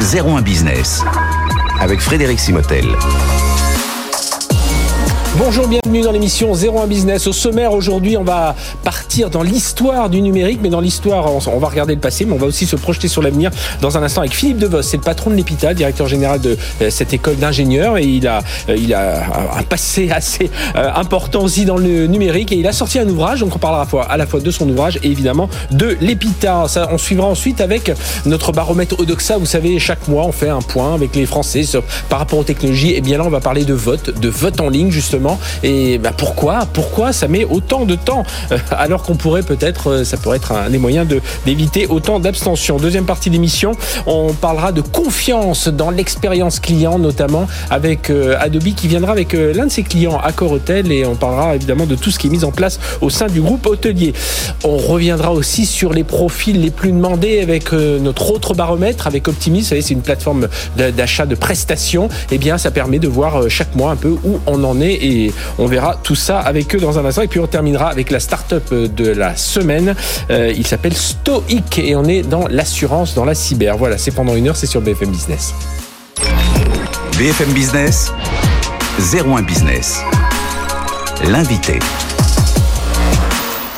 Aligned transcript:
01 0.00 0.42
Business 0.42 1.02
avec 1.80 2.00
Frédéric 2.00 2.38
Simotel. 2.38 2.86
Bonjour, 5.38 5.68
bienvenue 5.68 6.00
dans 6.00 6.12
l'émission 6.12 6.54
01 6.54 6.86
Business. 6.86 7.26
Au 7.26 7.32
sommaire 7.32 7.74
aujourd'hui, 7.74 8.16
on 8.16 8.24
va 8.24 8.56
partir 8.82 9.28
dans 9.28 9.42
l'histoire 9.42 10.08
du 10.08 10.22
numérique, 10.22 10.60
mais 10.62 10.70
dans 10.70 10.80
l'histoire, 10.80 11.30
on 11.30 11.58
va 11.58 11.68
regarder 11.68 11.94
le 11.94 12.00
passé, 12.00 12.24
mais 12.24 12.32
on 12.32 12.38
va 12.38 12.46
aussi 12.46 12.64
se 12.64 12.74
projeter 12.74 13.06
sur 13.06 13.20
l'avenir 13.20 13.50
dans 13.82 13.98
un 13.98 14.02
instant 14.02 14.22
avec 14.22 14.32
Philippe 14.32 14.56
Devos. 14.56 14.80
C'est 14.80 14.96
le 14.96 15.02
patron 15.02 15.28
de 15.28 15.34
l'EPITA, 15.34 15.74
directeur 15.74 16.08
général 16.08 16.40
de 16.40 16.56
euh, 16.80 16.88
cette 16.88 17.12
école 17.12 17.36
d'ingénieurs, 17.36 17.98
et 17.98 18.04
il 18.04 18.26
a, 18.26 18.42
euh, 18.70 18.76
il 18.78 18.94
a 18.94 19.26
un 19.58 19.62
passé 19.62 20.10
assez 20.14 20.50
euh, 20.74 20.90
important 20.94 21.42
aussi 21.42 21.66
dans 21.66 21.76
le 21.76 22.06
numérique, 22.06 22.50
et 22.52 22.56
il 22.56 22.66
a 22.66 22.72
sorti 22.72 22.98
un 22.98 23.08
ouvrage, 23.08 23.40
donc 23.40 23.54
on 23.54 23.58
parlera 23.58 23.86
à 24.08 24.16
la 24.16 24.26
fois, 24.26 24.40
de 24.40 24.50
son 24.50 24.66
ouvrage 24.70 24.98
et 25.02 25.08
évidemment 25.08 25.50
de 25.70 25.98
l'EPITA. 26.00 26.64
on 26.90 26.98
suivra 26.98 27.26
ensuite 27.26 27.60
avec 27.60 27.92
notre 28.24 28.52
baromètre 28.52 28.98
Odoxa. 28.98 29.36
Vous 29.36 29.44
savez, 29.44 29.78
chaque 29.80 30.08
mois, 30.08 30.24
on 30.24 30.32
fait 30.32 30.48
un 30.48 30.62
point 30.62 30.94
avec 30.94 31.14
les 31.14 31.26
Français 31.26 31.62
par 32.08 32.20
rapport 32.20 32.38
aux 32.38 32.44
technologies. 32.44 32.94
Et 32.94 33.02
bien 33.02 33.18
là, 33.18 33.24
on 33.26 33.30
va 33.30 33.40
parler 33.40 33.66
de 33.66 33.74
vote, 33.74 34.18
de 34.18 34.28
vote 34.30 34.60
en 34.60 34.70
ligne 34.70 34.90
justement 34.90 35.25
et 35.62 35.98
bah, 35.98 36.12
pourquoi 36.16 36.66
Pourquoi 36.72 37.12
ça 37.12 37.28
met 37.28 37.44
autant 37.44 37.84
de 37.84 37.94
temps 37.94 38.24
euh, 38.52 38.58
alors 38.70 39.02
qu'on 39.02 39.16
pourrait 39.16 39.42
peut-être, 39.42 39.90
euh, 39.90 40.04
ça 40.04 40.16
pourrait 40.16 40.36
être 40.36 40.52
un 40.52 40.70
des 40.70 40.78
moyens 40.78 41.06
d'éviter 41.44 41.86
autant 41.86 42.20
d'abstention. 42.20 42.76
Deuxième 42.76 43.04
partie 43.04 43.30
d'émission, 43.30 43.72
on 44.06 44.32
parlera 44.32 44.72
de 44.72 44.80
confiance 44.80 45.68
dans 45.68 45.90
l'expérience 45.90 46.60
client, 46.60 46.98
notamment 46.98 47.46
avec 47.70 48.10
euh, 48.10 48.36
Adobe 48.40 48.74
qui 48.74 48.88
viendra 48.88 49.12
avec 49.12 49.32
l'un 49.32 49.66
de 49.66 49.70
ses 49.70 49.82
clients, 49.82 50.18
Accor 50.18 50.52
Hotel, 50.52 50.90
et 50.90 51.06
on 51.06 51.14
parlera 51.14 51.54
évidemment 51.54 51.86
de 51.86 51.94
tout 51.94 52.10
ce 52.10 52.18
qui 52.18 52.26
est 52.26 52.30
mis 52.30 52.44
en 52.44 52.50
place 52.50 52.80
au 53.00 53.10
sein 53.10 53.26
du 53.26 53.40
groupe 53.40 53.66
hôtelier. 53.66 54.12
On 54.64 54.76
reviendra 54.76 55.32
aussi 55.32 55.66
sur 55.66 55.92
les 55.92 56.04
profils 56.04 56.60
les 56.60 56.70
plus 56.70 56.92
demandés 56.92 57.40
avec 57.40 57.72
notre 57.72 58.30
autre 58.32 58.54
baromètre, 58.54 59.06
avec 59.06 59.28
Optimis. 59.28 59.60
Vous 59.60 59.66
savez, 59.66 59.82
c'est 59.82 59.94
une 59.94 60.02
plateforme 60.02 60.48
d'achat 60.76 61.26
de 61.26 61.34
prestations. 61.34 62.08
Eh 62.30 62.38
bien, 62.38 62.58
ça 62.58 62.70
permet 62.70 62.98
de 62.98 63.08
voir 63.08 63.48
chaque 63.48 63.74
mois 63.74 63.92
un 63.92 63.96
peu 63.96 64.16
où 64.24 64.40
on 64.46 64.64
en 64.64 64.80
est 64.80 64.98
on 65.58 65.66
verra 65.66 65.98
tout 66.02 66.14
ça 66.14 66.40
avec 66.40 66.74
eux 66.74 66.78
dans 66.78 66.98
un 66.98 67.04
instant. 67.04 67.22
Et 67.22 67.28
puis 67.28 67.40
on 67.40 67.46
terminera 67.46 67.88
avec 67.88 68.10
la 68.10 68.20
start-up 68.20 68.72
de 68.72 69.08
la 69.08 69.36
semaine. 69.36 69.94
Euh, 70.30 70.52
il 70.56 70.66
s'appelle 70.66 70.94
Stoic 70.94 71.78
et 71.78 71.96
on 71.96 72.04
est 72.04 72.22
dans 72.22 72.46
l'assurance, 72.48 73.14
dans 73.14 73.24
la 73.24 73.34
cyber. 73.34 73.76
Voilà, 73.76 73.98
c'est 73.98 74.12
pendant 74.12 74.34
une 74.34 74.48
heure, 74.48 74.56
c'est 74.56 74.66
sur 74.66 74.80
BFM 74.80 75.10
Business. 75.10 75.54
BFM 77.18 77.52
Business, 77.52 78.12
01 78.98 79.42
Business. 79.42 80.00
L'invité. 81.24 81.78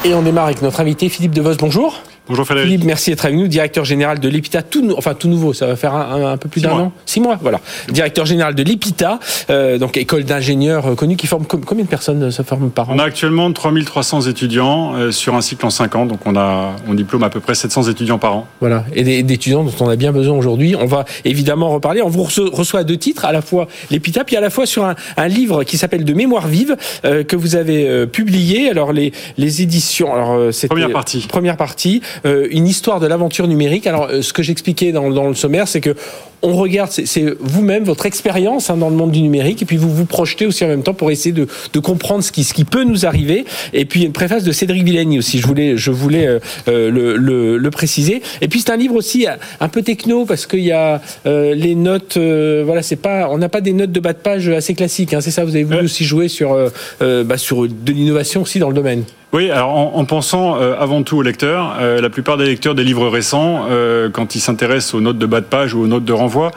Et 0.04 0.14
on 0.14 0.22
démarre 0.22 0.46
avec 0.46 0.62
notre 0.62 0.80
invité 0.80 1.08
Philippe 1.08 1.34
Devos. 1.34 1.54
Bonjour. 1.58 2.02
Bonjour 2.28 2.44
Frédéric. 2.44 2.68
Philippe, 2.70 2.84
merci 2.84 3.08
d'être 3.08 3.24
avec 3.24 3.38
nous, 3.38 3.48
directeur 3.48 3.86
général 3.86 4.20
de 4.20 4.28
l'EPITA, 4.28 4.60
tout, 4.60 4.94
enfin 4.98 5.14
tout 5.14 5.28
nouveau, 5.28 5.54
ça 5.54 5.66
va 5.66 5.76
faire 5.76 5.94
un, 5.94 6.36
peu 6.36 6.50
plus 6.50 6.60
d'un 6.60 6.72
an, 6.72 6.92
six 7.06 7.20
mois, 7.20 7.38
voilà. 7.40 7.58
Directeur 7.88 8.26
général 8.26 8.54
de 8.54 8.62
l'EPITA, 8.62 9.18
euh, 9.48 9.78
donc 9.78 9.96
école 9.96 10.24
d'ingénieurs 10.24 10.88
euh, 10.88 10.94
connue 10.94 11.16
qui 11.16 11.26
forme 11.26 11.46
combien 11.46 11.84
de 11.84 11.88
personnes 11.88 12.24
euh, 12.24 12.30
se 12.30 12.42
forment 12.42 12.70
par 12.70 12.90
an? 12.90 12.94
On 12.96 12.98
a 12.98 13.04
actuellement 13.04 13.50
3300 13.50 14.22
étudiants 14.22 15.10
sur 15.10 15.36
un 15.36 15.40
cycle 15.40 15.64
en 15.64 15.70
5 15.70 15.96
ans, 15.96 16.04
donc 16.04 16.20
on 16.26 16.36
a 16.36 16.76
on 16.86 16.92
diplôme 16.92 17.22
à 17.22 17.30
peu 17.30 17.40
près 17.40 17.54
700 17.54 17.84
étudiants 17.84 18.18
par 18.18 18.36
an. 18.36 18.46
Voilà, 18.60 18.84
et 18.94 19.22
d'étudiants 19.22 19.64
dont 19.64 19.72
on 19.80 19.88
a 19.88 19.96
bien 19.96 20.12
besoin 20.12 20.36
aujourd'hui. 20.36 20.76
On 20.76 20.86
va 20.86 21.06
évidemment 21.24 21.70
reparler. 21.70 22.02
On 22.02 22.10
vous 22.10 22.24
reçoit 22.24 22.84
deux 22.84 22.98
titres, 22.98 23.24
à 23.24 23.32
la 23.32 23.40
fois 23.40 23.68
l'EPITA, 23.90 24.24
puis 24.24 24.36
à 24.36 24.40
la 24.40 24.50
fois 24.50 24.66
sur 24.66 24.84
un, 24.84 24.96
un 25.16 25.28
livre 25.28 25.64
qui 25.64 25.78
s'appelle 25.78 26.04
De 26.04 26.12
mémoire 26.12 26.46
vive 26.46 26.76
que 27.02 27.36
vous 27.36 27.56
avez 27.56 28.06
publié. 28.06 28.68
Alors 28.68 28.92
les 28.92 29.12
les 29.38 29.62
éditions, 29.62 30.12
alors 30.12 30.52
c'est 30.52 30.68
première 30.68 30.92
partie. 30.92 31.26
Première 31.26 31.56
partie. 31.56 32.02
Euh, 32.26 32.48
une 32.50 32.66
histoire 32.66 33.00
de 33.00 33.06
l'aventure 33.06 33.46
numérique. 33.48 33.86
Alors, 33.86 34.08
euh, 34.10 34.22
ce 34.22 34.32
que 34.32 34.42
j'expliquais 34.42 34.92
dans, 34.92 35.10
dans 35.10 35.28
le 35.28 35.34
sommaire, 35.34 35.68
c'est 35.68 35.80
que 35.80 35.94
on 36.42 36.54
regarde, 36.54 36.90
c'est 36.90 37.24
vous-même, 37.40 37.84
votre 37.84 38.06
expérience 38.06 38.70
hein, 38.70 38.76
dans 38.76 38.90
le 38.90 38.96
monde 38.96 39.10
du 39.10 39.22
numérique, 39.22 39.62
et 39.62 39.64
puis 39.64 39.76
vous 39.76 39.92
vous 39.92 40.04
projetez 40.04 40.46
aussi 40.46 40.64
en 40.64 40.68
même 40.68 40.82
temps 40.82 40.94
pour 40.94 41.10
essayer 41.10 41.32
de, 41.32 41.48
de 41.72 41.80
comprendre 41.80 42.22
ce 42.22 42.30
qui, 42.30 42.44
ce 42.44 42.54
qui 42.54 42.64
peut 42.64 42.84
nous 42.84 43.06
arriver. 43.06 43.44
Et 43.72 43.84
puis 43.84 44.04
une 44.04 44.12
préface 44.12 44.44
de 44.44 44.52
Cédric 44.52 44.84
Villani 44.84 45.18
aussi, 45.18 45.40
je 45.40 45.46
voulais, 45.46 45.76
je 45.76 45.90
voulais 45.90 46.26
euh, 46.26 46.38
euh, 46.68 46.90
le, 46.90 47.16
le, 47.16 47.58
le, 47.58 47.70
préciser. 47.70 48.22
Et 48.40 48.48
puis 48.48 48.60
c'est 48.60 48.70
un 48.70 48.76
livre 48.76 48.94
aussi 48.94 49.26
euh, 49.26 49.32
un 49.60 49.68
peu 49.68 49.82
techno 49.82 50.24
parce 50.24 50.46
qu'il 50.46 50.60
y 50.60 50.72
a 50.72 51.00
les 51.24 51.74
notes, 51.74 52.16
voilà, 52.16 52.82
c'est 52.82 52.96
pas, 52.96 53.28
on 53.30 53.38
n'a 53.38 53.48
pas 53.48 53.60
des 53.60 53.72
notes 53.72 53.92
de 53.92 54.00
bas 54.00 54.12
de 54.12 54.18
page 54.18 54.48
assez 54.48 54.74
classiques. 54.74 55.14
Hein, 55.14 55.20
c'est 55.20 55.30
ça, 55.30 55.44
vous 55.44 55.54
avez 55.54 55.64
voulu 55.64 55.84
aussi 55.84 56.04
jouer 56.04 56.28
sur, 56.28 56.56
bah, 57.00 57.36
sur 57.36 57.68
de 57.68 57.92
l'innovation 57.92 58.42
aussi 58.42 58.58
dans 58.58 58.68
le 58.68 58.74
domaine. 58.74 59.04
Oui, 59.32 59.50
alors 59.50 59.70
en, 59.70 59.92
en 59.96 60.04
pensant 60.04 60.54
avant 60.54 61.02
tout 61.02 61.18
aux 61.18 61.22
lecteurs, 61.22 61.76
la 61.80 62.10
plupart 62.10 62.36
des 62.36 62.46
lecteurs 62.46 62.74
des 62.74 62.84
livres 62.84 63.08
récents, 63.08 63.66
quand 64.12 64.34
ils 64.34 64.40
s'intéressent 64.40 64.94
aux 64.94 65.00
notes 65.00 65.18
de 65.18 65.26
bas 65.26 65.40
de 65.40 65.46
page 65.46 65.74
ou 65.74 65.82
aux 65.82 65.86
notes 65.86 66.04
de 66.04 66.12
renvoi, 66.12 66.50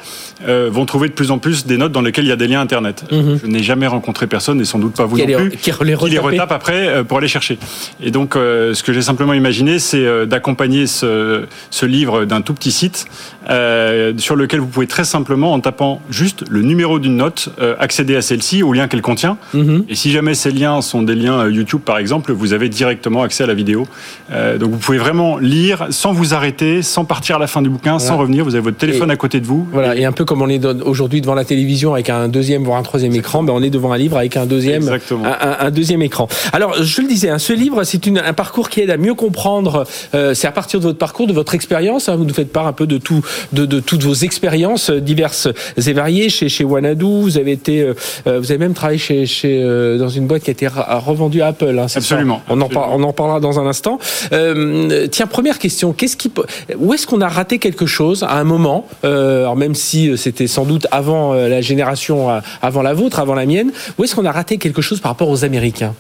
euh, 0.48 0.70
vont 0.72 0.86
trouver 0.86 1.08
de 1.08 1.14
plus 1.14 1.32
en 1.32 1.38
plus 1.38 1.66
des 1.66 1.78
notes 1.78 1.92
dans 1.92 2.02
lesquelles 2.02 2.26
il 2.26 2.30
y 2.30 2.34
a 2.34 2.38
des 2.38 2.48
liens 2.48 2.62
Internet. 2.62 3.04
Mhm. 3.12 3.40
Je 3.44 3.48
n'ai 3.48 3.64
jamais 3.64 3.88
rencontré 3.88 4.28
personne, 4.28 4.59
et 4.62 4.66
sans 4.66 4.80
doute 4.80 4.96
pas 4.96 5.06
vous 5.06 5.18
non 5.18 5.26
plus, 5.26 5.52
qui 5.52 5.72
les, 5.84 5.96
qui 5.96 6.09
les 6.09 6.20
retape 6.20 6.52
après 6.52 6.88
euh, 6.88 7.04
pour 7.04 7.20
aller 7.20 7.28
chercher. 7.28 7.58
Et 8.02 8.12
donc, 8.12 8.36
euh, 8.36 8.74
ce 8.74 8.84
que 8.84 8.94
j'ai 8.94 9.02
simplement 9.02 9.34
imaginé, 9.34 9.80
c'est 9.80 10.26
d'accompagner 10.26 10.88
ce, 10.88 11.46
ce, 11.70 11.86
livre 11.86 12.26
d'un 12.26 12.42
tout 12.42 12.53
petit 12.53 12.72
site 12.72 13.06
sur 13.48 14.36
lequel 14.36 14.59
vous 14.59 14.68
pouvez 14.68 14.88
très 14.88 15.03
simplement, 15.03 15.53
en 15.53 15.59
tapant 15.59 16.02
juste 16.09 16.46
le 16.50 16.62
numéro 16.62 17.00
d'une 17.00 17.18
note, 17.18 17.50
accéder 17.80 18.16
à 18.16 18.22
celle-ci, 18.22 18.64
au 18.64 18.74
lien 18.74 18.88
qu'elle 18.88 19.02
contient. 19.02 19.38
Mhm. 19.53 19.86
Et 19.90 19.96
si 19.96 20.12
jamais 20.12 20.34
ces 20.34 20.52
liens 20.52 20.82
sont 20.82 21.03
des 21.03 21.16
liens 21.16 21.48
YouTube, 21.50 21.82
par 21.84 21.98
exemple, 21.98 22.32
vous 22.32 22.53
avez 22.53 22.60
directement 22.69 23.23
accès 23.23 23.44
à 23.44 23.47
la 23.47 23.53
vidéo. 23.53 23.88
donc, 24.31 24.72
vous 24.72 24.77
pouvez 24.77 24.97
vraiment 24.97 25.38
lire 25.38 25.88
sans 25.89 26.13
vous 26.13 26.33
arrêter, 26.33 26.81
sans 26.81 27.05
partir 27.05 27.38
à 27.38 27.39
la 27.39 27.47
fin 27.47 27.61
du 27.61 27.69
bouquin, 27.69 27.99
sans 27.99 28.17
revenir. 28.17 28.44
Vous 28.44 28.55
avez 28.55 28.63
votre 28.63 28.77
téléphone 28.77 29.11
à 29.11 29.16
côté 29.16 29.39
de 29.39 29.45
vous. 29.45 29.67
Voilà, 29.72 29.95
et 29.95 30.05
un 30.05 30.11
peu 30.11 30.25
comme 30.25 30.41
on 30.41 30.49
est 30.49 30.63
aujourd'hui 30.66 31.22
devant 31.22 31.35
la 31.35 31.45
télévision 31.45 31.94
avec 31.94 32.09
un 32.09 32.27
deuxième 32.27 32.63
voire 32.63 32.77
un 32.77 32.83
troisième 32.83 33.13
écran, 33.16 33.44
ben 33.44 33.53
on 33.53 33.61
est 33.61 33.69
devant 33.69 33.91
un 33.91 33.97
livre 33.97 34.17
avec 34.17 34.38
un 34.38 34.45
deuxième, 34.45 34.88
un, 34.89 35.57
un, 35.59 35.72
deuxième 35.72 36.01
écran. 36.01 36.27
Alors 36.53 36.83
je 36.83 37.01
le 37.01 37.07
disais, 37.07 37.29
hein, 37.29 37.39
ce 37.39 37.53
livre 37.53 37.83
c'est 37.83 38.07
un 38.07 38.33
parcours 38.33 38.69
qui 38.69 38.81
aide 38.81 38.89
à 38.89 38.97
mieux 38.97 39.13
comprendre. 39.13 39.85
Euh, 40.13 40.33
c'est 40.33 40.47
à 40.47 40.51
partir 40.51 40.79
de 40.79 40.85
votre 40.85 40.97
parcours, 40.97 41.28
de 41.28 41.33
votre 41.33 41.53
expérience. 41.53 42.09
Hein, 42.09 42.16
vous 42.16 42.25
nous 42.25 42.33
faites 42.33 42.51
part 42.51 42.67
un 42.67 42.73
peu 42.73 42.88
de 42.88 42.97
tout, 42.97 43.23
de, 43.53 43.66
de 43.66 43.79
toutes 43.79 44.03
vos 44.03 44.13
expériences 44.13 44.89
euh, 44.89 44.99
diverses 44.99 45.47
et 45.78 45.93
variées 45.93 46.29
chez 46.29 46.49
chez 46.49 46.63
Wanadu. 46.63 47.05
Vous 47.05 47.38
avez 47.38 47.51
été, 47.51 47.81
euh, 47.81 47.93
vous 48.25 48.51
avez 48.51 48.57
même 48.57 48.73
travaillé 48.73 48.99
chez, 48.99 49.25
chez 49.25 49.61
dans 49.97 50.09
une 50.09 50.28
boîte 50.28 50.43
qui 50.43 50.49
a 50.49 50.53
été 50.53 50.67
revendue 50.67 51.41
à 51.41 51.47
Apple. 51.47 51.78
Hein, 51.79 51.88
absolument. 51.93 52.41
On 52.51 52.62
en 52.62 52.69
on 52.73 53.03
en 53.03 53.13
parlera 53.13 53.39
dans 53.39 53.59
un 53.59 53.67
instant. 53.67 54.00
tiens, 54.29 55.28
première 55.28 55.59
question. 55.59 55.94
Qu'est-ce 55.94 56.17
qui, 56.17 56.31
où 56.78 56.94
est-ce 56.94 57.07
qu'on 57.07 57.22
a 57.22 57.29
raté 57.29 57.59
quelque 57.59 57.85
chose 57.85 58.23
à 58.23 58.38
un 58.38 58.44
moment, 58.44 58.88
alors 59.03 59.56
même 59.56 59.75
si 59.75 60.17
c'était 60.17 60.47
sans 60.47 60.66
doute 60.66 60.88
avant 60.91 61.34
euh, 61.34 61.47
la 61.47 61.61
génération, 61.61 62.29
euh, 62.29 62.40
avant 62.61 62.81
la 62.81 62.94
vôtre, 62.94 63.19
avant 63.19 63.34
la 63.34 63.45
mienne, 63.45 63.72
où 63.97 64.03
est-ce 64.03 64.16
qu'on 64.16 64.25
a 64.25 64.31
raté 64.31 64.57
quelque 64.57 64.81
chose 64.81 65.00
par 65.00 65.11
rapport 65.11 65.29
aux 65.29 65.44
Américains? 65.44 65.94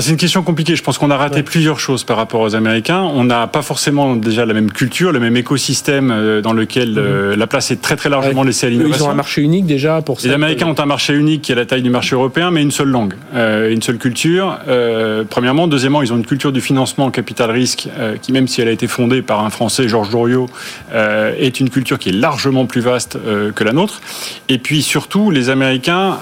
C'est 0.00 0.10
une 0.10 0.16
question 0.16 0.42
compliquée. 0.42 0.76
Je 0.76 0.82
pense 0.82 0.98
qu'on 0.98 1.10
a 1.10 1.16
raté 1.16 1.42
plusieurs 1.42 1.78
choses 1.78 2.04
par 2.04 2.16
rapport 2.16 2.40
aux 2.40 2.54
Américains. 2.54 3.02
On 3.02 3.24
n'a 3.24 3.46
pas 3.46 3.62
forcément 3.62 4.16
déjà 4.16 4.44
la 4.44 4.54
même 4.54 4.70
culture, 4.70 5.12
le 5.12 5.20
même 5.20 5.36
écosystème 5.36 6.10
euh, 6.10 6.40
dans 6.40 6.52
lequel 6.52 6.90
mhm. 6.90 6.98
euh, 6.98 7.36
la 7.36 7.46
place 7.46 7.70
est 7.70 7.80
très 7.80 7.96
très 7.96 8.08
largement 8.08 8.42
laissée 8.42 8.66
à 8.66 8.70
l'innovation. 8.70 9.04
Ils 9.04 9.08
ont 9.08 9.10
un 9.10 9.14
marché 9.14 9.42
unique 9.42 9.66
déjà 9.66 10.02
pour 10.02 10.20
ça. 10.20 10.28
Les 10.28 10.34
Américains 10.34 10.66
ont 10.66 10.78
un 10.78 10.86
marché 10.86 11.14
unique 11.14 11.42
qui 11.42 11.52
est 11.52 11.54
la 11.54 11.66
taille 11.66 11.82
du 11.82 11.90
marché 11.90 12.14
européen, 12.14 12.50
mais 12.50 12.62
une 12.62 12.70
seule 12.70 12.88
langue, 12.88 13.14
euh, 13.34 13.72
une 13.72 13.82
seule 13.82 13.98
culture. 13.98 14.58
Euh, 14.68 15.24
premièrement, 15.28 15.68
deuxièmement, 15.68 16.02
ils 16.02 16.12
ont 16.12 16.16
une 16.16 16.26
culture 16.26 16.52
du 16.52 16.60
financement 16.60 17.06
en 17.06 17.10
capital 17.10 17.50
risque 17.50 17.88
euh, 17.98 18.16
qui, 18.20 18.32
même 18.32 18.48
si 18.48 18.60
elle 18.60 18.68
a 18.68 18.72
été 18.72 18.88
fondée 18.88 19.22
par 19.22 19.44
un 19.44 19.50
Français, 19.50 19.88
Georges 19.88 20.10
Doriot, 20.10 20.48
est 20.92 21.60
une 21.60 21.70
culture 21.70 21.98
qui 21.98 22.08
est 22.08 22.12
largement 22.12 22.66
plus 22.66 22.80
vaste 22.80 23.18
que 23.54 23.64
la 23.64 23.72
nôtre. 23.72 24.00
Et 24.48 24.58
puis 24.58 24.82
surtout, 24.82 25.30
les 25.30 25.50
Américains 25.50 26.18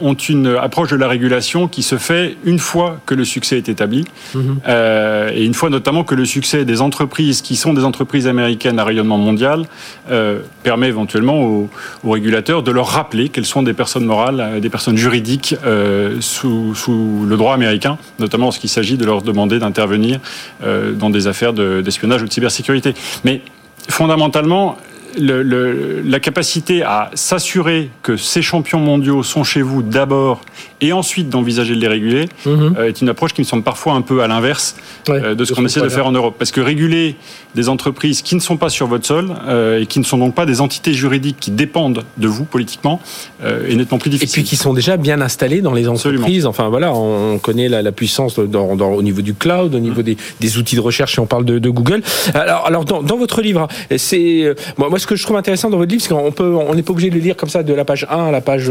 ont 0.00 0.14
une 0.14 0.58
approche 0.60 0.90
de 0.90 0.96
la 0.96 1.08
régulation 1.08 1.68
qui 1.68 1.82
se 1.82 1.96
fait 1.96 2.36
une 2.44 2.58
fois 2.58 2.89
que 3.06 3.14
le 3.14 3.24
succès 3.24 3.56
est 3.56 3.68
établi, 3.68 4.04
mhm. 4.34 4.60
euh, 4.68 5.30
et 5.34 5.44
une 5.44 5.54
fois 5.54 5.70
notamment 5.70 6.04
que 6.04 6.14
le 6.14 6.24
succès 6.24 6.64
des 6.64 6.80
entreprises 6.80 7.42
qui 7.42 7.56
sont 7.56 7.74
des 7.74 7.84
entreprises 7.84 8.26
américaines 8.26 8.78
à 8.78 8.84
rayonnement 8.84 9.18
mondial 9.18 9.66
euh, 10.10 10.40
permet 10.62 10.88
éventuellement 10.88 11.40
aux, 11.42 11.68
régulateurs 12.04 12.62
de 12.62 12.70
leur 12.70 12.88
rappeler 12.88 13.28
qu'elles 13.28 13.46
sont 13.46 13.62
des 13.62 13.72
personnes 13.72 14.04
morales, 14.04 14.40
euh, 14.40 14.60
des 14.60 14.70
personnes 14.70 14.96
juridiques 14.96 15.54
sous, 16.20 16.74
sous, 16.74 17.26
le 17.26 17.36
droit 17.36 17.54
américain, 17.54 17.98
notamment 18.18 18.46
lorsqu'il 18.46 18.70
s'agit 18.70 18.96
de 18.96 19.04
leur 19.04 19.22
demander 19.22 19.58
d'intervenir 19.58 20.20
dans 20.62 21.10
des 21.10 21.26
affaires 21.26 21.52
d'espionnage 21.52 22.22
ou 22.22 22.26
de 22.26 22.32
cybersécurité. 22.32 22.94
Mais 23.24 23.42
fondamentalement, 23.88 24.76
le, 25.18 26.02
la 26.02 26.20
capacité 26.20 26.82
à 26.82 27.10
s'assurer 27.14 27.90
que 28.02 28.16
ces 28.16 28.42
champions 28.42 28.80
mondiaux 28.80 29.22
sont 29.22 29.44
chez 29.44 29.62
vous 29.62 29.82
d'abord 29.82 30.40
et 30.80 30.92
ensuite 30.92 31.28
d'envisager 31.28 31.74
de 31.74 31.80
les 31.80 31.88
réguler 31.88 32.28
mhm. 32.46 32.74
euh, 32.78 32.88
est 32.88 33.00
une 33.00 33.08
approche 33.08 33.32
qui 33.32 33.40
me 33.40 33.46
semble 33.46 33.62
parfois 33.62 33.94
un 33.94 34.02
peu 34.02 34.22
à 34.22 34.28
l'inverse 34.28 34.76
euh, 35.08 35.34
de 35.34 35.44
ce 35.44 35.52
qu'on 35.52 35.64
essaie 35.64 35.80
de 35.80 35.88
faire 35.88 36.06
en 36.06 36.12
Europe. 36.12 36.36
Parce 36.38 36.50
que 36.50 36.60
réguler 36.60 37.16
des 37.54 37.68
entreprises 37.68 38.22
qui 38.22 38.34
ne 38.34 38.40
sont 38.40 38.56
pas 38.56 38.68
sur 38.68 38.86
votre 38.86 39.06
sol 39.06 39.34
euh, 39.46 39.80
et 39.80 39.86
qui 39.86 39.98
ne 39.98 40.04
sont 40.04 40.18
donc 40.18 40.34
pas 40.34 40.46
des 40.46 40.60
entités 40.60 40.92
juridiques 40.92 41.36
qui 41.40 41.50
dépendent 41.50 42.04
de 42.16 42.28
vous 42.28 42.44
politiquement 42.44 43.00
est 43.42 43.74
nettement 43.74 43.98
plus 43.98 44.10
difficile. 44.10 44.40
Et 44.40 44.42
puis 44.42 44.48
qui 44.48 44.56
sont 44.56 44.74
déjà 44.74 44.96
bien 44.96 45.20
installés 45.20 45.60
dans 45.60 45.72
les 45.72 45.88
entreprises. 45.88 46.46
Enfin 46.46 46.68
voilà, 46.68 46.92
on 46.92 47.38
connaît 47.38 47.68
la, 47.68 47.82
la 47.82 47.92
puissance 47.92 48.38
dans, 48.38 48.76
dans, 48.76 48.90
au 48.90 49.02
niveau 49.02 49.22
du 49.22 49.34
cloud, 49.34 49.74
au 49.74 49.78
niveau 49.78 50.00
mhm. 50.00 50.02
des, 50.02 50.16
des, 50.40 50.58
outils 50.58 50.76
de 50.76 50.80
recherche 50.80 51.12
si 51.12 51.20
on 51.20 51.26
parle 51.26 51.44
de, 51.44 51.58
de 51.58 51.70
Google. 51.70 52.02
Alors, 52.34 52.66
alors 52.66 52.84
dans, 52.84 53.02
dans 53.02 53.16
votre 53.16 53.42
livre, 53.42 53.68
c'est 53.96 54.54
moi 54.76 54.98
ce 54.98 55.06
que 55.06 55.16
je 55.16 55.24
trouve 55.24 55.36
intéressant 55.36 55.70
dans 55.70 55.78
votre 55.78 55.90
livre, 55.90 56.02
c'est 56.02 56.10
qu'on 56.10 56.32
peut, 56.32 56.54
on 56.54 56.74
n'est 56.74 56.82
pas 56.82 56.92
obligé 56.92 57.10
de 57.10 57.14
le 57.14 57.20
lire 57.20 57.36
comme 57.36 57.48
ça 57.48 57.62
de 57.62 57.74
la 57.74 57.84
page 57.84 58.06
1 58.10 58.26
à 58.26 58.30
la 58.30 58.40
page, 58.40 58.70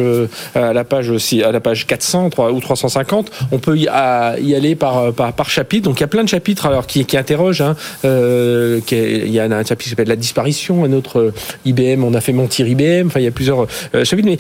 à 0.56 0.74
la 0.74 0.84
page, 0.84 1.12
à 1.44 1.52
la 1.52 1.60
page 1.60 1.88
400 2.00 2.30
ou 2.52 2.60
350. 2.60 3.32
On 3.52 3.60
peut 3.60 3.78
y, 3.78 3.88
aller 3.88 4.76
par, 4.76 5.14
par, 5.14 5.50
chapitre. 5.50 5.88
Donc 5.90 6.00
il 6.00 6.02
y 6.02 6.04
a 6.04 6.08
plein 6.08 6.24
de 6.24 6.30
chapitres 6.30 6.66
alors 6.66 6.88
qui, 6.88 7.06
qui 7.06 7.18
interrogent. 7.18 7.62
Hein, 7.62 7.76
il 8.04 9.32
y 9.32 9.40
a 9.40 9.44
un 9.44 9.64
chapitre 9.64 9.84
qui 9.84 9.90
s'appelle 9.90 10.08
la 10.08 10.16
disparition, 10.16 10.84
un 10.84 10.94
autre 10.94 11.34
IBM, 11.66 12.04
on 12.04 12.14
a 12.14 12.22
fait 12.22 12.34
mentir 12.34 12.68
IBM. 12.68 13.08
Enfin, 13.08 13.20
il 13.20 13.24
y 13.24 13.28
a 13.28 13.32
plusieurs 13.32 13.68
chapitres, 14.04 14.28
mais 14.28 14.38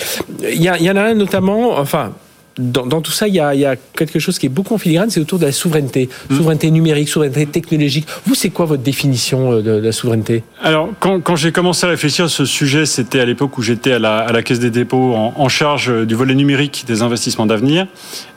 il 0.51 0.61
y, 0.61 0.83
y 0.83 0.89
en 0.89 0.95
a 0.95 1.01
un 1.01 1.13
notamment. 1.15 1.77
Enfin, 1.77 2.13
dans, 2.59 3.01
tout 3.01 3.11
ça, 3.11 3.27
il 3.27 3.35
y, 3.35 3.39
a, 3.39 3.75
quelque 3.95 4.19
chose 4.19 4.37
qui 4.37 4.45
est 4.45 4.49
beaucoup 4.49 4.73
en 4.73 4.77
filigrane, 4.77 5.09
c'est 5.09 5.19
autour 5.19 5.39
de 5.39 5.45
la 5.45 5.51
souveraineté. 5.51 6.09
Mmh. 6.29 6.35
Souveraineté 6.35 6.71
numérique, 6.71 7.07
souveraineté 7.07 7.45
technologique. 7.45 8.05
Vous, 8.25 8.35
c'est 8.35 8.49
quoi 8.49 8.65
votre 8.65 8.83
définition 8.83 9.53
euh, 9.53 9.61
de, 9.61 9.71
la 9.71 9.91
souveraineté? 9.91 10.43
Alors, 10.61 10.89
quand, 10.99 11.35
j'ai 11.35 11.51
commencé 11.51 11.85
à 11.85 11.89
réfléchir 11.89 12.25
à 12.25 12.29
ce 12.29 12.45
sujet, 12.45 12.85
c'était 12.85 13.19
à 13.19 13.25
l'époque 13.25 13.57
où 13.57 13.61
j'étais 13.61 13.93
à 13.93 13.99
la, 13.99 14.43
Caisse 14.43 14.59
des 14.59 14.71
dépôts 14.71 15.15
en, 15.15 15.49
charge 15.49 16.05
du 16.05 16.15
volet 16.15 16.35
numérique 16.35 16.85
des 16.87 17.01
investissements 17.01 17.45
d'avenir. 17.45 17.87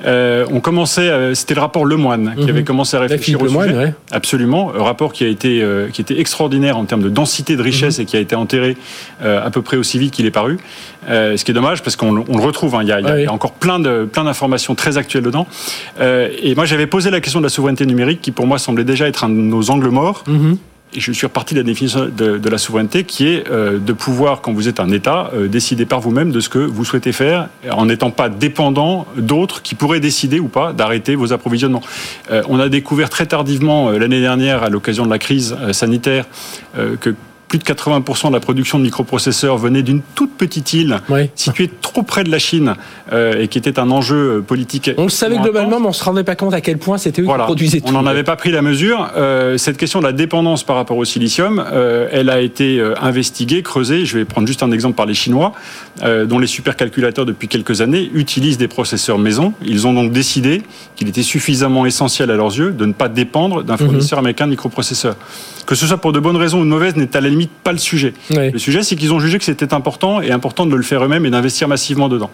Euh, 0.04 0.46
on 0.50 0.60
commençait, 0.60 1.34
c'était 1.34 1.54
le 1.54 1.60
rapport 1.60 1.84
Lemoine 1.84 2.34
qui 2.36 2.46
mmh. 2.46 2.50
avait 2.50 2.64
commencé 2.64 2.96
à 2.96 3.00
réfléchir 3.00 3.40
au 3.40 3.48
sujet. 3.48 3.74
Ouais. 3.74 3.94
Absolument, 4.10 4.72
un 4.74 4.82
rapport 4.82 5.12
qui 5.12 5.24
a 5.24 5.28
été 5.28 5.62
euh, 5.62 5.88
qui 5.88 6.00
était 6.00 6.18
extraordinaire 6.18 6.76
en 6.78 6.84
termes 6.84 7.02
de 7.02 7.08
densité 7.08 7.56
de 7.56 7.62
richesse 7.62 7.98
mmh. 7.98 8.02
et 8.02 8.04
qui 8.04 8.16
a 8.16 8.20
été 8.20 8.34
enterré 8.34 8.76
à 9.22 9.50
peu 9.50 9.62
près 9.62 9.76
aussi 9.76 9.98
vite 9.98 10.12
qu'il 10.12 10.26
est 10.26 10.30
paru. 10.30 10.58
ce 11.08 11.42
qui 11.42 11.50
est 11.50 11.54
dommage 11.54 11.82
parce 11.82 11.96
qu'on 11.96 12.12
le 12.12 12.42
retrouve. 12.42 12.74
Hein. 12.74 12.82
il, 12.82 12.88
y 12.88 12.92
a, 12.92 13.32
encore 13.32 13.52
plein 13.52 13.78
de 13.78 14.08
plein 14.12 14.24
d'informations 14.24 14.74
très 14.74 14.98
actuelles 14.98 15.24
dedans. 15.24 15.46
Euh, 16.00 16.28
et 16.42 16.54
moi, 16.54 16.64
j'avais 16.64 16.86
posé 16.86 17.10
la 17.10 17.20
question 17.20 17.40
de 17.40 17.46
la 17.46 17.50
souveraineté 17.50 17.86
numérique, 17.86 18.20
qui 18.20 18.30
pour 18.30 18.46
moi 18.46 18.58
semblait 18.58 18.84
déjà 18.84 19.08
être 19.08 19.24
un 19.24 19.28
de 19.28 19.34
nos 19.34 19.70
angles 19.70 19.88
morts. 19.88 20.24
Mhm. 20.26 20.58
Et 20.94 21.00
je 21.00 21.10
suis 21.10 21.26
reparti 21.26 21.54
de 21.54 21.60
la 21.60 21.64
définition 21.64 22.10
de, 22.14 22.48
la 22.50 22.58
souveraineté 22.58 23.04
qui 23.04 23.26
est 23.26 23.48
euh, 23.50 23.78
de 23.78 23.92
pouvoir, 23.94 24.42
quand 24.42 24.52
vous 24.52 24.68
êtes 24.68 24.78
un 24.78 24.90
État, 24.90 25.30
euh, 25.32 25.48
décider 25.48 25.86
par 25.86 26.00
vous-même 26.00 26.32
de 26.32 26.40
ce 26.40 26.50
que 26.50 26.58
vous 26.58 26.84
souhaitez 26.84 27.12
faire 27.12 27.48
en 27.70 27.86
n'étant 27.86 28.10
pas 28.10 28.28
dépendant 28.28 29.06
d'autres 29.16 29.62
qui 29.62 29.74
pourraient 29.74 30.00
décider 30.00 30.38
ou 30.38 30.48
pas 30.48 30.74
d'arrêter 30.74 31.14
vos 31.14 31.32
approvisionnements. 31.32 31.80
on 32.30 32.60
a 32.60 32.68
découvert 32.68 33.08
très 33.08 33.24
tardivement 33.24 33.90
l'année 33.90 34.20
dernière, 34.20 34.62
à 34.64 34.68
l'occasion 34.68 35.06
de 35.06 35.10
la 35.10 35.18
crise 35.18 35.56
sanitaire, 35.72 36.26
que 37.00 37.14
plus 37.52 37.58
de 37.58 37.64
80% 37.64 38.28
de 38.28 38.32
la 38.32 38.40
production 38.40 38.78
de 38.78 38.84
microprocesseurs 38.84 39.58
venait 39.58 39.82
d'une 39.82 40.00
toute 40.14 40.38
petite 40.38 40.72
île 40.72 41.00
située 41.34 41.70
trop 41.82 42.02
près 42.02 42.24
de 42.24 42.30
la 42.30 42.38
Chine 42.38 42.76
euh, 43.12 43.42
et 43.42 43.48
qui 43.48 43.58
était 43.58 43.78
un 43.78 43.90
enjeu 43.90 44.38
euh, 44.38 44.40
politique. 44.40 44.90
On 44.96 45.02
le 45.02 45.10
savait 45.10 45.36
globalement, 45.36 45.78
mais 45.78 45.84
on 45.84 45.90
ne 45.90 45.94
se 45.94 46.02
rendait 46.02 46.24
pas 46.24 46.34
compte 46.34 46.54
à 46.54 46.62
quel 46.62 46.78
point 46.78 46.96
c'était 46.96 47.20
eux 47.20 47.26
qui 47.26 47.30
produisaient 47.30 47.80
tout. 47.80 47.88
On 47.88 47.92
n'en 47.92 48.06
avait 48.06 48.22
pas 48.22 48.36
pris 48.36 48.52
la 48.52 48.62
mesure. 48.62 49.10
Euh, 49.18 49.58
cette 49.58 49.76
question 49.76 49.98
de 49.98 50.06
la 50.06 50.12
dépendance 50.12 50.64
par 50.64 50.76
rapport 50.76 50.96
au 50.96 51.04
silicium, 51.04 51.62
elle 52.10 52.30
a 52.30 52.40
été 52.40 52.82
investiguée, 52.98 53.62
creusée. 53.62 54.06
Je 54.06 54.16
vais 54.16 54.24
prendre 54.24 54.46
juste 54.46 54.62
un 54.62 54.72
exemple 54.72 54.94
par 54.94 55.04
les 55.04 55.12
Chinois, 55.12 55.52
dont 56.02 56.38
les 56.38 56.46
supercalculateurs 56.46 57.26
depuis 57.26 57.48
quelques 57.48 57.82
années 57.82 58.10
utilisent 58.14 58.56
des 58.56 58.68
processeurs 58.68 59.18
maison. 59.18 59.52
Ils 59.62 59.86
ont 59.86 59.92
donc 59.92 60.10
décidé 60.10 60.62
qu'il 60.96 61.06
était 61.06 61.22
suffisamment 61.22 61.84
essentiel 61.84 62.30
à 62.30 62.36
leurs 62.36 62.56
yeux 62.56 62.70
de 62.70 62.86
ne 62.86 62.94
pas 62.94 63.10
dépendre 63.10 63.62
d'un 63.62 63.74
mhm. 63.74 63.80
fournisseur 63.80 64.18
américain 64.18 64.46
de 64.46 64.52
microprocesseurs. 64.52 65.16
Que 65.66 65.74
ce 65.74 65.86
soit 65.86 65.98
pour 65.98 66.12
de 66.12 66.18
bonnes 66.18 66.36
raisons 66.36 66.60
ou 66.60 66.64
de 66.64 66.68
mauvaises 66.68 66.96
n'est 66.96 67.14
à 67.16 67.20
la 67.20 67.28
limite 67.28 67.41
pas 67.46 67.72
le 67.72 67.78
sujet. 67.78 68.14
Le 68.30 68.58
sujet, 68.58 68.82
c'est 68.82 68.96
qu'ils 68.96 69.12
ont 69.12 69.20
jugé 69.20 69.38
que 69.38 69.44
c'était 69.44 69.74
important 69.74 70.20
et 70.20 70.30
important 70.30 70.66
de 70.66 70.74
le 70.74 70.82
faire 70.82 71.04
eux-mêmes 71.04 71.26
et 71.26 71.30
d'investir 71.30 71.68
massivement 71.68 72.08
dedans. 72.08 72.30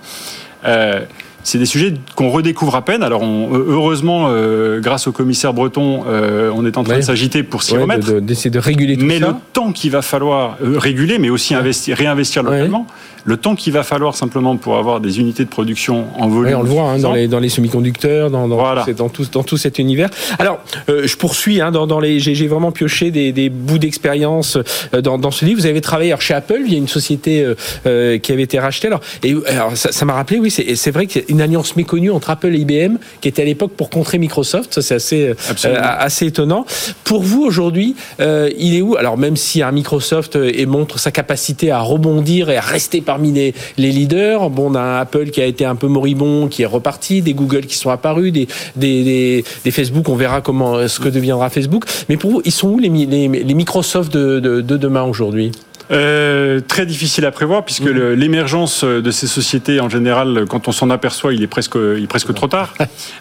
Euh, 0.65 1.01
c'est 1.45 1.59
des 1.59 1.67
sujets 1.67 1.95
qu'on 2.15 2.29
redécouvre 2.31 2.75
à 2.75 2.85
peine. 2.85 3.03
Alors, 3.03 3.23
heureusement, 3.25 4.27
euh, 4.29 4.81
grâce 4.81 5.07
au 5.07 5.13
commissaire 5.13 5.55
breton, 5.55 6.05
euh, 6.07 6.51
on 6.55 6.67
est 6.67 6.77
en 6.77 6.85
train 6.85 6.97
de 6.97 7.03
s'agiter 7.03 7.43
pour 7.43 7.63
s'y 7.63 7.77
remettre. 7.77 8.21
D'essayer 8.21 8.51
de, 8.51 8.59
réguler 8.59 8.97
tout 8.99 9.07
mais 9.07 9.21
ça. 9.21 9.27
Mais 9.27 9.33
le 9.33 9.39
temps 9.53 9.73
qu'il 9.73 9.91
va 9.91 10.03
falloir 10.03 10.59
réguler, 10.61 11.19
mais 11.19 11.31
aussi 11.31 11.55
investir, 11.55 11.97
réinvestir 11.97 12.43
localement, 12.43 12.87
le 13.29 13.37
temps 13.37 13.55
qu'il 13.55 13.75
va 13.75 13.83
falloir 13.83 14.15
simplement 14.15 14.57
pour 14.57 14.79
avoir 14.79 15.01
des 15.01 15.21
unités 15.21 15.45
de 15.45 15.51
production 15.51 16.07
en 16.19 16.29
volume. 16.29 16.57
on 16.61 16.63
le 16.63 16.69
voit 16.71 16.85
hein, 16.85 16.99
dans, 16.99 17.13
les, 17.13 17.29
dans 17.29 17.41
les 17.41 17.51
semi-conducteurs, 17.51 18.31
dans, 18.31 18.49
dans, 18.49 18.75
dans, 18.97 19.09
tout, 19.11 19.27
dans 19.31 19.43
tout 19.43 19.59
cet 19.59 19.79
univers. 19.79 20.09
Alors, 20.39 20.61
euh, 20.89 21.07
je 21.07 21.15
poursuis. 21.15 21.61
Hein, 21.61 21.71
dans, 21.71 21.87
dans 21.87 22.01
les, 22.01 22.21
j'ai 22.21 22.47
vraiment 22.47 22.73
pioché 22.73 23.11
des, 23.11 23.33
des 23.33 23.51
bouts 23.51 23.77
d'expérience 23.77 24.57
euh, 24.95 25.03
dans, 25.03 25.19
dans 25.19 25.31
ce 25.31 25.45
livre. 25.45 25.61
Vous 25.61 25.67
avez 25.67 25.83
travaillé 25.83 26.15
chez 26.21 26.33
Apple. 26.33 26.63
Il 26.65 26.73
y 26.73 26.77
a 26.77 26.79
une 26.79 26.89
société 26.89 27.47
euh, 27.87 28.17
qui 28.17 28.33
avait 28.33 28.45
été 28.45 28.59
rachetée. 28.59 28.87
Alors, 28.87 29.01
et, 29.23 29.37
alors 29.47 29.77
ça 29.77 30.05
m'a 30.07 30.15
rappelé, 30.15 30.41
oui, 30.41 30.51
c'est 30.51 30.91
vrai 30.91 31.07
qu'il 31.07 31.21
y 31.21 31.25
a 31.25 31.27
une 31.29 31.43
alliance 31.43 31.77
méconnue 31.77 32.11
entre 32.11 32.31
Apple 32.31 32.55
et 32.55 32.61
IBM 32.61 32.97
qui 33.21 33.29
était 33.29 33.43
à 33.43 33.45
l'époque 33.45 33.73
pour 33.77 33.91
contrer 33.91 34.17
Microsoft. 34.17 34.81
Ça, 34.81 34.81
c'est 34.81 34.95
assez, 34.95 35.35
assez 35.77 36.27
étonnant. 36.27 36.65
Pour 37.05 37.23
vous, 37.23 37.43
aujourd'hui, 37.43 37.95
il 38.19 38.75
est 38.75 38.81
où? 38.81 38.97
Alors, 38.97 39.19
même 39.19 39.37
si 39.37 39.63
un 39.63 39.73
Microsoft 39.73 40.37
et 40.37 40.65
montre 40.65 40.99
sa 40.99 41.11
capacité 41.11 41.71
à 41.71 41.81
rebondir 41.81 42.49
et 42.49 42.57
à 42.57 42.63
rester 42.63 43.03
parmi 43.19 43.33
les, 43.33 43.53
les, 43.79 43.91
leaders. 43.91 44.49
Bon, 44.49 44.71
on 44.71 44.75
a 44.77 44.81
un 44.81 45.01
Apple 45.01 45.31
qui 45.31 45.41
a 45.41 45.45
été 45.45 45.65
un 45.65 45.75
peu 45.75 45.89
moribond, 45.89 46.47
qui 46.47 46.63
est 46.63 46.67
reparti, 46.67 47.21
des 47.21 47.35
Google 47.35 47.67
qui 47.67 47.77
sont 47.77 47.91
apparus, 47.91 48.33
des, 48.33 48.47
des, 48.77 49.45
des, 49.65 49.71
Facebook, 49.73 50.09
on 50.09 50.15
verra 50.15 50.41
comment 50.41 50.87
ce 50.87 51.01
que 51.01 51.09
deviendra 51.09 51.51
Facebook. 51.51 51.85
Mais 52.09 52.17
pour 52.17 52.31
vous, 52.31 52.43
ils 52.45 52.53
sont 52.53 52.69
où 52.69 52.79
les, 52.79 52.89
les, 52.89 53.29
les 53.29 53.55
Microsoft 53.55 54.13
de, 54.13 54.39
de, 54.39 54.61
de 54.61 54.77
demain 54.77 55.03
aujourd'hui? 55.03 55.51
Euh, 55.91 56.61
très 56.61 56.85
difficile 56.85 57.25
à 57.25 57.31
prévoir 57.31 57.65
puisque 57.65 57.83
mhm. 57.85 58.13
l'émergence 58.13 58.85
de 58.85 59.11
ces 59.11 59.27
sociétés 59.27 59.81
en 59.81 59.89
général, 59.89 60.45
quand 60.49 60.69
on 60.69 60.73
s'en 60.73 60.91
aperçoit, 60.91 61.33
il 61.33 61.43
est 61.43 61.49
presque, 61.49 61.77
il 61.77 62.05
est 62.05 62.09
presque 62.09 62.33
trop 62.35 62.47
tard. 62.47 62.75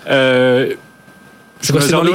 euh, 0.10 0.74
c'est 1.62 1.74
dans, 1.74 1.80
les 1.80 1.92
dans 1.92 2.04
les 2.04 2.13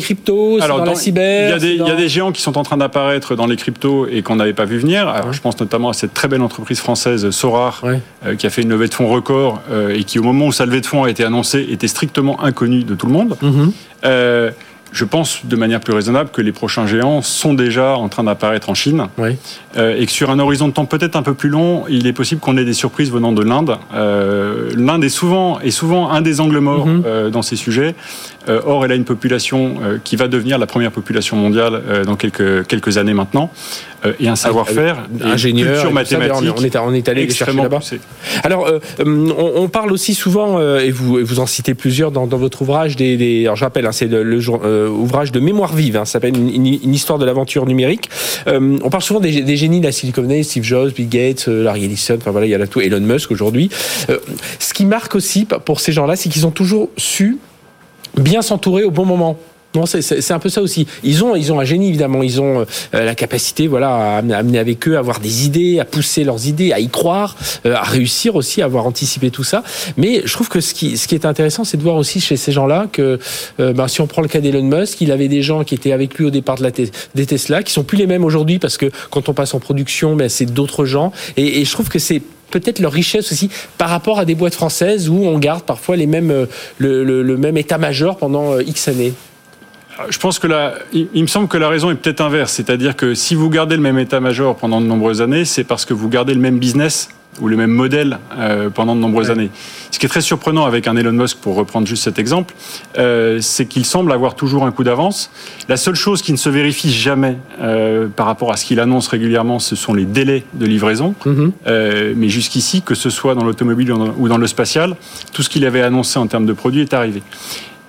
cryptos, 0.00 0.58
c'est 0.60 0.68
dans, 0.68 0.84
la 0.84 0.94
cyber. 0.94 1.56
Il 1.58 1.76
y, 1.76 1.90
a 1.90 1.94
des, 1.94 2.08
géants 2.08 2.32
qui 2.32 2.42
sont 2.42 2.58
en 2.58 2.62
train 2.62 2.76
d'apparaître 2.76 3.36
dans 3.36 3.46
les 3.46 3.56
cryptos 3.56 4.06
et 4.06 4.22
qu'on 4.22 4.36
n'avait 4.36 4.52
pas 4.52 4.64
vu 4.64 4.78
venir. 4.78 5.08
Alors, 5.08 5.32
Je 5.32 5.40
pense 5.40 5.58
notamment 5.60 5.88
à 5.88 5.92
cette 5.92 6.14
très 6.14 6.28
belle 6.28 6.42
entreprise 6.42 6.80
française 6.80 7.30
Sorar, 7.30 7.82
euh, 7.84 8.34
qui 8.36 8.46
a 8.46 8.50
fait 8.50 8.62
une 8.62 8.70
levée 8.70 8.88
de 8.88 8.94
fonds 8.94 9.08
record 9.08 9.60
euh, 9.70 9.94
et 9.94 10.04
qui, 10.04 10.18
au 10.18 10.22
moment 10.22 10.46
où 10.46 10.52
sa 10.52 10.66
levée 10.66 10.80
de 10.80 10.86
fonds 10.86 11.04
a 11.04 11.10
été 11.10 11.24
annoncée, 11.24 11.66
était 11.70 11.88
strictement 11.88 12.42
inconnue 12.42 12.84
de 12.84 12.94
tout 12.94 13.06
le 13.06 13.12
monde. 13.12 13.36
Mhm. 13.40 13.72
euh, 14.04 14.50
je 14.92 15.04
pense 15.04 15.44
de 15.44 15.56
manière 15.56 15.80
plus 15.80 15.94
raisonnable 15.94 16.30
que 16.30 16.42
les 16.42 16.52
prochains 16.52 16.86
géants 16.86 17.22
sont 17.22 17.54
déjà 17.54 17.96
en 17.96 18.08
train 18.08 18.24
d'apparaître 18.24 18.68
en 18.68 18.74
Chine 18.74 19.06
euh, 19.76 19.96
et 19.98 20.06
que 20.06 20.12
sur 20.12 20.30
un 20.30 20.38
horizon 20.38 20.68
de 20.68 20.72
temps 20.72 20.84
peut-être 20.84 21.16
un 21.16 21.22
peu 21.22 21.34
plus 21.34 21.48
long, 21.48 21.84
il 21.88 22.06
est 22.06 22.12
possible 22.12 22.40
qu'on 22.40 22.56
ait 22.58 22.64
des 22.64 22.74
surprises 22.74 23.10
venant 23.10 23.32
de 23.32 23.42
l'Inde. 23.42 23.78
Euh, 23.94 24.70
L'Inde 24.76 25.02
est 25.04 25.08
souvent, 25.08 25.60
est 25.60 25.70
souvent 25.70 26.10
un 26.10 26.20
des 26.20 26.40
angles 26.40 26.58
morts 26.58 26.86
mhm. 26.86 27.02
euh, 27.06 27.30
dans 27.30 27.42
ces 27.42 27.56
sujets. 27.56 27.94
Or, 28.48 28.84
elle 28.84 28.92
a 28.92 28.94
une 28.94 29.04
population 29.04 29.76
qui 30.04 30.16
va 30.16 30.28
devenir 30.28 30.58
la 30.58 30.66
première 30.66 30.92
population 30.92 31.36
mondiale 31.36 31.82
dans 32.04 32.16
quelques, 32.16 32.66
quelques 32.66 32.98
années 32.98 33.14
maintenant. 33.14 33.50
Euh, 34.04 34.12
et 34.18 34.28
un 34.28 34.36
savoir-faire, 34.36 35.06
ingénieur, 35.22 35.74
culture 35.74 35.92
mathématique. 35.92 36.52
On 36.56 36.64
est, 36.64 36.76
on 36.76 36.94
est 36.94 37.08
allé 37.08 37.26
les 37.26 37.32
chercher 37.32 37.56
là-bas. 37.56 37.80
Alors, 38.42 38.66
euh, 38.66 38.80
on, 39.04 39.68
parle 39.68 39.92
aussi 39.92 40.14
souvent, 40.14 40.58
euh, 40.58 40.80
et 40.80 40.90
vous, 40.90 41.18
vous 41.22 41.40
en 41.40 41.46
citez 41.46 41.74
plusieurs 41.74 42.10
dans, 42.10 42.26
dans 42.26 42.36
votre 42.36 42.62
ouvrage, 42.62 42.96
des, 42.96 43.16
des 43.16 43.44
alors 43.44 43.56
je 43.56 43.64
rappelle, 43.64 43.86
hein, 43.86 43.92
c'est 43.92 44.06
le, 44.06 44.24
le 44.24 44.88
ouvrage 44.88 45.30
de 45.30 45.38
mémoire 45.38 45.74
vive, 45.74 45.96
hein, 45.96 46.04
ça 46.04 46.14
s'appelle 46.14 46.36
une, 46.36 46.66
une, 46.66 46.94
histoire 46.94 47.18
de 47.18 47.24
l'aventure 47.24 47.66
numérique. 47.66 48.10
on 48.46 48.90
parle 48.90 49.02
souvent 49.02 49.20
des, 49.20 49.42
des, 49.42 49.56
génies 49.56 49.80
de 49.80 49.86
la 49.86 49.92
Silicon 49.92 50.22
Valley, 50.22 50.42
Steve 50.42 50.64
Jobs, 50.64 50.92
Bill 50.92 51.08
Gates, 51.08 51.46
Larry 51.46 51.84
Ellison, 51.84 52.16
enfin 52.16 52.32
voilà, 52.32 52.46
il 52.46 52.50
y 52.50 52.54
a 52.54 52.58
là 52.58 52.66
tout, 52.66 52.80
Elon 52.80 53.00
Musk 53.00 53.30
aujourd'hui. 53.30 53.70
ce 54.58 54.74
qui 54.74 54.84
marque 54.84 55.14
aussi 55.14 55.46
pour 55.64 55.80
ces 55.80 55.92
gens-là, 55.92 56.16
c'est 56.16 56.28
qu'ils 56.28 56.46
ont 56.46 56.50
toujours 56.50 56.90
su 56.96 57.38
bien 58.16 58.42
s'entourer 58.42 58.84
au 58.84 58.90
bon 58.90 59.04
moment. 59.04 59.38
Non, 59.74 59.86
c'est 59.86 60.30
un 60.32 60.38
peu 60.38 60.50
ça 60.50 60.60
aussi. 60.60 60.86
Ils 61.02 61.24
ont, 61.24 61.34
ils 61.34 61.50
ont 61.50 61.58
un 61.58 61.64
génie 61.64 61.88
évidemment. 61.88 62.22
Ils 62.22 62.42
ont 62.42 62.60
euh, 62.60 62.64
la 62.92 63.14
capacité, 63.14 63.66
voilà, 63.66 64.16
à 64.16 64.16
amener 64.18 64.58
avec 64.58 64.86
eux, 64.86 64.96
à 64.96 64.98
avoir 64.98 65.18
des 65.18 65.46
idées, 65.46 65.80
à 65.80 65.86
pousser 65.86 66.24
leurs 66.24 66.46
idées, 66.46 66.72
à 66.72 66.80
y 66.80 66.88
croire, 66.88 67.36
euh, 67.64 67.74
à 67.74 67.82
réussir 67.82 68.36
aussi, 68.36 68.60
à 68.60 68.66
avoir 68.66 68.86
anticipé 68.86 69.30
tout 69.30 69.44
ça. 69.44 69.62
Mais 69.96 70.20
je 70.26 70.32
trouve 70.32 70.50
que 70.50 70.60
ce 70.60 70.74
qui, 70.74 70.98
ce 70.98 71.08
qui 71.08 71.14
est 71.14 71.24
intéressant, 71.24 71.64
c'est 71.64 71.78
de 71.78 71.82
voir 71.82 71.96
aussi 71.96 72.20
chez 72.20 72.36
ces 72.36 72.52
gens-là 72.52 72.86
que, 72.92 73.18
euh, 73.60 73.72
ben, 73.72 73.88
si 73.88 74.02
on 74.02 74.06
prend 74.06 74.20
le 74.20 74.28
cas 74.28 74.40
d'Elon 74.40 74.62
Musk, 74.62 75.00
il 75.00 75.10
avait 75.10 75.28
des 75.28 75.40
gens 75.40 75.64
qui 75.64 75.74
étaient 75.74 75.92
avec 75.92 76.16
lui 76.16 76.26
au 76.26 76.30
départ 76.30 76.56
de 76.56 76.64
la 76.64 76.70
des 76.70 77.26
Tesla, 77.26 77.62
qui 77.62 77.72
sont 77.72 77.84
plus 77.84 77.96
les 77.96 78.06
mêmes 78.06 78.24
aujourd'hui 78.24 78.58
parce 78.58 78.76
que 78.76 78.90
quand 79.10 79.30
on 79.30 79.32
passe 79.32 79.54
en 79.54 79.58
production, 79.58 80.16
ben, 80.16 80.28
c'est 80.28 80.46
d'autres 80.46 80.84
gens. 80.84 81.12
Et, 81.38 81.62
et 81.62 81.64
je 81.64 81.72
trouve 81.72 81.88
que 81.88 81.98
c'est 81.98 82.20
peut-être 82.52 82.78
leur 82.78 82.92
richesse 82.92 83.32
aussi 83.32 83.50
par 83.78 83.88
rapport 83.88 84.20
à 84.20 84.24
des 84.24 84.36
boîtes 84.36 84.54
françaises 84.54 85.08
où 85.08 85.16
on 85.24 85.38
garde 85.38 85.64
parfois 85.64 85.96
les 85.96 86.06
mêmes, 86.06 86.46
le, 86.78 87.04
le, 87.04 87.22
le 87.22 87.36
même 87.36 87.56
état-major 87.56 88.16
pendant 88.16 88.60
X 88.60 88.86
années. 88.86 89.14
Je 90.08 90.18
pense 90.18 90.38
que 90.38 90.46
la, 90.46 90.74
il 90.92 91.22
me 91.22 91.26
semble 91.26 91.48
que 91.48 91.58
la 91.58 91.68
raison 91.68 91.90
est 91.90 91.94
peut-être 91.96 92.22
inverse, 92.22 92.52
c'est-à-dire 92.52 92.96
que 92.96 93.14
si 93.14 93.34
vous 93.34 93.50
gardez 93.50 93.76
le 93.76 93.82
même 93.82 93.98
état-major 93.98 94.56
pendant 94.56 94.80
de 94.80 94.86
nombreuses 94.86 95.20
années, 95.20 95.44
c'est 95.44 95.64
parce 95.64 95.84
que 95.84 95.92
vous 95.94 96.08
gardez 96.08 96.34
le 96.34 96.40
même 96.40 96.58
business 96.58 97.08
ou 97.40 97.48
le 97.48 97.56
même 97.56 97.70
modèle 97.70 98.18
euh, 98.36 98.70
pendant 98.70 98.94
de 98.94 99.00
nombreuses 99.00 99.30
années. 99.30 99.50
Ce 99.90 99.98
qui 99.98 100.06
est 100.06 100.08
très 100.08 100.20
surprenant 100.20 100.64
avec 100.64 100.86
un 100.86 100.96
Elon 100.96 101.12
Musk, 101.12 101.38
pour 101.38 101.54
reprendre 101.54 101.86
juste 101.86 102.04
cet 102.04 102.18
exemple, 102.18 102.54
euh, 102.98 103.38
c'est 103.40 103.66
qu'il 103.66 103.84
semble 103.84 104.12
avoir 104.12 104.34
toujours 104.34 104.64
un 104.64 104.70
coup 104.70 104.84
d'avance. 104.84 105.30
La 105.68 105.76
seule 105.76 105.94
chose 105.94 106.22
qui 106.22 106.32
ne 106.32 106.36
se 106.36 106.48
vérifie 106.48 106.92
jamais 106.92 107.38
euh, 107.60 108.08
par 108.08 108.26
rapport 108.26 108.52
à 108.52 108.56
ce 108.56 108.64
qu'il 108.64 108.80
annonce 108.80 109.08
régulièrement, 109.08 109.58
ce 109.58 109.76
sont 109.76 109.94
les 109.94 110.04
délais 110.04 110.44
de 110.54 110.66
livraison. 110.66 111.14
Mhm. 111.24 111.52
mais 112.16 112.28
jusqu'ici, 112.28 112.82
que 112.82 112.94
ce 112.94 113.10
soit 113.10 113.34
dans 113.34 113.44
l'automobile 113.44 113.92
ou 113.92 114.28
dans 114.28 114.38
le 114.38 114.46
spatial, 114.46 114.96
tout 115.32 115.42
ce 115.42 115.48
qu'il 115.48 115.64
avait 115.64 115.82
annoncé 115.82 116.18
en 116.18 116.26
termes 116.26 116.46
de 116.46 116.52
produits 116.52 116.82
est 116.82 116.94
arrivé. 116.94 117.22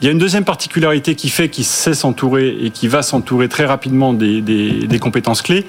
Il 0.04 0.08
y 0.08 0.10
a 0.10 0.12
une 0.12 0.18
deuxième 0.18 0.44
particularité 0.44 1.16
qui 1.16 1.30
fait 1.30 1.48
qu'il 1.48 1.64
sait 1.64 1.94
s'entourer 1.94 2.58
et 2.62 2.72
qui 2.72 2.90
va 2.90 3.04
s'entourer 3.04 3.48
très 3.48 3.66
rapidement 3.66 4.12
des, 4.12 4.42
des, 4.42 4.86
des 4.86 5.00
compétences 5.00 5.42
clés, 5.42 5.66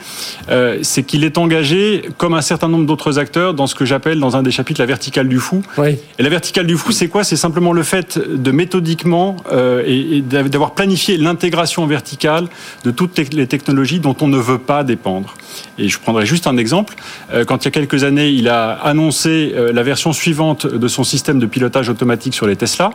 euh, 0.51 0.81
c'est 0.83 1.05
qu'il 1.05 1.23
est 1.23 1.39
engagé, 1.39 2.03
comme 2.19 2.35
un 2.35 2.41
certain 2.41 2.67
nombre 2.67 2.85
d'autres 2.85 3.21
acteurs, 3.21 3.55
dans 3.55 3.69
ce 3.69 3.77
que 3.77 3.85
j'appelle 3.85 4.19
dans 4.19 4.37
un 4.37 4.43
des 4.43 4.51
chapitres 4.51 4.81
la 4.81 4.87
verticale 4.87 5.29
du 5.29 5.39
fou. 5.39 5.63
Oui. 5.79 5.99
Et 6.19 6.25
la 6.25 6.31
verticale 6.31 6.67
du 6.67 6.77
fou, 6.77 6.91
c'est 6.91 7.07
quoi? 7.07 7.23
C'est 7.23 7.37
simplement 7.37 7.73
le 7.73 7.85
fait 7.85 8.19
de 8.19 8.51
méthodiquement 8.51 9.37
euh, 9.53 9.85
et, 9.87 10.17
et 10.17 10.21
d'avoir 10.21 10.75
planifié 10.75 11.17
l'intégration 11.17 11.87
verticale 11.87 12.49
de 12.85 12.91
toutes 12.91 13.17
les 13.33 13.47
technologies 13.47 14.01
dont 14.01 14.17
on 14.21 14.27
ne 14.27 14.39
veut 14.39 14.59
pas 14.59 14.83
dépendre. 14.83 15.35
Et 15.79 15.89
je 15.89 16.01
prendrai 16.01 16.27
juste 16.27 16.49
un 16.49 16.57
exemple. 16.57 16.97
Euh, 17.33 17.45
quand 17.45 17.63
il 17.63 17.67
y 17.67 17.69
a 17.69 17.71
quelques 17.71 18.03
années, 18.03 18.31
il 18.31 18.49
a 18.49 18.73
annoncé 18.73 19.53
euh, 19.55 19.73
la 19.73 19.85
version 19.85 20.13
suivante 20.13 20.67
de 20.67 20.89
son 20.89 21.05
système 21.05 21.39
de 21.39 21.47
pilotage 21.47 21.89
automatique 21.89 22.35
sur 22.35 22.49
les 22.49 22.57
Tesla, 22.57 22.91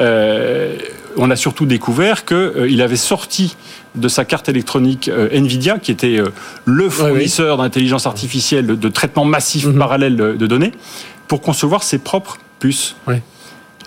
euh, 0.00 0.70
on 1.16 1.30
a 1.30 1.36
surtout 1.36 1.66
découvert 1.66 2.24
qu'il 2.24 2.80
avait 2.82 2.96
sorti 2.96 3.56
de 3.94 4.08
sa 4.08 4.24
carte 4.24 4.48
électronique 4.48 5.10
Nvidia, 5.32 5.78
qui 5.78 5.90
était 5.90 6.18
le 6.64 6.88
fournisseur 6.90 7.58
d'intelligence 7.58 8.06
artificielle 8.06 8.66
de, 8.66 8.88
traitement 8.88 9.24
massif 9.24 9.66
Mhm. 9.66 9.78
parallèle 9.78 10.16
de, 10.16 10.46
données, 10.46 10.72
pour 11.28 11.40
concevoir 11.42 11.82
ses 11.82 11.98
propres 11.98 12.38
puces. 12.58 12.96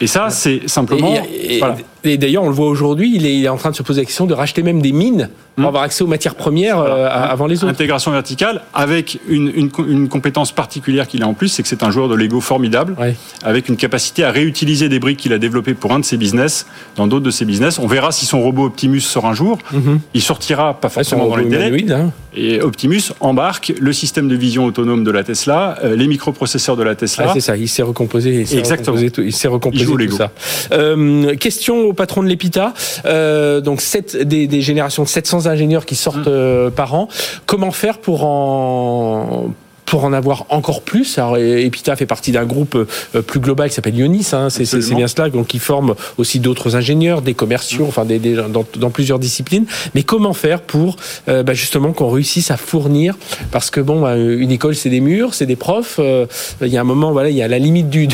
Et 0.02 0.08
ça, 0.08 0.30
c'est 0.30 0.68
simplement. 0.68 1.16
Et, 1.32 1.56
et- 1.56 1.60
voilà. 1.60 1.78
Et 2.06 2.18
d'ailleurs, 2.18 2.44
on 2.44 2.50
le 2.50 2.54
voit 2.56 2.68
aujourd'hui, 2.68 3.12
il 3.16 3.26
est, 3.26 3.36
il 3.38 3.46
est 3.46 3.50
en 3.50 3.58
train 3.58 3.72
de 3.72 3.76
se 3.76 3.84
poser 3.84 4.02
la 4.02 4.06
question 4.06 4.26
de 4.26 4.34
racheter 4.34 4.64
même 4.64 4.82
des 4.82 4.92
mines 4.92 5.30
pour 5.56 5.64
Hmm. 5.64 5.68
avoir 5.68 5.84
accès 5.84 6.04
aux 6.04 6.08
matières 6.08 6.36
premières 6.36 6.80
euh, 6.80 6.84
Voilà. 6.90 7.08
avant 7.32 7.48
les 7.48 7.64
autres. 7.64 7.72
Intégration 7.72 8.12
verticale 8.12 8.62
avec 8.74 9.20
une, 9.30 9.50
une, 9.56 9.70
une 9.88 10.10
compétence 10.10 10.52
particulière 10.52 11.08
qu'il 11.08 11.24
a 11.24 11.28
en 11.30 11.34
plus, 11.34 11.48
c'est 11.48 11.64
que 11.64 11.70
c'est 11.70 11.82
un 11.84 11.92
joueur 11.92 12.10
de 12.10 12.16
Lego 12.16 12.42
formidable, 12.42 12.94
Ouais. 13.00 13.16
avec 13.42 13.70
une 13.70 13.78
capacité 13.78 14.26
à 14.26 14.32
réutiliser 14.32 14.90
des 14.90 15.00
briques 15.00 15.20
qu'il 15.20 15.32
a 15.32 15.38
développées 15.38 15.74
pour 15.74 15.94
un 15.94 16.00
de 16.00 16.04
ses 16.04 16.18
business 16.18 16.66
dans 16.98 17.08
d'autres 17.08 17.24
de 17.26 17.32
ses 17.32 17.46
business. 17.46 17.80
On 17.80 17.88
verra 17.88 18.12
si 18.12 18.26
son 18.26 18.42
robot 18.42 18.66
Optimus 18.66 19.00
sort 19.00 19.26
un 19.28 19.34
jour. 19.34 19.58
Mhm. 19.72 20.00
Il 20.14 20.22
sortira 20.22 20.74
pas 20.74 20.90
Ouais, 20.90 20.94
forcément 20.94 21.28
dans 21.30 21.38
les 21.38 21.46
délais. 21.46 21.90
hein. 21.94 22.12
Et 22.38 22.60
Optimus 22.62 23.14
embarque 23.22 23.72
le 23.80 23.94
système 23.94 24.28
de 24.28 24.36
vision 24.36 24.66
autonome 24.66 25.06
de 25.06 25.12
la 25.12 25.24
Tesla, 25.24 25.78
euh, 25.86 25.96
les 25.96 26.08
microprocesseurs 26.08 26.76
de 26.76 26.84
la 26.84 26.96
Tesla. 26.96 27.28
Ah, 27.30 27.32
c'est 27.34 27.40
ça, 27.40 27.56
il 27.56 27.70
s'est 27.70 27.82
recomposé, 27.82 28.42
il 28.42 28.48
s'est 28.48 28.58
Exactement. 28.58 28.88
recomposé 28.98 29.10
tout, 29.12 29.22
il 29.22 29.32
s'est 29.34 29.48
recomposé 29.48 29.84
Il 29.84 29.86
joue 29.86 29.94
tout 29.94 29.98
Lego. 30.00 30.18
ça. 30.18 30.32
Euh, 30.74 31.34
question 31.38 31.78
au 31.88 31.94
patron 31.96 32.24
de 32.24 32.28
l'EPITA. 32.28 32.74
Euh, 33.06 33.62
donc 33.62 33.82
sept, 33.82 34.16
des, 34.16 34.48
des 34.48 34.62
générations 34.62 35.04
de 35.04 35.08
700 35.08 35.48
ingénieurs 35.48 35.86
qui 35.86 35.96
sortent 35.96 36.16
Mmh. 36.18 36.24
euh, 36.28 36.70
par 36.70 36.94
an. 36.94 37.08
Comment 37.46 37.72
faire 37.72 37.98
pour 38.00 38.24
en 38.26 39.50
pour 39.86 40.04
en 40.06 40.14
avoir 40.14 40.46
encore 40.50 40.82
plus. 40.82 41.18
Alors, 41.18 41.38
EPITA 41.38 41.96
fait 41.96 42.06
partie 42.06 42.32
d'un 42.32 42.46
groupe 42.46 42.76
euh, 42.76 43.22
plus 43.22 43.40
global 43.40 43.70
qui 43.70 43.76
s'appelle 43.76 43.96
Ionis, 43.96 44.28
hein, 44.34 44.50
c'est, 44.50 44.64
bien 44.96 45.08
cela, 45.08 45.30
donc 45.30 45.48
qui 45.48 45.60
forme 45.60 45.96
aussi 46.18 46.40
d'autres 46.40 46.76
ingénieurs, 46.76 47.22
des 47.22 47.34
commerciaux, 47.34 47.86
enfin 47.88 48.06
des, 48.06 48.20
des- 48.20 48.36
dans, 48.36 48.66
dans 48.78 48.90
plusieurs 48.90 49.20
disciplines. 49.20 49.66
Mais 49.94 50.04
comment 50.04 50.34
faire 50.34 50.62
pour 50.62 50.96
euh, 51.28 51.44
bah, 51.44 51.54
justement 51.54 51.94
qu'on 51.94 52.10
réussisse 52.10 52.52
à 52.52 52.58
fournir? 52.58 53.16
Parce 53.52 53.70
que 53.70 53.80
bon, 53.80 54.02
bah, 54.02 54.18
une 54.18 54.52
école 54.52 54.76
c'est 54.76 54.90
des 54.90 55.02
murs, 55.02 55.34
c'est 55.34 55.46
des 55.46 55.56
profs. 55.56 55.98
euh, 56.00 56.26
il 56.62 56.68
y 56.68 56.78
a 56.78 56.82
un 56.82 56.86
moment, 56.86 57.12
voilà, 57.12 57.30
il 57.30 57.36
y 57.36 57.42
a 57.44 57.48
la 57.48 57.60
limite 57.60 57.90
du, 57.90 58.08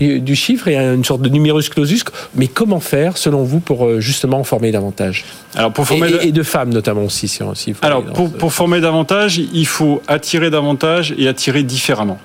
du, 0.00 0.20
du 0.20 0.34
chiffre, 0.36 0.68
il 0.68 0.74
y 0.74 0.76
a 0.76 0.92
une 0.94 1.04
sorte 1.04 1.22
de 1.22 1.28
numerus 1.28 1.68
clausus. 1.68 2.04
Mais 2.36 2.46
comment 2.48 2.80
faire, 2.80 3.16
selon 3.18 3.42
vous, 3.42 3.60
pour 3.60 3.86
euh, 3.86 4.00
justement 4.00 4.42
former 4.44 4.72
davantage? 4.72 5.24
Alors 5.54 5.72
pour 5.72 5.84
et, 5.84 5.88
former, 5.88 6.08
et- 6.22 6.28
et 6.28 6.32
de 6.32 6.42
femmes 6.42 6.70
notamment 6.72 7.04
aussi, 7.04 7.28
si, 7.28 7.40
si 7.54 7.74
alors 7.82 8.02
pour 8.04 8.52
former 8.52 8.80
davantage, 8.80 9.38
il 9.38 9.66
faut 9.66 10.00
attirer 10.08 10.50
davantage 10.50 11.14
et 11.18 11.28
attirer 11.28 11.62
différemment. 11.62 12.18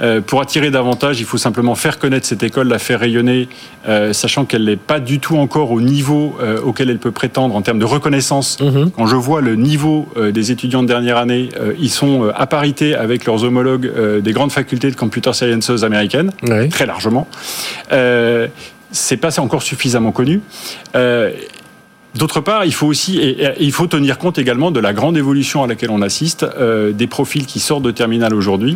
Euh, 0.00 0.20
pour 0.20 0.40
attirer 0.40 0.70
davantage, 0.70 1.20
il 1.20 1.26
faut 1.26 1.38
simplement 1.38 1.74
faire 1.74 1.98
connaître 1.98 2.26
cette 2.26 2.42
école, 2.42 2.68
la 2.68 2.78
faire 2.78 3.00
rayonner, 3.00 3.48
euh, 3.88 4.12
sachant 4.12 4.44
qu'elle 4.44 4.64
n'est 4.64 4.76
pas 4.76 5.00
du 5.00 5.20
tout 5.20 5.36
encore 5.36 5.70
au 5.70 5.80
niveau 5.80 6.36
euh, 6.40 6.60
auquel 6.60 6.90
elle 6.90 6.98
peut 6.98 7.10
prétendre 7.10 7.54
en 7.54 7.62
termes 7.62 7.78
de 7.78 7.84
reconnaissance. 7.84 8.58
Mhm. 8.60 8.90
Quand 8.90 9.06
je 9.06 9.16
vois 9.16 9.40
le 9.40 9.56
niveau 9.56 10.08
des 10.32 10.50
étudiants 10.50 10.82
de 10.82 10.88
dernière 10.88 11.16
année, 11.16 11.50
ils 11.78 11.90
sont 11.90 12.30
à 12.34 12.46
parité 12.46 12.94
avec 12.94 13.24
leurs 13.24 13.44
homologues 13.44 14.20
des 14.20 14.32
grandes 14.32 14.52
facultés 14.52 14.90
de 14.90 14.96
computer 14.96 15.32
sciences 15.32 15.82
américaines, 15.82 16.32
très 16.70 16.86
largement. 16.86 17.26
C'est 18.92 19.16
pas 19.16 19.38
encore 19.38 19.62
suffisamment 19.62 20.12
connu. 20.12 20.40
D'autre 22.16 22.40
part, 22.40 22.64
il 22.64 22.74
faut 22.74 22.86
aussi 22.88 23.18
et, 23.18 23.42
et 23.44 23.50
il 23.60 23.72
faut 23.72 23.86
tenir 23.86 24.18
compte 24.18 24.38
également 24.38 24.70
de 24.72 24.80
la 24.80 24.92
grande 24.92 25.16
évolution 25.16 25.62
à 25.62 25.66
laquelle 25.68 25.90
on 25.90 26.02
assiste, 26.02 26.42
euh, 26.58 26.90
des 26.92 27.06
profils 27.06 27.46
qui 27.46 27.60
sortent 27.60 27.84
de 27.84 27.92
terminal 27.92 28.34
aujourd'hui 28.34 28.74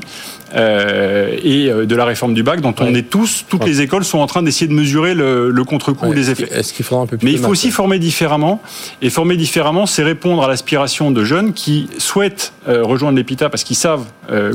euh, 0.55 1.35
et 1.43 1.69
euh, 1.69 1.85
de 1.85 1.97
la 1.97 2.05
réforme 2.05 2.33
du 2.35 2.45
bac, 2.45 2.61
dont 2.61 2.75
on 2.79 2.95
est 2.95 3.11
tous, 3.11 3.45
toutes 3.49 3.62
Ouais. 3.64 3.71
les 3.71 3.81
écoles 3.81 4.05
sont 4.05 4.19
en 4.19 4.26
train 4.26 4.43
d'essayer 4.43 4.69
de 4.69 4.73
mesurer 4.73 5.14
le, 5.14 5.50
le 5.50 5.64
contre-coup 5.64 6.07
Ouais. 6.11 6.14
des 6.14 6.31
effets. 6.31 6.49
Est-ce 6.53 6.73
qu'il 6.73 6.85
faudra 6.85 7.03
un 7.03 7.07
peu 7.07 7.17
plus 7.17 7.25
Mais 7.25 7.33
il 7.33 7.38
faut 7.38 7.49
aussi 7.49 7.71
former 7.73 7.99
différemment. 7.99 8.61
Et 9.03 9.11
former 9.11 9.37
différemment, 9.37 9.87
c'est 9.87 10.05
répondre 10.05 10.45
à 10.45 10.49
l'aspiration 10.49 11.11
de 11.11 11.25
jeunes 11.25 11.55
qui 11.55 11.88
souhaitent 11.99 12.53
euh, 12.69 12.85
rejoindre 12.85 13.17
l'EPITA 13.17 13.49
parce 13.50 13.64
qu'ils 13.64 13.76
savent 13.76 14.05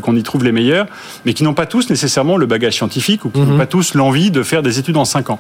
qu'on 0.02 0.16
y 0.16 0.24
trouve 0.24 0.44
les 0.44 0.52
meilleurs, 0.52 0.88
mais 1.26 1.34
qui 1.36 1.44
n'ont 1.44 1.54
pas 1.54 1.68
tous 1.68 1.92
nécessairement 1.92 2.38
le 2.38 2.48
bagage 2.48 2.74
scientifique 2.74 3.24
ou 3.26 3.30
qui 3.30 3.40
Mhm. 3.40 3.50
n'ont 3.52 3.58
pas 3.58 3.68
tous 3.68 3.94
l'envie 3.94 4.32
de 4.32 4.42
faire 4.42 4.64
des 4.64 4.80
études 4.80 4.98
en 4.98 5.06
5 5.06 5.30
ans. 5.30 5.38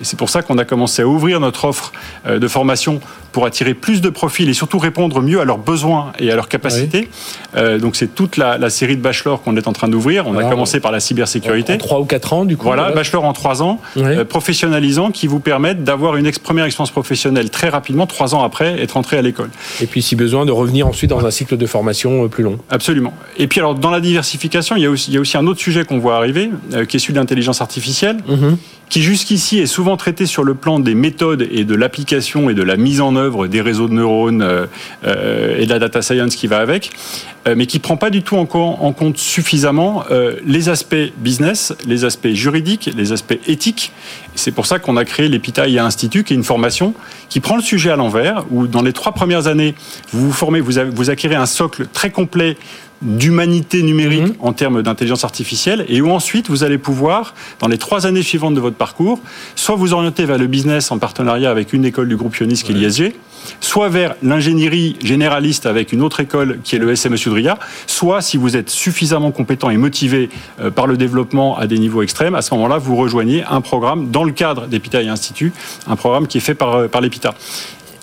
Et 0.00 0.04
c'est 0.04 0.16
pour 0.16 0.30
ça 0.30 0.42
qu'on 0.42 0.56
a 0.58 0.64
commencé 0.64 1.02
à 1.02 1.06
ouvrir 1.08 1.40
notre 1.40 1.64
offre 1.64 1.92
de 2.28 2.48
formation 2.48 2.81
formation 2.82 3.21
pour 3.32 3.46
attirer 3.46 3.74
plus 3.74 4.00
de 4.00 4.08
profils 4.10 4.48
et 4.48 4.52
surtout 4.54 4.78
répondre 4.78 5.20
mieux 5.22 5.40
à 5.40 5.44
leurs 5.44 5.58
besoins 5.58 6.12
et 6.18 6.30
à 6.30 6.36
leurs 6.36 6.48
capacités. 6.48 7.08
Euh, 7.56 7.78
donc 7.78 7.96
c'est 7.96 8.14
toute 8.14 8.36
la, 8.36 8.58
la 8.58 8.70
série 8.70 8.96
de 8.96 9.00
bachelors 9.02 9.42
qu'on 9.42 9.56
est 9.56 9.66
en 9.66 9.72
train 9.72 9.88
d'ouvrir. 9.88 10.26
On 10.26 10.36
Alors, 10.36 10.46
a 10.48 10.50
commencé 10.50 10.80
par 10.80 10.92
la 10.92 11.00
cybersécurité. 11.00 11.74
En 11.74 11.78
3 11.78 12.00
ou 12.00 12.04
4 12.04 12.32
ans, 12.34 12.44
du 12.44 12.56
coup. 12.56 12.64
Voilà, 12.66 12.90
bachelor 12.92 13.24
en 13.24 13.32
trois 13.32 13.62
ans, 13.62 13.80
Ouais. 13.96 14.18
euh, 14.18 14.24
professionnalisant, 14.24 15.10
qui 15.10 15.26
vous 15.26 15.40
permettent 15.40 15.82
d'avoir 15.84 16.16
une 16.16 16.26
ex- 16.26 16.38
première 16.38 16.64
expérience 16.66 16.90
professionnelle 16.90 17.50
très 17.50 17.68
rapidement, 17.68 18.06
trois 18.06 18.34
ans 18.34 18.42
après, 18.44 18.80
être 18.82 18.92
rentré 18.92 19.16
à 19.16 19.22
l'école. 19.22 19.50
Et 19.80 19.86
puis, 19.86 20.02
si 20.02 20.14
besoin, 20.16 20.44
de 20.44 20.52
revenir 20.52 20.86
ensuite 20.86 21.10
dans 21.10 21.24
un 21.24 21.30
cycle 21.30 21.56
de 21.56 21.66
formation 21.66 22.24
euh, 22.24 22.28
plus 22.28 22.44
long. 22.44 22.58
Absolument. 22.70 23.14
Et 23.38 23.46
puis 23.46 23.60
alors, 23.60 23.74
dans 23.74 23.90
la 23.90 24.00
diversification, 24.00 24.76
il 24.76 24.82
y 24.82 24.86
a 24.86 24.90
aussi, 24.90 25.10
il 25.10 25.14
y 25.14 25.16
a 25.16 25.20
aussi 25.20 25.36
un 25.36 25.46
autre 25.46 25.60
sujet 25.60 25.84
qu'on 25.84 25.98
voit 25.98 26.16
arriver, 26.16 26.50
euh, 26.74 26.84
qui 26.84 26.96
est 26.96 27.00
celui 27.00 27.14
de 27.14 27.18
l'intelligence 27.18 27.60
artificielle, 27.60 28.18
Mhm. 28.28 28.56
qui 28.88 29.00
jusqu'ici 29.02 29.58
est 29.58 29.66
souvent 29.66 29.96
traité 29.96 30.26
sur 30.26 30.44
le 30.44 30.54
plan 30.54 30.78
des 30.78 30.94
méthodes 30.94 31.48
et 31.50 31.64
de 31.64 31.74
l'application 31.74 32.50
et 32.50 32.54
de 32.54 32.62
la 32.62 32.76
mise 32.76 33.00
en 33.00 33.16
œuvre 33.16 33.21
des 33.48 33.60
réseaux 33.60 33.88
de 33.88 33.94
neurones 33.94 34.42
euh, 34.42 34.66
euh, 35.04 35.58
et 35.58 35.66
de 35.66 35.70
la 35.70 35.78
data 35.78 36.02
science 36.02 36.36
qui 36.36 36.46
va 36.46 36.58
avec, 36.58 36.90
euh, 37.46 37.54
mais 37.56 37.66
qui 37.66 37.78
prend 37.78 37.96
pas 37.96 38.10
du 38.10 38.22
tout 38.22 38.36
en 38.36 38.46
compte 38.46 39.18
suffisamment 39.18 40.04
les 40.44 40.68
aspects 40.68 41.12
business, 41.18 41.74
les 41.86 42.04
aspects 42.04 42.28
juridiques, 42.28 42.90
les 42.96 43.12
aspects 43.12 43.38
éthiques. 43.46 43.92
C'est 44.34 44.52
pour 44.52 44.66
ça 44.66 44.78
qu'on 44.78 44.96
a 44.96 45.04
créé 45.04 45.28
l'EPITA 45.28 45.68
IA 45.68 45.84
Institut, 45.84 46.24
qui 46.24 46.32
est 46.32 46.36
une 46.36 46.44
formation 46.44 46.94
qui 47.28 47.40
prend 47.40 47.56
le 47.56 47.62
sujet 47.62 47.90
à 47.90 47.96
l'envers, 47.96 48.44
où 48.50 48.66
dans 48.66 48.82
les 48.82 48.92
trois 48.92 49.12
premières 49.12 49.46
années, 49.46 49.74
vous 50.12 50.26
vous 50.26 50.32
formez, 50.32 50.60
vous 50.60 51.10
acquérez 51.10 51.34
un 51.34 51.46
socle 51.46 51.86
très 51.92 52.10
complet 52.10 52.56
d'humanité 53.02 53.82
numérique 53.82 54.22
Mhm. 54.22 54.34
en 54.40 54.52
termes 54.52 54.82
d'intelligence 54.82 55.24
artificielle 55.24 55.84
et 55.88 56.00
où 56.00 56.10
ensuite 56.10 56.48
vous 56.48 56.64
allez 56.64 56.78
pouvoir, 56.78 57.34
dans 57.60 57.68
les 57.68 57.78
trois 57.78 58.06
années 58.06 58.22
suivantes 58.22 58.54
de 58.54 58.60
votre 58.60 58.76
parcours, 58.76 59.18
soit 59.56 59.76
vous 59.76 59.92
orienter 59.92 60.24
vers 60.24 60.38
le 60.38 60.46
business 60.46 60.90
en 60.90 60.98
partenariat 60.98 61.50
avec 61.50 61.72
une 61.72 61.84
école 61.84 62.08
du 62.08 62.16
groupe 62.16 62.36
Ionis 62.36 62.62
qui 62.62 62.72
est 62.72 62.74
l'ISG, 62.74 63.14
soit 63.60 63.88
vers 63.88 64.14
l'ingénierie 64.22 64.96
généraliste 65.02 65.66
avec 65.66 65.92
une 65.92 66.00
autre 66.02 66.20
école 66.20 66.60
qui 66.62 66.76
est 66.76 66.78
le 66.78 66.94
SME 66.94 67.16
Sudria, 67.16 67.58
soit 67.88 68.20
si 68.22 68.36
vous 68.36 68.56
êtes 68.56 68.70
suffisamment 68.70 69.32
compétent 69.32 69.68
et 69.70 69.76
motivé 69.76 70.30
euh, 70.60 70.70
par 70.70 70.86
le 70.86 70.96
développement 70.96 71.58
à 71.58 71.66
des 71.66 71.78
niveaux 71.78 72.02
extrêmes, 72.02 72.36
à 72.36 72.42
ce 72.42 72.54
moment-là, 72.54 72.78
vous 72.78 72.94
rejoignez 72.94 73.42
un 73.50 73.60
programme 73.60 74.10
dans 74.10 74.22
le 74.24 74.32
cadre 74.32 74.66
d'EPITA 74.68 75.02
et 75.02 75.08
Institut, 75.08 75.52
un 75.88 75.96
programme 75.96 76.28
qui 76.28 76.38
est 76.38 76.42
fait 76.42 76.54
par, 76.54 76.74
euh, 76.76 76.88
par 76.88 77.00
l'EPITA 77.00 77.34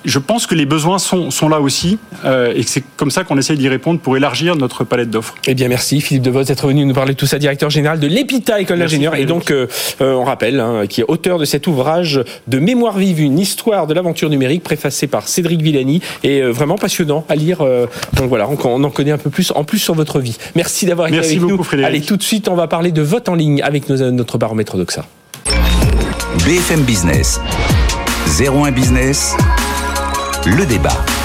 je 0.06 0.18
pense 0.20 0.48
que 0.48 0.56
les 0.56 0.65
besoins 0.65 0.98
sont, 0.98 1.29
sont 1.29 1.50
là 1.50 1.60
aussi 1.60 2.00
euh, 2.25 2.53
et 2.56 2.63
que 2.63 2.70
c'est 2.70 2.84
comme 2.96 3.12
ça 3.12 3.24
qu'on 3.24 3.38
essaye 3.38 3.58
d'y 3.58 3.68
répondre 3.68 4.00
pour 4.00 4.15
élargir 4.15 4.56
notre 4.56 4.84
palette 4.86 5.10
d'offres. 5.10 5.36
Eh 5.46 5.53
bien, 5.56 5.68
merci 5.68 6.00
Philippe 6.01 6.24
Devos 6.24 6.44
d'être 6.44 6.68
venu 6.68 6.86
nous 6.86 6.94
parler 6.94 7.13
de 7.13 7.18
tout 7.20 7.25
ça, 7.25 7.38
directeur 7.38 7.70
général 7.70 8.00
de 8.00 8.08
l'EPITA, 8.08 8.62
École 8.62 8.79
d'ingénieurs. 8.79 9.15
Et 9.15 9.25
donc, 9.25 9.51
euh, 9.51 9.68
euh, 10.01 10.13
on 10.13 10.24
rappelle, 10.24 10.60
hein, 10.60 10.84
qui 10.88 11.01
est 11.01 11.06
auteur 11.08 11.38
de 11.38 11.46
cet 11.46 11.68
ouvrage 11.68 12.22
de 12.48 12.60
Mémoire 12.60 12.98
vive, 12.98 13.20
une 13.20 13.39
histoire 13.39 13.88
de 13.88 13.94
l'aventure 13.94 14.29
numérique, 14.29 14.63
préfacé 14.63 15.08
par 15.08 15.27
Cédric 15.27 15.62
Villani, 15.62 16.01
et 16.24 16.41
euh, 16.41 16.50
vraiment 16.51 16.77
passionnant 16.77 17.25
à 17.27 17.36
lire. 17.36 17.62
euh, 17.62 17.86
donc 18.13 18.29
voilà, 18.29 18.48
on, 18.50 18.58
on 18.70 18.84
en 18.84 18.89
connaît 18.89 19.12
un 19.12 19.18
peu 19.18 19.29
plus, 19.29 19.51
en 19.56 19.63
plus 19.65 19.79
sur 19.79 19.96
votre 19.96 20.20
vie. 20.20 20.38
Merci 20.56 20.86
d'avoir 20.86 21.08
été 21.08 21.18
Merci 21.18 21.32
avec 21.32 21.41
beaucoup, 21.41 21.58
nous. 21.58 21.63
Frédéric. 21.63 21.88
Allez, 21.96 22.01
tout 22.06 22.15
de 22.18 22.24
suite, 22.24 22.48
on 22.48 22.56
va 22.56 22.68
parler 22.68 22.91
de 22.91 23.01
vote 23.01 23.27
en 23.27 23.36
ligne 23.36 23.62
avec 23.62 23.89
nos- 23.89 24.12
notre 24.12 24.38
baromètre 24.38 24.77
Doxa. 24.77 25.06
BFM 26.46 26.82
Business. 26.84 27.39
01 28.39 28.72
Business. 28.72 29.36
Le 30.46 30.65
débat. 30.65 31.18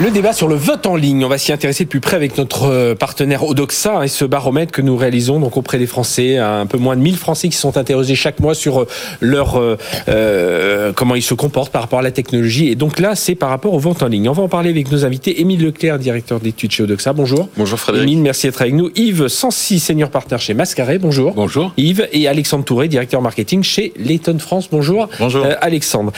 Le 0.00 0.10
débat 0.10 0.32
sur 0.32 0.48
le 0.48 0.56
vote 0.56 0.86
en 0.86 0.96
ligne, 0.96 1.24
on 1.24 1.28
va 1.28 1.38
s'y 1.38 1.52
intéresser 1.52 1.84
de 1.84 1.88
plus 1.88 2.00
près 2.00 2.16
avec 2.16 2.36
notre 2.36 2.64
euh, 2.64 2.96
partenaire 2.96 3.44
Odoxa 3.44 4.04
et 4.04 4.08
ce 4.08 4.24
baromètre 4.24 4.72
que 4.72 4.82
nous 4.82 4.96
réalisons 4.96 5.38
donc 5.38 5.56
auprès 5.56 5.78
des 5.78 5.86
Français, 5.86 6.36
un 6.36 6.66
peu 6.66 6.78
moins 6.78 6.96
de 6.96 7.00
1000 7.00 7.16
Français 7.16 7.48
qui 7.48 7.56
sont 7.56 7.76
interrogés 7.76 8.16
chaque 8.16 8.40
mois 8.40 8.56
sur 8.56 8.82
euh, 8.82 8.88
leur 9.20 9.56
euh, 9.56 9.78
euh, 10.08 10.92
comment 10.92 11.14
ils 11.14 11.22
se 11.22 11.34
comportent 11.34 11.70
par 11.70 11.82
rapport 11.82 12.00
à 12.00 12.02
la 12.02 12.10
technologie 12.10 12.66
et 12.70 12.74
donc 12.74 12.98
là 12.98 13.14
c'est 13.14 13.36
par 13.36 13.50
rapport 13.50 13.72
au 13.72 13.78
vote 13.78 14.02
en 14.02 14.08
ligne. 14.08 14.28
On 14.28 14.32
va 14.32 14.42
en 14.42 14.48
parler 14.48 14.70
avec 14.70 14.90
nos 14.90 15.04
invités 15.04 15.40
Émile 15.40 15.64
Leclerc, 15.64 16.00
directeur 16.00 16.40
d'études 16.40 16.72
chez 16.72 16.82
Odoxa. 16.82 17.12
Bonjour. 17.12 17.48
Bonjour 17.56 17.78
Frédéric. 17.78 18.08
Émile, 18.08 18.20
merci 18.20 18.48
d'être 18.48 18.62
avec 18.62 18.74
nous. 18.74 18.90
Yves 18.96 19.28
Sancy, 19.28 19.78
senior 19.78 20.10
partner 20.10 20.38
chez 20.38 20.54
Mascaré. 20.54 20.98
Bonjour. 20.98 21.34
Bonjour. 21.34 21.72
Yves 21.76 22.08
et 22.12 22.26
Alexandre 22.26 22.64
Touré, 22.64 22.88
directeur 22.88 23.22
marketing 23.22 23.62
chez 23.62 23.92
Layton 23.96 24.40
France. 24.40 24.68
Bonjour. 24.72 25.08
Bonjour. 25.20 25.46
Euh, 25.46 25.54
Alexandre. 25.60 26.12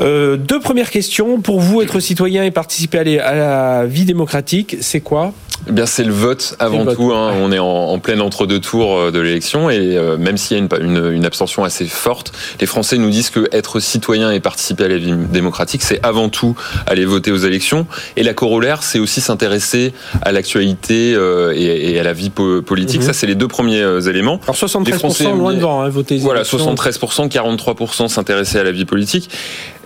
Euh, 0.00 0.36
deux 0.38 0.60
premières 0.60 0.90
questions 0.90 1.40
pour 1.40 1.60
vous 1.60 1.82
être 1.82 2.00
citoyen 2.00 2.44
et 2.44 2.50
participer 2.50 2.98
à, 2.98 3.04
les- 3.12 3.18
à 3.18 3.34
la 3.34 3.86
vie 3.86 4.04
démocratique, 4.04 4.76
c'est 4.80 5.00
quoi 5.00 5.32
Eh 5.68 5.72
bien, 5.72 5.84
c'est 5.86 6.04
le 6.04 6.12
vote 6.12 6.56
avant 6.58 6.78
Le 6.78 6.84
vote, 6.84 6.96
tout. 6.96 7.12
hein. 7.12 7.34
On 7.40 7.52
est 7.52 7.58
en, 7.58 7.66
en 7.66 7.98
plein 7.98 8.18
entre-deux 8.20 8.60
tours 8.60 8.96
euh, 8.96 9.10
de 9.10 9.20
l'élection 9.20 9.68
et 9.68 9.78
euh, 9.96 10.16
même 10.16 10.36
s'il 10.38 10.56
y 10.56 10.60
a 10.60 10.62
une, 10.62 10.68
une- 10.86 11.12
une 11.12 11.24
abstention 11.26 11.64
assez 11.64 11.84
forte, 11.86 12.32
les 12.60 12.66
Français 12.66 12.96
nous 12.96 13.10
disent 13.10 13.30
que 13.30 13.48
être 13.52 13.78
citoyen 13.80 14.30
et 14.30 14.40
participer 14.40 14.84
à 14.84 14.88
la 14.88 14.96
vie 14.96 15.12
démocratique, 15.30 15.82
c'est 15.82 16.00
avant 16.04 16.28
tout 16.30 16.56
aller 16.86 17.04
voter 17.04 17.30
aux 17.30 17.36
élections. 17.36 17.86
Et 18.16 18.22
la 18.22 18.32
corollaire, 18.34 18.82
c'est 18.82 18.98
aussi 18.98 19.20
s'intéresser 19.20 19.92
à 20.22 20.32
l'actualité 20.32 21.12
euh, 21.14 21.52
et, 21.54 21.92
et 21.92 22.00
à 22.00 22.02
la 22.04 22.12
vie 22.14 22.30
po- 22.30 22.62
politique. 22.62 23.00
Mhm. 23.02 23.06
Ça, 23.06 23.12
c'est 23.12 23.26
les 23.26 23.34
deux 23.34 23.48
premiers 23.48 24.08
éléments. 24.08 24.40
Alors 24.44 24.56
73% 24.56 24.84
Les 24.86 24.92
Français 24.98 25.24
loin 25.24 25.52
devant, 25.54 25.82
hein, 25.82 25.88
voter. 25.90 26.16
Voilà, 26.18 26.40
élections. 26.40 26.58
73%, 26.74 27.28
43% 27.28 28.08
s'intéressaient 28.08 28.60
à 28.60 28.64
la 28.64 28.72
vie 28.72 28.86
politique. 28.86 29.28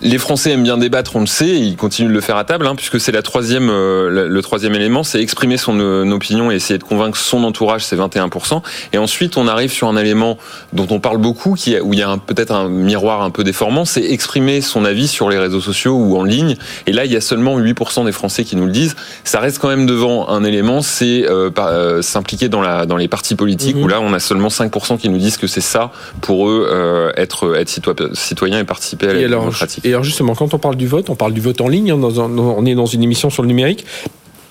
Les 0.03 0.19
Français 0.19 0.51
aiment 0.51 0.63
bien 0.63 0.77
débattre, 0.77 1.17
on 1.17 1.21
le 1.21 1.27
sait, 1.27 1.49
et 1.49 1.59
ils 1.59 1.77
continuent 1.77 2.09
de 2.09 2.15
le 2.15 2.21
faire 2.21 2.37
à 2.37 2.45
table, 2.45 2.67
hein, 2.67 2.75
puisque 2.75 3.01
c'est 3.01 3.13
la 3.13 3.23
troisième, 3.23 3.71
euh, 3.71 4.29
le, 4.29 4.43
troisième 4.43 4.75
élément, 4.75 5.03
c'est 5.03 5.21
exprimer 5.21 5.57
son 5.57 5.79
euh, 5.81 6.11
opinion 6.11 6.51
et 6.51 6.57
essayer 6.57 6.79
de 6.79 6.85
convaincre 6.85 7.17
son 7.17 7.45
entourage, 7.45 7.85
c'est 7.85 7.97
21%. 7.97 8.63
Et 8.93 8.99
ensuite, 8.99 9.37
on 9.37 9.49
arrive 9.49 9.73
sur 9.73 9.89
un 9.89 9.97
élément 9.97 10.37
dont 10.73 10.87
on 10.91 11.01
parle 11.01 11.19
beaucoup, 11.19 11.55
qui, 11.55 11.79
où 11.81 11.93
il 11.93 11.99
y 11.99 12.03
a 12.03 12.17
peut-être 12.17 12.53
un 12.53 12.69
miroir 12.69 13.23
un 13.23 13.31
peu 13.31 13.45
déformant, 13.45 13.85
c'est 13.85 14.05
exprimer 14.05 14.61
son 14.61 14.85
avis 14.85 15.09
sur 15.09 15.31
les 15.31 15.39
réseaux 15.39 15.61
sociaux 15.61 15.95
ou 15.95 16.17
en 16.19 16.25
ligne. 16.25 16.57
Et 16.87 16.93
là, 16.93 17.05
il 17.05 17.13
y 17.13 17.17
a 17.17 17.21
seulement 17.21 17.59
8% 17.59 18.05
des 18.05 18.13
Français 18.13 18.45
qui 18.45 18.57
nous 18.57 18.67
le 18.67 18.73
disent. 18.73 18.97
Ça 19.23 19.41
reste 19.41 19.59
quand 19.59 19.69
même 19.69 19.87
devant 19.87 20.29
un 20.29 20.45
élément, 20.45 20.83
c'est 20.83 21.25
euh, 21.29 21.51
euh, 21.59 22.03
s'impliquer 22.03 22.49
dans, 22.49 22.61
la, 22.61 22.87
dans 22.87 22.97
les 22.97 23.09
partis 23.09 23.35
politiques, 23.35 23.77
Mhm. 23.77 23.83
où 23.83 23.89
là, 23.89 24.01
on 24.01 24.13
a 24.13 24.21
seulement 24.21 24.49
5% 24.49 24.99
qui 24.99 25.09
nous 25.09 25.19
disent 25.19 25.37
que 25.37 25.47
c'est 25.47 25.61
ça 25.61 25.93
pour 26.21 26.49
eux 26.49 26.69
euh, 26.71 27.13
être, 27.17 27.57
être 27.57 27.71
citoyen, 28.15 28.61
et 28.61 28.65
participer 28.65 29.09
à 29.09 29.15
la 29.15 29.29
démocratique. 29.29 29.84
Et 29.85 29.91
alors 29.91 30.03
justement, 30.03 30.35
quand 30.35 30.55
on 30.55 30.59
parle 30.59 30.77
du 30.77 30.87
vote, 30.87 31.11
on 31.11 31.15
parle 31.15 31.35
du 31.35 31.41
vote 31.41 31.61
en 31.61 31.69
ligne, 31.69 31.91
hein, 31.91 32.01
on 32.01 32.67
est 32.67 32.75
dans 32.75 32.87
une 32.87 33.03
émission 33.03 33.29
sur 33.29 33.43
le 33.43 33.49
numérique. 33.49 33.85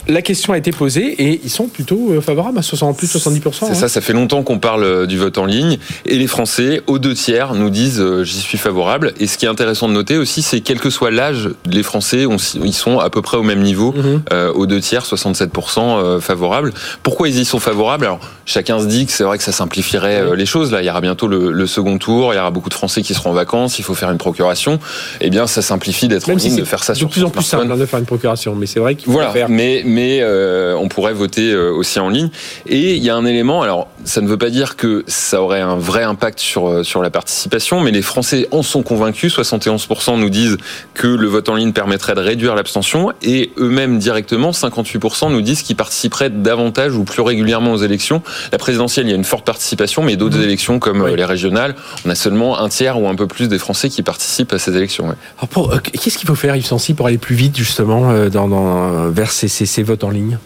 La 0.07 0.21
question 0.21 0.51
a 0.53 0.57
été 0.57 0.71
posée 0.71 1.05
et 1.29 1.39
ils 1.43 1.49
sont 1.49 1.67
plutôt 1.67 2.11
euh, 2.11 2.19
favorables 2.19 2.57
à 2.57 2.61
60, 2.61 2.97
plus 2.97 3.13
de 3.13 3.17
70%. 3.19 3.51
C'est 3.53 3.65
hein. 3.65 3.73
ça, 3.73 3.87
ça 3.87 4.01
fait 4.01 4.11
longtemps 4.11 4.43
qu'on 4.43 4.59
parle 4.59 4.83
euh, 4.83 5.05
du 5.05 5.17
vote 5.17 5.37
en 5.37 5.45
ligne 5.45 5.77
et 6.05 6.17
les 6.17 6.27
Français, 6.27 6.81
aux 6.87 6.99
deux 6.99 7.13
tiers, 7.13 7.53
nous 7.53 7.69
disent 7.69 8.01
euh, 8.01 8.23
j'y 8.25 8.39
suis 8.39 8.57
favorable. 8.57 9.13
Et 9.21 9.27
ce 9.27 9.37
qui 9.37 9.45
est 9.45 9.49
intéressant 9.49 9.87
de 9.87 9.93
noter 9.93 10.17
aussi, 10.17 10.41
c'est 10.41 10.59
quel 10.59 10.79
que 10.81 10.89
soit 10.89 11.09
l'âge, 11.09 11.49
les 11.69 11.83
Français, 11.83 12.25
on 12.25 12.35
ils 12.63 12.73
sont 12.73 12.99
à 12.99 13.09
peu 13.09 13.21
près 13.21 13.37
au 13.37 13.43
même 13.43 13.61
niveau, 13.61 13.93
Mhm. 13.93 14.23
euh, 14.33 14.51
aux 14.51 14.65
deux 14.65 14.81
tiers, 14.81 15.05
67% 15.05 15.79
euh, 15.97 16.19
favorables. 16.19 16.73
Pourquoi 17.01 17.29
ils 17.29 17.39
y 17.39 17.45
sont 17.45 17.59
favorables? 17.59 18.03
Alors, 18.05 18.19
chacun 18.45 18.79
se 18.79 18.85
dit 18.87 19.05
que 19.05 19.11
c'est 19.13 19.23
vrai 19.23 19.37
que 19.37 19.43
ça 19.45 19.53
simplifierait 19.53 20.35
les 20.35 20.45
choses. 20.45 20.71
Là, 20.73 20.81
il 20.81 20.85
y 20.85 20.89
aura 20.89 20.99
bientôt 20.99 21.27
le, 21.27 21.51
le 21.53 21.67
second 21.67 21.97
tour, 21.97 22.33
il 22.33 22.37
y 22.37 22.39
aura 22.39 22.51
beaucoup 22.51 22.69
de 22.69 22.73
Français 22.73 23.01
qui 23.03 23.13
seront 23.13 23.29
en 23.29 23.33
vacances, 23.33 23.79
il 23.79 23.83
faut 23.83 23.93
faire 23.95 24.11
une 24.11 24.17
procuration. 24.17 24.79
Eh 25.21 25.29
bien, 25.29 25.47
ça 25.47 25.61
simplifie 25.61 26.09
d'être 26.09 26.29
en 26.29 26.37
si 26.37 26.49
ligne, 26.49 26.57
de 26.57 26.65
faire 26.65 26.83
ça 26.83 26.91
de 26.91 26.97
sur 26.97 27.09
plus 27.09 27.23
en 27.23 27.29
plus 27.29 27.43
simple 27.43 27.71
hein, 27.71 27.77
de 27.77 27.85
faire 27.85 27.99
une 27.99 28.05
procuration, 28.05 28.53
mais 28.55 28.65
c'est 28.65 28.79
vrai 28.81 28.95
qu'il 28.95 29.05
faut 29.05 29.11
Voilà, 29.13 29.29
faire. 29.31 29.47
mais 29.49 29.81
mais 29.85 29.92
euh, 30.01 30.75
on 30.75 30.87
pourrait 30.87 31.13
voter 31.13 31.51
euh, 31.51 31.71
aussi 31.71 31.99
en 31.99 32.09
ligne. 32.09 32.29
Et 32.67 32.95
il 32.95 33.03
y 33.03 33.09
a 33.09 33.15
un 33.15 33.25
élément. 33.25 33.61
Alors, 33.61 33.87
ça 34.05 34.21
ne 34.21 34.27
veut 34.27 34.37
pas 34.37 34.49
dire 34.49 34.75
que 34.75 35.03
ça 35.07 35.41
aurait 35.41 35.61
un 35.61 35.75
vrai 35.77 36.03
impact 36.03 36.39
sur 36.39 36.67
euh, 36.69 36.83
sur 36.83 37.01
la 37.01 37.09
participation, 37.09 37.81
mais 37.81 37.91
les 37.91 38.01
Français 38.01 38.47
en 38.51 38.63
sont 38.63 38.83
convaincus. 38.83 39.35
71% 39.37 40.19
nous 40.19 40.29
disent 40.29 40.57
que 40.93 41.07
le 41.07 41.27
vote 41.27 41.49
en 41.49 41.55
ligne 41.55 41.71
permettrait 41.73 42.15
de 42.15 42.19
réduire 42.21 42.55
l'abstention, 42.55 43.11
et 43.21 43.51
eux-mêmes 43.57 43.97
directement, 43.99 44.51
58% 44.51 45.31
nous 45.31 45.41
disent 45.41 45.61
qu'ils 45.61 45.75
participeraient 45.75 46.29
davantage 46.29 46.95
ou 46.95 47.03
plus 47.03 47.21
régulièrement 47.21 47.73
aux 47.73 47.77
élections. 47.77 48.21
La 48.51 48.57
présidentielle, 48.57 49.05
il 49.07 49.09
y 49.09 49.13
a 49.13 49.15
une 49.15 49.23
forte 49.23 49.45
participation, 49.45 50.03
mais 50.03 50.15
d'autres 50.15 50.37
Mhm. 50.37 50.43
élections 50.43 50.79
comme 50.79 51.01
Oui. 51.01 51.15
les 51.15 51.25
régionales, 51.25 51.75
on 52.05 52.09
a 52.09 52.15
seulement 52.15 52.59
un 52.59 52.69
tiers 52.69 52.99
ou 53.01 53.07
un 53.07 53.15
peu 53.15 53.27
plus 53.27 53.47
des 53.47 53.59
Français 53.59 53.89
qui 53.89 54.01
participent 54.03 54.53
à 54.53 54.59
ces 54.59 54.75
élections. 54.75 55.07
ouais. 55.07 55.15
Alors 55.37 55.47
pour, 55.49 55.71
euh, 55.73 55.77
Qu'est-ce 55.83 56.17
qu'il 56.17 56.27
faut 56.27 56.35
faire, 56.35 56.55
Yves 56.55 56.65
Sancy, 56.65 56.93
pour 56.93 57.07
aller 57.07 57.17
plus 57.17 57.35
vite 57.35 57.55
justement 57.57 58.11
euh, 58.11 58.29
dans, 58.29 58.47
dans- 58.47 59.09
vers 59.09 59.31
ces, 59.31 59.47
ces- 59.47 59.65
ces 59.65 59.82
votes 59.83 60.03
en 60.03 60.09
ligne 60.09 60.37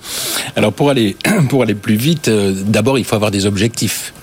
Alors 0.56 0.74
pour 0.74 0.90
aller 0.90 1.16
pour 1.50 1.62
aller 1.64 1.76
plus 1.76 1.96
vite, 1.96 2.28
euh, 2.28 2.54
d'abord 2.66 2.98
il 3.00 3.06
faut 3.06 3.16
avoir 3.16 3.32
des 3.32 3.46
objectifs. 3.46 4.14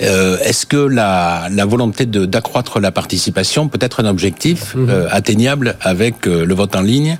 Euh, 0.00 0.38
Est-ce 0.42 0.64
que 0.64 0.78
la, 0.78 1.48
la 1.52 1.66
volonté 1.66 2.06
d'accroître 2.06 2.80
la 2.80 2.90
participation 2.92 3.68
peut 3.68 3.78
être 3.82 4.02
un 4.02 4.08
objectif 4.08 4.74
euh, 4.74 5.06
atteignable 5.10 5.76
avec 5.82 6.26
euh, 6.26 6.46
le 6.46 6.54
vote 6.54 6.74
en 6.76 6.80
ligne? 6.80 7.18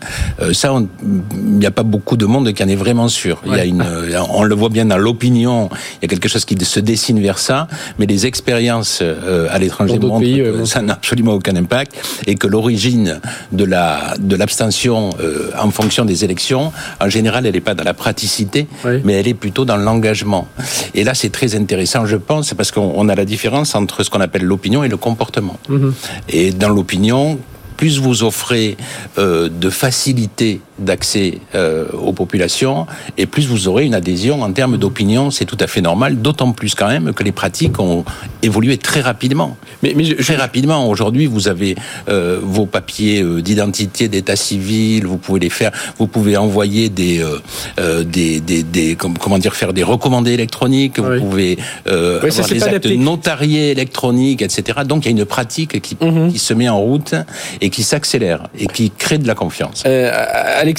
Ça, 0.52 0.72
il 0.72 1.58
n'y 1.58 1.66
a 1.66 1.70
pas 1.70 1.82
beaucoup 1.82 2.16
de 2.16 2.24
monde 2.24 2.50
qui 2.54 2.64
en 2.64 2.68
est 2.68 2.74
vraiment 2.76 3.08
sûr. 3.08 3.42
Il 3.44 3.50
y 3.52 3.54
a 3.54 3.58
Ouais. 3.58 3.68
une, 3.68 3.84
on 4.30 4.42
le 4.42 4.54
voit 4.54 4.70
bien 4.70 4.86
dans 4.86 4.96
l'opinion. 4.96 5.68
Il 5.96 6.02
y 6.02 6.04
a 6.06 6.08
quelque 6.08 6.28
chose 6.30 6.46
qui 6.46 6.56
se 6.64 6.80
dessine 6.80 7.20
vers 7.20 7.38
ça, 7.38 7.68
mais 7.98 8.06
les 8.06 8.24
expériences 8.24 9.02
à 9.50 9.58
l'étranger 9.58 9.98
montrent 9.98 10.20
pays, 10.20 10.38
que 10.42 10.64
ça 10.64 10.80
n'a 10.80 10.94
absolument 10.94 11.34
aucun 11.34 11.54
impact 11.56 11.92
et 12.26 12.36
que 12.36 12.46
l'origine 12.46 13.20
de 13.52 13.64
la 13.64 14.14
de 14.18 14.34
l'abstention 14.34 15.10
en 15.58 15.70
fonction 15.70 16.06
des 16.06 16.24
élections, 16.24 16.72
en 17.00 17.08
général, 17.10 17.39
elle 17.46 17.54
n'est 17.54 17.60
pas 17.60 17.74
dans 17.74 17.84
la 17.84 17.94
praticité, 17.94 18.66
Oui. 18.84 19.00
mais 19.04 19.14
elle 19.14 19.28
est 19.28 19.34
plutôt 19.34 19.64
dans 19.64 19.76
l'engagement. 19.76 20.48
Et 20.94 21.04
là, 21.04 21.14
c'est 21.14 21.30
très 21.30 21.54
intéressant, 21.54 22.06
je 22.06 22.16
pense, 22.16 22.54
parce 22.54 22.70
qu'on 22.70 22.92
on 22.96 23.08
a 23.08 23.14
la 23.14 23.24
différence 23.24 23.74
entre 23.74 24.02
ce 24.02 24.10
qu'on 24.10 24.20
appelle 24.20 24.44
l'opinion 24.44 24.84
et 24.84 24.88
le 24.88 24.96
comportement. 24.96 25.58
Mhm. 25.68 25.94
Et 26.28 26.50
dans 26.52 26.68
l'opinion, 26.68 27.38
plus 27.76 27.98
vous 27.98 28.22
offrez 28.24 28.76
euh, 29.18 29.48
de 29.48 29.70
facilité 29.70 30.60
d'accès 30.80 31.38
euh, 31.54 31.86
aux 31.92 32.12
populations, 32.12 32.86
et 33.18 33.26
plus 33.26 33.46
vous 33.46 33.68
aurez 33.68 33.84
une 33.84 33.94
adhésion 33.94 34.42
en 34.42 34.52
termes 34.52 34.76
d'opinion, 34.76 35.30
c'est 35.30 35.44
tout 35.44 35.56
à 35.60 35.66
fait 35.66 35.80
normal, 35.80 36.20
d'autant 36.20 36.52
plus 36.52 36.74
quand 36.74 36.88
même 36.88 37.12
que 37.12 37.22
les 37.22 37.32
pratiques 37.32 37.78
ont 37.78 38.04
évolué 38.42 38.76
très 38.78 39.00
rapidement. 39.00 39.56
Mais, 39.82 39.92
mais 39.96 40.04
je- 40.04 40.14
Très 40.30 40.36
rapidement, 40.36 40.88
aujourd'hui, 40.88 41.26
vous 41.26 41.48
avez 41.48 41.74
euh, 42.08 42.38
vos 42.42 42.64
papiers 42.66 43.20
euh, 43.22 43.42
d'identité, 43.42 44.06
d'état 44.08 44.36
civil, 44.36 45.06
vous 45.06 45.16
pouvez 45.18 45.40
les 45.40 45.50
faire, 45.50 45.72
vous 45.98 46.06
pouvez 46.06 46.36
envoyer 46.36 46.88
des, 46.88 47.20
euh, 47.20 47.38
euh, 47.80 48.04
des, 48.04 48.38
des, 48.40 48.62
des 48.62 48.94
com- 48.94 49.14
comment 49.18 49.38
dire, 49.38 49.54
faire 49.56 49.72
des 49.72 49.82
recommandés 49.82 50.32
électroniques, 50.32 50.96
Oui. 50.98 51.18
vous 51.18 51.24
pouvez 51.24 51.58
euh, 51.88 52.20
Oui, 52.22 52.30
ça, 52.30 52.38
avoir 52.42 52.48
c'est 52.48 52.54
des 52.54 52.62
actes 52.62 52.68
adapté. 52.86 52.96
notariés 52.96 53.70
électroniques, 53.72 54.42
etc. 54.42 54.80
Donc, 54.86 55.04
il 55.04 55.08
y 55.12 55.14
a 55.14 55.18
une 55.18 55.24
pratique 55.24 55.80
qui, 55.82 55.96
Mhm. 56.00 56.30
qui 56.32 56.38
se 56.38 56.54
met 56.54 56.68
en 56.68 56.78
route 56.78 57.14
et 57.60 57.70
qui 57.70 57.82
s'accélère 57.82 58.44
et 58.58 58.66
qui 58.66 58.90
crée 58.90 59.18
de 59.18 59.26
la 59.26 59.34
confiance. 59.34 59.82
Euh, 59.86 60.10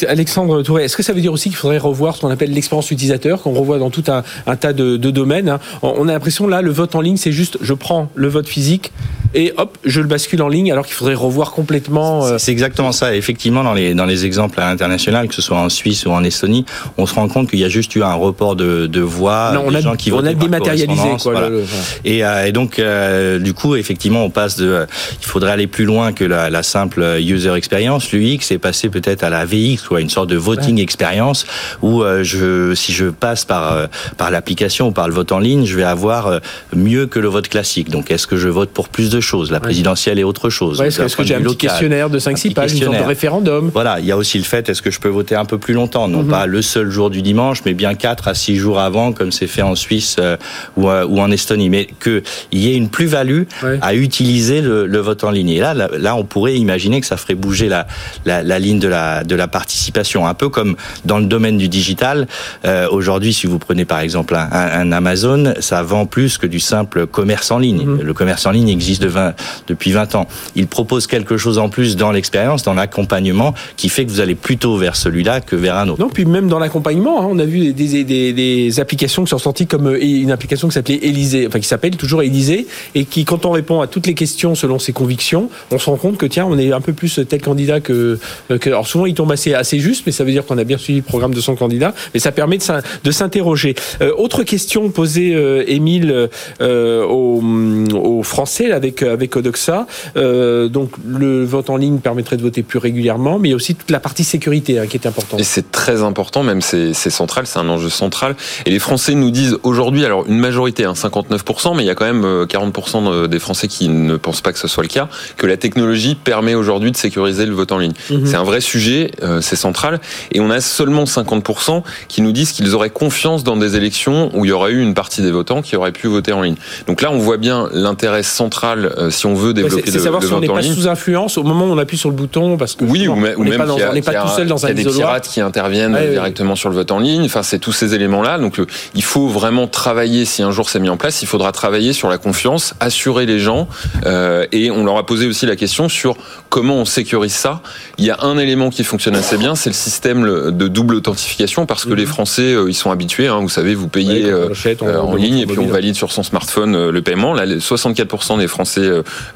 Alexandre 0.07 0.61
Touré, 0.61 0.85
est-ce 0.85 0.97
que 0.97 1.03
ça 1.03 1.13
veut 1.13 1.21
dire 1.21 1.33
aussi 1.33 1.49
qu'il 1.49 1.57
faudrait 1.57 1.77
revoir 1.77 2.15
ce 2.15 2.21
qu'on 2.21 2.29
appelle 2.29 2.51
l'expérience 2.51 2.91
utilisateur, 2.91 3.41
qu'on 3.41 3.53
revoit 3.53 3.79
dans 3.79 3.89
tout 3.89 4.03
un, 4.07 4.55
tas 4.55 4.73
de, 4.73 4.97
domaines 4.97 5.49
hein? 5.49 5.59
On 5.81 6.01
on 6.01 6.07
a 6.07 6.13
l'impression 6.13 6.47
là, 6.47 6.63
le 6.63 6.71
vote 6.71 6.95
en 6.95 7.01
ligne, 7.01 7.17
c'est 7.17 7.31
juste, 7.31 7.59
je 7.61 7.73
prends 7.73 8.09
le 8.15 8.27
vote 8.27 8.47
physique 8.47 8.91
et 9.33 9.53
hop, 9.57 9.77
je 9.85 10.01
le 10.01 10.07
bascule 10.07 10.41
en 10.41 10.47
ligne, 10.49 10.71
alors 10.71 10.85
qu'il 10.85 10.93
faudrait 10.95 11.13
revoir 11.15 11.51
complètement. 11.51 12.25
euh, 12.25 12.37
C'est- 12.37 12.51
exactement 12.51 12.91
ça. 12.91 13.15
Effectivement, 13.15 13.63
dans 13.63 13.73
les, 13.73 13.93
dans 13.93 14.05
les 14.05 14.25
exemples 14.25 14.59
à 14.59 14.69
l'international, 14.69 15.27
que 15.27 15.35
ce 15.35 15.41
soit 15.41 15.57
en 15.57 15.69
Suisse 15.69 16.05
ou 16.05 16.11
en 16.11 16.23
Estonie, 16.23 16.65
on 16.97 17.05
se 17.05 17.13
rend 17.15 17.27
compte 17.27 17.49
qu'il 17.49 17.59
y 17.59 17.63
a 17.63 17.69
juste 17.69 17.95
eu 17.95 18.03
un 18.03 18.13
report 18.13 18.55
de, 18.55 18.87
de 18.87 18.99
voix 19.01 19.51
non, 19.53 19.63
on 19.67 19.73
a, 19.73 19.79
gens 19.81 19.95
qui 19.95 20.11
on 20.11 20.17
votaient 20.17 20.29
a 20.29 20.33
dématérialisé 20.33 21.01
quoi. 21.21 21.31
voilà. 21.31 21.49
le- 21.49 21.59
le-. 21.61 21.65
Et, 22.03 22.25
euh, 22.25 22.45
et 22.47 22.51
donc, 22.51 22.79
euh, 22.79 23.39
du 23.39 23.53
coup, 23.53 23.75
effectivement, 23.75 24.23
on 24.25 24.29
passe 24.29 24.57
de. 24.57 24.85
il 25.21 25.25
faudrait 25.25 25.51
aller 25.51 25.67
plus 25.67 25.85
loin 25.85 26.11
que 26.11 26.25
la, 26.25 26.49
la 26.49 26.63
simple 26.63 27.01
user 27.19 27.53
experience. 27.55 28.11
L'UX 28.11 28.51
est 28.51 28.57
passé 28.59 28.89
peut-être 28.89 29.23
à 29.23 29.29
la 29.29 29.45
VX, 29.45 29.89
ou 29.91 29.95
à 29.95 30.01
une 30.01 30.09
sorte 30.09 30.29
de 30.29 30.35
voting 30.37 30.79
experience, 30.79 31.45
où 31.81 32.03
je, 32.23 32.73
si 32.75 32.91
je 32.91 33.05
passe 33.05 33.45
par 33.45 33.87
par 34.17 34.29
l'application 34.31 34.87
ou 34.87 34.91
par 34.91 35.07
le 35.07 35.13
vote 35.13 35.31
en 35.31 35.39
ligne, 35.39 35.65
je 35.65 35.75
vais 35.77 35.83
avoir 35.83 36.39
mieux 36.75 37.05
que 37.07 37.19
le 37.19 37.29
vote 37.29 37.47
classique. 37.47 37.89
Donc, 37.89 38.11
est-ce 38.11 38.27
que 38.27 38.35
je 38.35 38.49
vote 38.49 38.71
pour 38.71 38.89
plus 38.89 39.09
de 39.09 39.20
choses 39.21 39.51
La 39.51 39.59
présidentielle 39.59 40.19
est 40.19 40.23
autre 40.23 40.49
chose. 40.49 40.79
Ouais, 40.79 40.87
est-ce 40.87 41.15
que, 41.15 41.21
de 41.21 41.27
j'ai 41.27 41.35
un 41.35 41.41
petit 41.41 41.55
questionnaire 41.57 42.09
de 42.09 42.17
Un 42.17 42.19
5-6 42.19 42.33
petit 42.33 42.49
pages, 42.53 42.73
une 42.73 42.83
sorte 42.83 42.97
de 42.97 43.03
référendum 43.03 43.69
Voilà, 43.73 43.99
il 43.99 44.05
y 44.05 44.11
a 44.11 44.17
aussi 44.17 44.37
le 44.37 44.43
fait, 44.43 44.67
est-ce 44.69 44.81
que 44.81 44.91
je 44.91 44.99
peux 44.99 45.09
voter 45.09 45.35
un 45.35 45.45
peu 45.45 45.57
plus 45.57 45.73
longtemps? 45.73 46.07
Non 46.07 46.23
Mhm. 46.23 46.29
pas 46.29 46.45
le 46.45 46.61
seul 46.61 46.89
jour 46.89 47.09
du 47.09 47.21
dimanche, 47.21 47.59
mais 47.65 47.73
bien 47.73 47.93
4 47.95 48.27
à 48.27 48.33
6 48.33 48.57
jours 48.57 48.79
avant, 48.79 49.11
comme 49.13 49.31
c'est 49.31 49.47
fait 49.47 49.61
en 49.61 49.75
Suisse 49.75 50.15
euh, 50.19 50.37
ou, 50.77 50.89
euh, 50.89 51.05
ou 51.05 51.19
en 51.19 51.31
Estonie. 51.31 51.69
Mais 51.69 51.87
qu'il 52.01 52.21
y 52.51 52.69
ait 52.71 52.75
une 52.75 52.89
plus-value 52.89 53.43
Ouais. 53.63 53.79
à 53.81 53.93
utiliser 53.95 54.61
le, 54.61 54.85
le 54.87 54.97
vote 54.99 55.23
en 55.23 55.31
ligne. 55.31 55.49
Et 55.49 55.59
là, 55.59 55.73
là, 55.73 55.89
là, 55.97 56.15
on 56.15 56.23
pourrait 56.23 56.55
imaginer 56.55 56.99
que 57.01 57.07
ça 57.07 57.17
ferait 57.17 57.35
bouger 57.35 57.69
la, 57.69 57.87
la, 58.25 58.43
la 58.43 58.59
ligne 58.59 58.79
de 58.79 58.87
la, 58.87 59.23
de 59.23 59.35
la 59.35 59.47
participation. 59.47 60.25
Un 60.27 60.33
peu 60.33 60.49
comme 60.49 60.75
dans 61.05 61.17
le 61.19 61.25
domaine 61.25 61.57
du 61.57 61.67
digital. 61.69 62.27
Euh, 62.65 62.87
Aujourd'hui, 62.91 63.33
si 63.33 63.47
vous 63.47 63.59
prenez 63.59 63.85
par 63.85 63.99
exemple 63.99 64.35
un, 64.35 64.91
Amazon, 64.91 65.53
ça 65.59 65.81
vend 65.83 66.05
plus 66.05 66.37
que 66.37 66.47
du 66.47 66.59
simple 66.59 67.07
commerce 67.07 67.51
en 67.51 67.59
ligne. 67.59 67.85
Mhm. 67.85 68.01
Le 68.01 68.13
commerce 68.13 68.45
en 68.45 68.51
ligne 68.51 68.69
existe 68.69 69.01
20, 69.11 69.33
depuis 69.67 69.91
20 69.91 70.15
ans. 70.15 70.27
Il 70.55 70.67
propose 70.67 71.07
quelque 71.07 71.37
chose 71.37 71.57
en 71.57 71.69
plus 71.69 71.95
dans 71.95 72.11
l'expérience, 72.11 72.63
dans 72.63 72.73
l'accompagnement, 72.73 73.53
qui 73.77 73.89
fait 73.89 74.05
que 74.05 74.11
vous 74.11 74.19
allez 74.19 74.35
plutôt 74.35 74.77
vers 74.77 74.95
celui-là 74.95 75.41
que 75.41 75.55
vers 75.55 75.77
un 75.77 75.89
autre. 75.89 76.01
Non, 76.01 76.09
puis 76.09 76.25
même 76.25 76.47
dans 76.47 76.59
l'accompagnement, 76.59 77.21
hein, 77.21 77.27
on 77.29 77.39
a 77.39 77.45
vu 77.45 77.73
des, 77.73 78.79
applications 78.79 79.23
qui 79.23 79.29
sont 79.29 79.37
sorties 79.37 79.67
comme 79.67 79.87
euh, 79.87 79.99
une 80.01 80.31
application 80.31 80.67
qui 80.67 80.73
s'appelait 80.73 80.95
Élysée, 80.95 81.45
enfin 81.47 81.59
qui 81.59 81.67
s'appelle 81.67 81.95
toujours 81.97 82.23
Élysée, 82.23 82.67
et 82.95 83.05
qui, 83.05 83.25
quand 83.25 83.45
on 83.45 83.51
répond 83.51 83.81
à 83.81 83.87
toutes 83.87 84.07
les 84.07 84.13
questions 84.13 84.55
selon 84.55 84.79
ses 84.79 84.93
convictions, 84.93 85.49
on 85.71 85.77
se 85.77 85.89
rend 85.89 85.97
compte 85.97 86.17
que 86.17 86.25
tiens, 86.25 86.45
on 86.45 86.57
est 86.57 86.71
un 86.71 86.81
peu 86.81 86.93
plus 86.93 87.19
tel 87.27 87.41
candidat 87.41 87.79
que, 87.79 88.19
que 88.49 88.69
alors 88.69 88.87
souvent 88.87 89.05
il 89.05 89.13
tombe 89.13 89.31
assez 89.31 89.79
juste, 89.79 90.03
mais 90.05 90.11
ça 90.11 90.23
veut 90.23 90.31
dire 90.31 90.45
qu'on 90.45 90.57
a 90.57 90.63
bien 90.63 90.77
suivi 90.77 90.99
le 90.99 91.05
programme 91.05 91.33
de 91.33 91.41
son 91.41 91.55
candidat, 91.55 91.93
mais 92.13 92.19
ça 92.19 92.31
permet 92.31 92.57
de, 93.03 93.11
s'interroger. 93.11 93.75
Euh, 94.01 94.13
autre 94.17 94.43
question 94.43 94.89
posée, 94.89 95.33
euh, 95.35 95.63
Émile, 95.67 96.29
euh, 96.61 97.05
aux, 97.05 98.23
Français 98.23 98.71
avec 98.71 99.00
avec 99.03 99.35
Odoxa. 99.35 99.87
Euh, 100.17 100.67
donc 100.67 100.91
le 101.05 101.43
vote 101.43 101.69
en 101.69 101.77
ligne 101.77 101.99
permettrait 101.99 102.37
de 102.37 102.41
voter 102.41 102.63
plus 102.63 102.79
régulièrement, 102.79 103.39
mais 103.39 103.49
il 103.49 103.51
y 103.51 103.53
a 103.53 103.55
aussi 103.55 103.75
toute 103.75 103.91
la 103.91 103.99
partie 103.99 104.23
sécurité 104.23 104.79
hein, 104.79 104.87
qui 104.87 104.97
est 104.97 105.07
importante. 105.07 105.39
Et 105.39 105.43
c'est 105.43 105.71
très 105.71 106.03
important, 106.03 106.43
même 106.43 106.61
c'est 106.61 106.93
central, 106.93 107.47
c'est 107.47 107.59
un 107.59 107.69
enjeu 107.69 107.89
central. 107.89 108.35
Et 108.65 108.69
les 108.69 108.79
Français 108.79 109.15
nous 109.15 109.31
disent 109.31 109.57
aujourd'hui, 109.63 110.05
alors 110.05 110.25
une 110.27 110.39
majorité, 110.39 110.85
hein, 110.85 110.93
59%, 110.93 111.75
mais 111.75 111.83
il 111.83 111.87
y 111.87 111.89
a 111.89 111.95
quand 111.95 112.05
même 112.05 112.45
40% 112.45 113.27
des 113.27 113.39
Français 113.39 113.67
qui 113.67 113.89
ne 113.89 114.17
pensent 114.17 114.41
pas 114.41 114.53
que 114.53 114.59
ce 114.59 114.67
soit 114.67 114.83
le 114.83 114.89
cas, 114.89 115.09
que 115.37 115.47
la 115.47 115.57
technologie 115.57 116.15
permet 116.15 116.55
aujourd'hui 116.55 116.91
de 116.91 116.97
sécuriser 116.97 117.45
le 117.45 117.53
vote 117.53 117.71
en 117.71 117.77
ligne. 117.77 117.93
Mhm. 118.09 118.25
C'est 118.25 118.35
un 118.35 118.43
vrai 118.43 118.61
sujet, 118.61 119.11
c'est 119.41 119.55
central. 119.55 119.99
Et 120.31 120.39
on 120.39 120.49
a 120.49 120.61
seulement 120.61 121.05
50% 121.05 121.83
qui 122.07 122.21
nous 122.21 122.31
disent 122.31 122.51
qu'ils 122.51 122.73
auraient 122.75 122.89
confiance 122.89 123.43
dans 123.43 123.57
des 123.57 123.75
élections 123.75 124.31
où 124.33 124.45
il 124.45 124.49
y 124.49 124.51
aurait 124.51 124.71
eu 124.71 124.81
une 124.81 124.93
partie 124.93 125.21
des 125.21 125.31
votants 125.31 125.61
qui 125.61 125.75
auraient 125.75 125.91
pu 125.91 126.07
voter 126.07 126.33
en 126.33 126.41
ligne. 126.41 126.55
Donc 126.87 127.01
là, 127.01 127.11
on 127.11 127.19
voit 127.19 127.37
bien 127.37 127.69
l'intérêt 127.73 128.23
central 128.23 128.90
euh, 128.97 129.09
si 129.09 129.25
on 129.25 129.33
veut 129.33 129.53
développer 129.53 129.89
C'est 129.89 129.99
savoir 129.99 130.23
si 130.23 130.33
on 130.33 130.39
n'est 130.39 130.47
pas 130.47 130.61
sous 130.61 130.87
influence 130.87 131.37
au 131.37 131.43
moment 131.43 131.65
où 131.65 131.71
on 131.71 131.77
appuie 131.77 131.97
sur 131.97 132.09
le 132.09 132.15
bouton 132.15 132.57
parce 132.57 132.75
que 132.75 132.85
oui, 132.85 133.07
ou, 133.07 133.15
même 133.15 133.35
on 133.37 133.43
n'est 133.43 133.57
pas, 134.01 134.11
pas, 134.11 134.21
tout 134.21 134.35
seul 134.35 134.47
dans 134.47 134.65
un 134.65 134.69
Il 134.69 134.77
y 134.77 134.81
a 134.81 134.83
des 134.83 134.89
pirates 134.89 135.27
qui 135.27 135.41
interviennent 135.41 135.97
directement 136.11 136.55
sur 136.55 136.69
le 136.69 136.75
vote 136.75 136.91
en 136.91 136.99
ligne. 136.99 137.25
Enfin, 137.25 137.43
c'est 137.43 137.59
tous 137.59 137.71
ces 137.71 137.93
éléments-là. 137.93 138.37
Donc, 138.37 138.59
il 138.95 139.03
faut 139.03 139.27
vraiment 139.27 139.67
travailler. 139.67 140.25
Si 140.25 140.43
un 140.43 140.51
jour 140.51 140.69
c'est 140.69 140.79
mis 140.79 140.89
en 140.89 140.97
place, 140.97 141.21
il 141.21 141.27
faudra 141.27 141.51
travailler 141.51 141.93
sur 141.93 142.09
la 142.09 142.17
confiance, 142.17 142.73
assurer 142.79 143.25
les 143.25 143.39
gens. 143.39 143.67
Euh, 144.05 144.45
et 144.51 144.71
on 144.71 144.83
leur 144.83 144.97
a 144.97 145.05
posé 145.05 145.27
aussi 145.27 145.45
la 145.45 145.55
question 145.55 145.89
sur 145.89 146.15
comment 146.49 146.75
on 146.75 146.85
sécurise 146.85 147.33
ça. 147.33 147.61
Il 148.01 148.07
y 148.07 148.09
a 148.09 148.17
un 148.21 148.39
élément 148.39 148.71
qui 148.71 148.83
fonctionne 148.83 149.15
assez 149.15 149.37
bien, 149.37 149.53
c'est 149.53 149.69
le 149.69 149.75
système 149.75 150.51
de 150.51 150.67
double 150.67 150.95
authentification 150.95 151.67
parce 151.67 151.85
que 151.85 151.91
mhm. 151.91 151.97
les 151.97 152.05
Français 152.07 152.55
ils 152.67 152.73
sont 152.73 152.89
habitués. 152.89 153.27
Hein, 153.27 153.37
vous 153.41 153.49
savez, 153.49 153.75
vous 153.75 153.87
payez 153.87 154.25
euh, 154.25 154.49
euh, 154.81 154.97
en 154.97 155.13
ligne 155.13 155.37
et 155.37 155.45
puis 155.45 155.59
on 155.59 155.67
valide 155.67 155.93
sur 155.93 156.11
son 156.11 156.23
smartphone 156.23 156.73
euh, 156.73 156.91
le 156.91 157.03
paiement. 157.03 157.35
Là, 157.35 157.45
64% 157.45 158.39
des 158.39 158.47
Français 158.47 158.89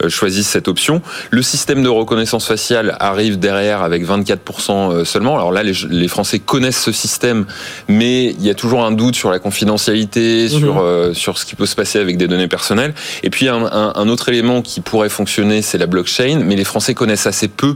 choisissent 0.08 0.47
cette 0.47 0.67
option. 0.67 1.04
Le 1.30 1.43
système 1.43 1.84
de 1.84 1.89
reconnaissance 1.89 2.47
faciale 2.47 2.97
arrive 2.99 3.38
derrière 3.38 3.84
avec 3.84 4.04
24% 4.04 5.06
seulement. 5.06 5.36
Alors 5.36 5.51
là, 5.51 5.62
les, 5.62 6.08
Français 6.08 6.39
connaissent 6.39 6.82
ce 6.82 6.91
système, 6.91 7.45
mais 7.88 8.32
il 8.32 8.43
y 8.43 8.49
a 8.49 8.56
toujours 8.56 8.84
un 8.84 8.91
doute 8.91 9.15
sur 9.15 9.30
la 9.30 9.38
confidentialité, 9.38 10.45
mhm. 10.45 10.49
sur 10.49 11.12
sur 11.13 11.38
ce 11.38 11.45
qui 11.45 11.54
peut 11.54 11.67
se 11.67 11.75
passer 11.75 11.99
avec 11.99 12.17
des 12.17 12.28
données 12.28 12.47
personnelles. 12.47 12.95
Et 13.21 13.30
puis 13.30 13.47
un, 13.47 13.63
un, 13.95 14.10
autre 14.10 14.30
élément 14.30 14.63
qui 14.63 14.82
pourrait 14.82 15.10
fonctionner, 15.10 15.62
c'est 15.62 15.78
la 15.78 15.86
blockchain, 15.86 16.39
mais 16.43 16.56
les 16.56 16.63
Français 16.63 16.95
connaissent 16.95 17.28
assez 17.28 17.47
peu 17.47 17.75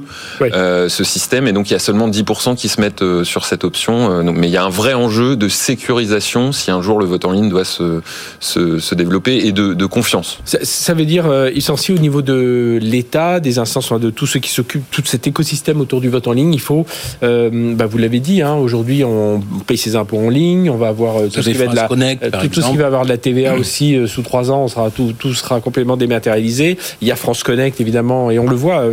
ce 0.88 1.04
système 1.04 1.48
et 1.48 1.52
donc 1.52 1.70
il 1.70 1.74
y 1.74 1.76
a 1.76 1.80
seulement 1.80 2.10
10% 2.10 2.56
qui 2.56 2.70
se 2.70 2.80
mettent 2.82 3.04
sur 3.24 3.46
cette 3.46 3.64
option. 3.64 4.24
donc, 4.24 4.36
mais 4.38 4.48
il 4.48 4.54
y 4.54 4.58
a 4.58 4.64
un 4.64 4.70
vrai 4.70 4.94
enjeu 4.94 5.36
de 5.36 5.48
sécurisation 5.48 6.52
si 6.52 6.72
un 6.72 6.82
jour 6.82 7.00
le 7.00 7.06
vote 7.06 7.26
en 7.26 7.32
ligne 7.32 7.50
doit 7.50 7.66
se, 7.66 8.02
se, 8.40 8.80
se 8.80 8.96
développer 8.96 9.38
et 9.38 9.52
de, 9.52 9.74
de 9.74 9.86
confiance. 9.86 10.40
Ça, 10.46 10.60
ça, 10.64 10.94
veut 10.94 11.06
dire, 11.06 11.26
euh, 11.28 11.52
aussi 11.70 11.92
au 11.92 11.98
niveau 11.98 12.22
de 12.22 12.80
l'État, 12.82 13.40
des 13.40 13.60
instances, 13.60 13.92
de 13.92 14.10
tous 14.10 14.28
ceux 14.28 14.40
qui 14.40 14.50
s'occupent, 14.50 14.90
tout 14.92 15.04
cet 15.06 15.28
écosystème 15.28 15.82
autour 15.82 16.02
du 16.02 16.10
vote 16.10 16.28
en 16.28 16.34
ligne, 16.34 16.54
il 16.54 16.60
faut, 16.60 16.86
euh, 17.24 17.74
bah 17.76 17.86
vous 17.86 17.98
l'avez 17.98 18.20
dit, 18.20 18.42
hein, 18.42 18.56
aujourd'hui 18.56 19.04
on 19.04 19.42
paye 19.66 19.78
ses 19.78 19.96
impôts 19.96 20.20
en 20.20 20.30
ligne, 20.30 20.70
on 20.70 20.78
va 20.78 20.90
avoir 20.90 21.18
euh, 21.18 21.28
tout, 21.28 21.42
ce 21.42 21.50
qui, 21.50 21.58
va 21.58 21.68
de 21.68 21.76
la, 21.76 21.88
Connect, 21.88 22.24
euh, 22.24 22.30
tout, 22.30 22.48
tout, 22.48 22.62
ce 22.62 22.70
qui 22.70 22.78
va 22.78 22.88
avoir 22.88 23.04
de 23.04 23.10
la 23.10 23.18
TVA 23.18 23.56
aussi 23.60 23.98
sous 24.08 24.22
trois 24.22 24.52
ans, 24.52 24.64
on 24.64 24.68
sera, 24.68 24.90
tout, 24.92 25.14
tout 25.18 25.34
sera 25.34 25.62
complètement 25.62 25.98
dématérialisé. 25.98 26.78
Il 27.02 27.08
y 27.08 27.12
a 27.12 27.16
France 27.16 27.44
Connect 27.44 27.80
évidemment, 27.82 28.32
et 28.32 28.40
on 28.40 28.48
le 28.48 28.56
voit, 28.56 28.84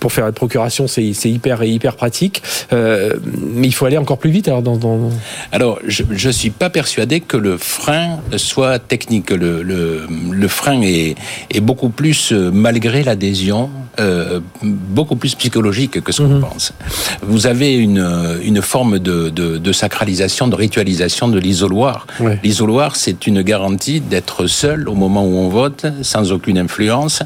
pour 0.00 0.12
faire 0.12 0.24
la 0.24 0.32
procuration 0.32 0.86
c'est 0.88 1.12
hyper, 1.32 1.62
hyper 1.64 1.96
pratique, 1.96 2.42
mais 2.70 3.66
il 3.66 3.72
faut 3.72 3.86
aller 3.86 3.98
encore 3.98 4.18
plus 4.18 4.30
vite 4.30 4.48
alors 4.48 4.62
dans... 4.62 5.10
Alors, 5.52 5.78
je 5.86 6.28
ne 6.28 6.32
suis 6.32 6.50
pas 6.50 6.70
persuadé 6.70 7.20
que 7.20 7.36
le 7.36 7.56
frein 7.56 8.20
soit 8.36 8.78
technique. 8.78 9.30
Le, 9.30 9.62
le, 9.62 10.06
le 10.30 10.48
frein 10.48 10.80
est, 10.82 11.16
est, 11.50 11.60
beaucoup 11.60 11.88
plus, 11.88 12.32
euh, 12.32 12.50
malgré 12.52 13.02
l'adhésion, 13.02 13.70
euh, 13.98 14.40
beaucoup 14.62 15.16
plus 15.16 15.34
psychologique 15.34 16.00
que 16.02 16.12
ce 16.12 16.22
qu'on 16.22 16.28
mhm. 16.28 16.40
pense. 16.40 16.72
Vous 17.22 17.46
avez 17.46 17.74
une, 17.74 18.04
une 18.42 18.62
forme 18.62 18.98
de, 18.98 19.28
de, 19.30 19.58
de 19.58 19.72
sacralisation, 19.72 20.48
de 20.48 20.56
ritualisation 20.56 21.28
de 21.28 21.38
l'isoloir. 21.38 22.06
L'isoloir, 22.42 22.96
c'est 22.96 23.26
une 23.26 23.42
garantie 23.42 24.00
d'être 24.00 24.46
seul 24.46 24.88
au 24.88 24.94
moment 24.94 25.24
où 25.24 25.36
on 25.36 25.48
vote, 25.48 25.86
sans 26.02 26.32
aucune 26.32 26.58
influence. 26.58 27.22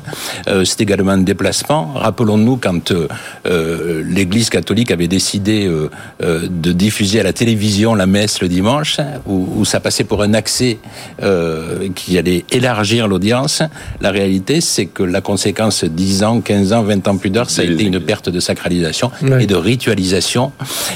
Euh, 0.48 0.64
c'est 0.64 0.80
également 0.80 1.12
un 1.12 1.18
déplacement. 1.18 1.92
Rappelons-nous 1.94 2.56
quand 2.56 2.92
euh, 2.92 4.02
l'Église 4.06 4.50
catholique 4.50 4.90
avait 4.90 5.08
décidé 5.08 5.66
euh, 5.66 5.90
euh, 6.22 6.46
de 6.50 6.72
diffuser 6.72 7.20
à 7.20 7.22
la 7.22 7.32
télévision 7.32 7.94
la 7.94 8.06
messe 8.06 8.40
le 8.40 8.48
dimanche, 8.48 8.98
où, 9.26 9.46
où 9.56 9.64
ça 9.64 9.80
passait 9.80 10.04
pour 10.04 10.22
un 10.22 10.34
accès 10.34 10.78
euh, 11.22 11.88
qui 11.94 12.18
allait 12.18 12.44
élargir 12.50 13.08
l'audience. 13.08 13.62
La 14.00 14.10
réalité, 14.10 14.60
c'est 14.60 14.86
que 14.86 15.02
la 15.02 15.20
conséquence 15.20 15.84
10 15.84 16.22
ans, 16.24 16.40
15 16.40 16.55
ans, 16.72 16.82
20 16.82 17.08
ans 17.08 17.16
plus 17.16 17.30
tard, 17.30 17.50
ça 17.50 17.62
a 17.62 17.64
été 17.64 17.84
une 17.84 18.00
perte 18.00 18.28
de 18.28 18.40
sacralisation 18.40 19.10
et 19.40 19.46
de 19.46 19.54
ritualisation. 19.54 20.52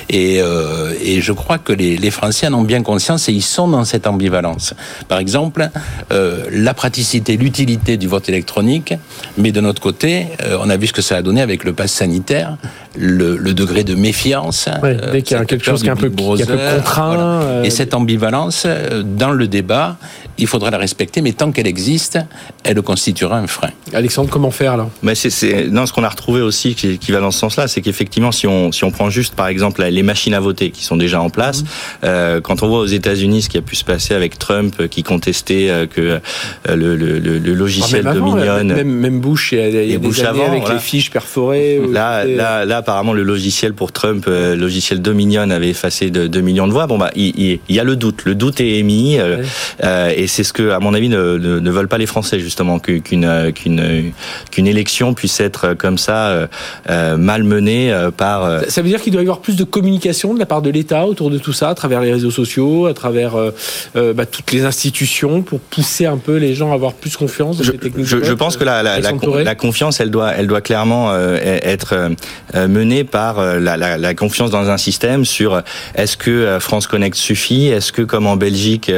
Et, 0.08 0.40
euh, 0.40 0.92
et 1.02 1.20
je 1.20 1.32
crois 1.32 1.58
que 1.58 1.72
les, 1.72 1.96
les, 1.96 2.10
Français 2.10 2.48
en 2.48 2.54
ont 2.54 2.62
bien 2.62 2.82
conscience 2.82 3.28
et 3.28 3.32
ils 3.32 3.42
sont 3.42 3.68
dans 3.68 3.84
cette 3.84 4.06
ambivalence. 4.06 4.74
Par 5.08 5.18
exemple, 5.18 5.70
euh, 6.12 6.44
la 6.52 6.74
praticité, 6.74 7.36
l'utilité 7.36 7.96
du 7.96 8.08
vote 8.08 8.28
électronique, 8.28 8.94
mais 9.38 9.52
de 9.52 9.60
notre 9.60 9.80
côté, 9.80 10.26
euh, 10.42 10.58
on 10.60 10.70
a 10.70 10.76
vu 10.76 10.88
ce 10.88 10.92
que 10.92 11.02
ça 11.02 11.16
a 11.16 11.22
donné 11.22 11.40
avec 11.40 11.64
le 11.64 11.72
pass 11.72 11.92
sanitaire, 11.92 12.56
le, 12.96 13.36
le 13.36 13.54
degré 13.54 13.84
de 13.84 13.94
méfiance. 13.94 14.68
Ouais, 14.82 14.96
dès 15.12 15.22
qu'il 15.22 15.36
y 15.36 15.40
a 15.40 15.44
quelque 15.44 15.64
chose 15.64 15.82
qui 15.82 15.88
est 15.88 15.92
un 15.92 15.96
peu, 15.96 16.10
qui 16.10 16.42
est 16.42 16.50
un 16.50 16.56
peu 16.56 16.76
contraint. 16.76 17.14
Voilà. 17.14 17.64
Et 17.64 17.70
cette 17.70 17.94
ambivalence, 17.94 18.66
dans 19.04 19.30
le 19.30 19.46
débat, 19.46 19.96
il 20.40 20.46
faudra 20.46 20.70
la 20.70 20.78
respecter, 20.78 21.22
mais 21.22 21.32
tant 21.32 21.52
qu'elle 21.52 21.66
existe, 21.66 22.18
elle 22.64 22.80
constituera 22.82 23.38
un 23.38 23.46
frein. 23.46 23.70
Alexandre, 23.92 24.30
comment 24.30 24.50
faire 24.50 24.76
là? 24.76 24.88
Mais 25.02 25.14
c'est, 25.14 25.68
non, 25.68 25.86
ce 25.86 25.92
qu'on 25.92 26.04
a 26.04 26.08
retrouvé 26.08 26.40
aussi 26.40 26.74
qui, 26.74 26.98
qui 26.98 27.12
va 27.12 27.20
dans 27.20 27.30
ce 27.30 27.38
sens-là, 27.38 27.68
c'est 27.68 27.80
qu'effectivement, 27.80 28.32
si 28.32 28.46
on, 28.46 28.72
si 28.72 28.84
on 28.84 28.90
prend 28.90 29.10
juste 29.10 29.34
par 29.34 29.48
exemple 29.48 29.82
les 29.82 30.02
machines 30.02 30.34
à 30.34 30.40
voter 30.40 30.70
qui 30.70 30.84
sont 30.84 30.96
déjà 30.96 31.20
en 31.20 31.30
place, 31.30 31.62
mmh. 31.62 31.66
euh, 32.04 32.40
quand 32.40 32.62
on 32.62 32.68
voit 32.68 32.80
aux 32.80 32.86
États-Unis 32.86 33.42
ce 33.42 33.48
qui 33.48 33.58
a 33.58 33.62
pu 33.62 33.76
se 33.76 33.84
passer 33.84 34.14
avec 34.14 34.38
Trump 34.38 34.74
euh, 34.80 34.88
qui 34.88 35.02
contestait 35.02 35.68
euh, 35.70 35.86
que 35.86 36.00
euh, 36.00 36.76
le, 36.76 36.96
le, 36.96 37.18
le, 37.18 37.54
logiciel 37.54 38.06
ah, 38.06 38.14
Dominion, 38.14 38.64
même, 38.64 38.88
même, 38.88 39.20
Bush, 39.20 39.52
il 39.52 39.58
y 39.58 39.62
a, 39.62 39.68
il 39.68 39.90
y 39.90 39.94
a 39.94 39.98
des 39.98 40.24
avant, 40.24 40.46
avec 40.46 40.60
voilà. 40.60 40.74
les 40.74 40.80
fiches 40.80 41.10
perforées. 41.10 41.80
Là, 41.90 42.24
là, 42.24 42.64
là, 42.64 42.78
apparemment, 42.78 43.12
le 43.12 43.22
logiciel 43.22 43.74
pour 43.74 43.92
Trump, 43.92 44.24
le 44.26 44.54
logiciel 44.54 45.00
Dominion 45.00 45.50
avait 45.50 45.68
effacé 45.70 46.10
de 46.10 46.26
2 46.26 46.40
millions 46.40 46.66
de 46.66 46.72
voix. 46.72 46.86
Bon 46.86 46.98
bah, 46.98 47.10
il, 47.14 47.32
il, 47.36 47.60
il 47.68 47.76
y 47.76 47.80
a 47.80 47.84
le 47.84 47.96
doute, 47.96 48.24
le 48.24 48.34
doute 48.34 48.60
est 48.60 48.78
émis, 48.78 49.18
ouais. 49.20 50.14
et 50.16 50.26
c'est 50.30 50.44
ce 50.44 50.52
que, 50.52 50.70
à 50.70 50.78
mon 50.78 50.94
avis, 50.94 51.08
ne, 51.08 51.36
ne, 51.36 51.58
ne 51.58 51.70
veulent 51.70 51.88
pas 51.88 51.98
les 51.98 52.06
Français 52.06 52.40
justement 52.40 52.78
qu'une 52.78 53.52
qu'une 53.52 54.12
qu'une 54.50 54.66
élection 54.66 55.14
puisse 55.14 55.40
être 55.40 55.74
comme 55.74 55.98
ça 55.98 56.48
euh, 56.88 57.16
malmenée 57.16 57.94
par. 58.16 58.44
Euh... 58.44 58.60
Ça 58.68 58.82
veut 58.82 58.88
dire 58.88 59.00
qu'il 59.00 59.12
doit 59.12 59.22
y 59.22 59.24
avoir 59.24 59.40
plus 59.40 59.56
de 59.56 59.64
communication 59.64 60.34
de 60.34 60.38
la 60.38 60.46
part 60.46 60.62
de 60.62 60.70
l'État 60.70 61.06
autour 61.06 61.30
de 61.30 61.38
tout 61.38 61.52
ça, 61.52 61.68
à 61.70 61.74
travers 61.74 62.00
les 62.00 62.12
réseaux 62.12 62.30
sociaux, 62.30 62.86
à 62.86 62.94
travers 62.94 63.34
euh, 63.36 64.12
bah, 64.14 64.26
toutes 64.26 64.52
les 64.52 64.64
institutions, 64.64 65.42
pour 65.42 65.60
pousser 65.60 66.06
un 66.06 66.16
peu 66.16 66.36
les 66.36 66.54
gens 66.54 66.70
à 66.70 66.74
avoir 66.74 66.94
plus 66.94 67.16
confiance 67.16 67.58
dans 67.58 67.64
je, 67.64 67.72
les 67.72 67.78
techniques. 67.78 68.06
Je, 68.06 68.22
je 68.22 68.32
pense 68.32 68.56
que 68.56 68.64
la, 68.64 68.82
la, 68.82 69.00
la, 69.00 69.12
la, 69.42 69.54
confiance, 69.54 70.00
elle 70.00 70.10
doit, 70.10 70.32
elle 70.32 70.46
doit 70.46 70.60
clairement 70.60 71.14
être 71.14 72.10
menée 72.54 73.04
par 73.04 73.42
la 73.42 74.14
confiance 74.14 74.50
dans 74.50 74.70
un 74.70 74.78
système 74.78 75.24
sur 75.24 75.62
est-ce 75.94 76.16
que 76.16 76.58
France 76.60 76.86
Connect 76.86 77.16
suffit, 77.16 77.68
est-ce 77.68 77.92
que 77.92 78.02
comme 78.02 78.26
en 78.26 78.36
Belgique 78.36 78.90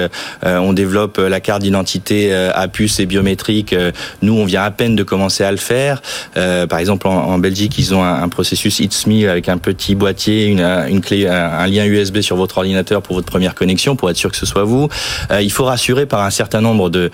on 0.42 0.72
développe 0.72 1.20
la 1.28 1.40
carte 1.40 1.62
d'identité 1.62 2.32
euh, 2.32 2.50
à 2.54 2.68
puce 2.68 3.00
et 3.00 3.06
biométrique. 3.06 3.72
Euh, 3.72 3.92
nous, 4.22 4.34
on 4.34 4.44
vient 4.44 4.62
à 4.62 4.70
peine 4.70 4.96
de 4.96 5.02
commencer 5.02 5.44
à 5.44 5.50
le 5.50 5.56
faire. 5.56 6.02
Euh, 6.36 6.66
par 6.66 6.78
exemple, 6.78 7.06
en, 7.06 7.38
Belgique, 7.38 7.78
ils 7.78 7.94
ont 7.94 8.04
un, 8.04 8.28
processus 8.28 8.80
It's 8.80 9.06
Me 9.06 9.28
avec 9.28 9.48
un 9.48 9.58
petit 9.58 9.94
boîtier, 9.94 10.46
une, 10.46 10.60
une 10.60 11.00
clé, 11.00 11.26
un, 11.26 11.34
un, 11.34 11.66
lien 11.66 11.84
USB 11.84 12.20
sur 12.20 12.36
votre 12.36 12.58
ordinateur 12.58 13.02
pour 13.02 13.16
votre 13.16 13.26
première 13.26 13.54
connexion, 13.54 13.96
pour 13.96 14.10
être 14.10 14.16
sûr 14.16 14.30
que 14.30 14.36
ce 14.36 14.46
soit 14.46 14.64
vous. 14.64 14.88
il 15.40 15.50
faut 15.50 15.64
rassurer 15.64 16.06
par 16.06 16.22
un 16.22 16.30
certain 16.30 16.60
nombre 16.60 16.88
de 16.90 17.10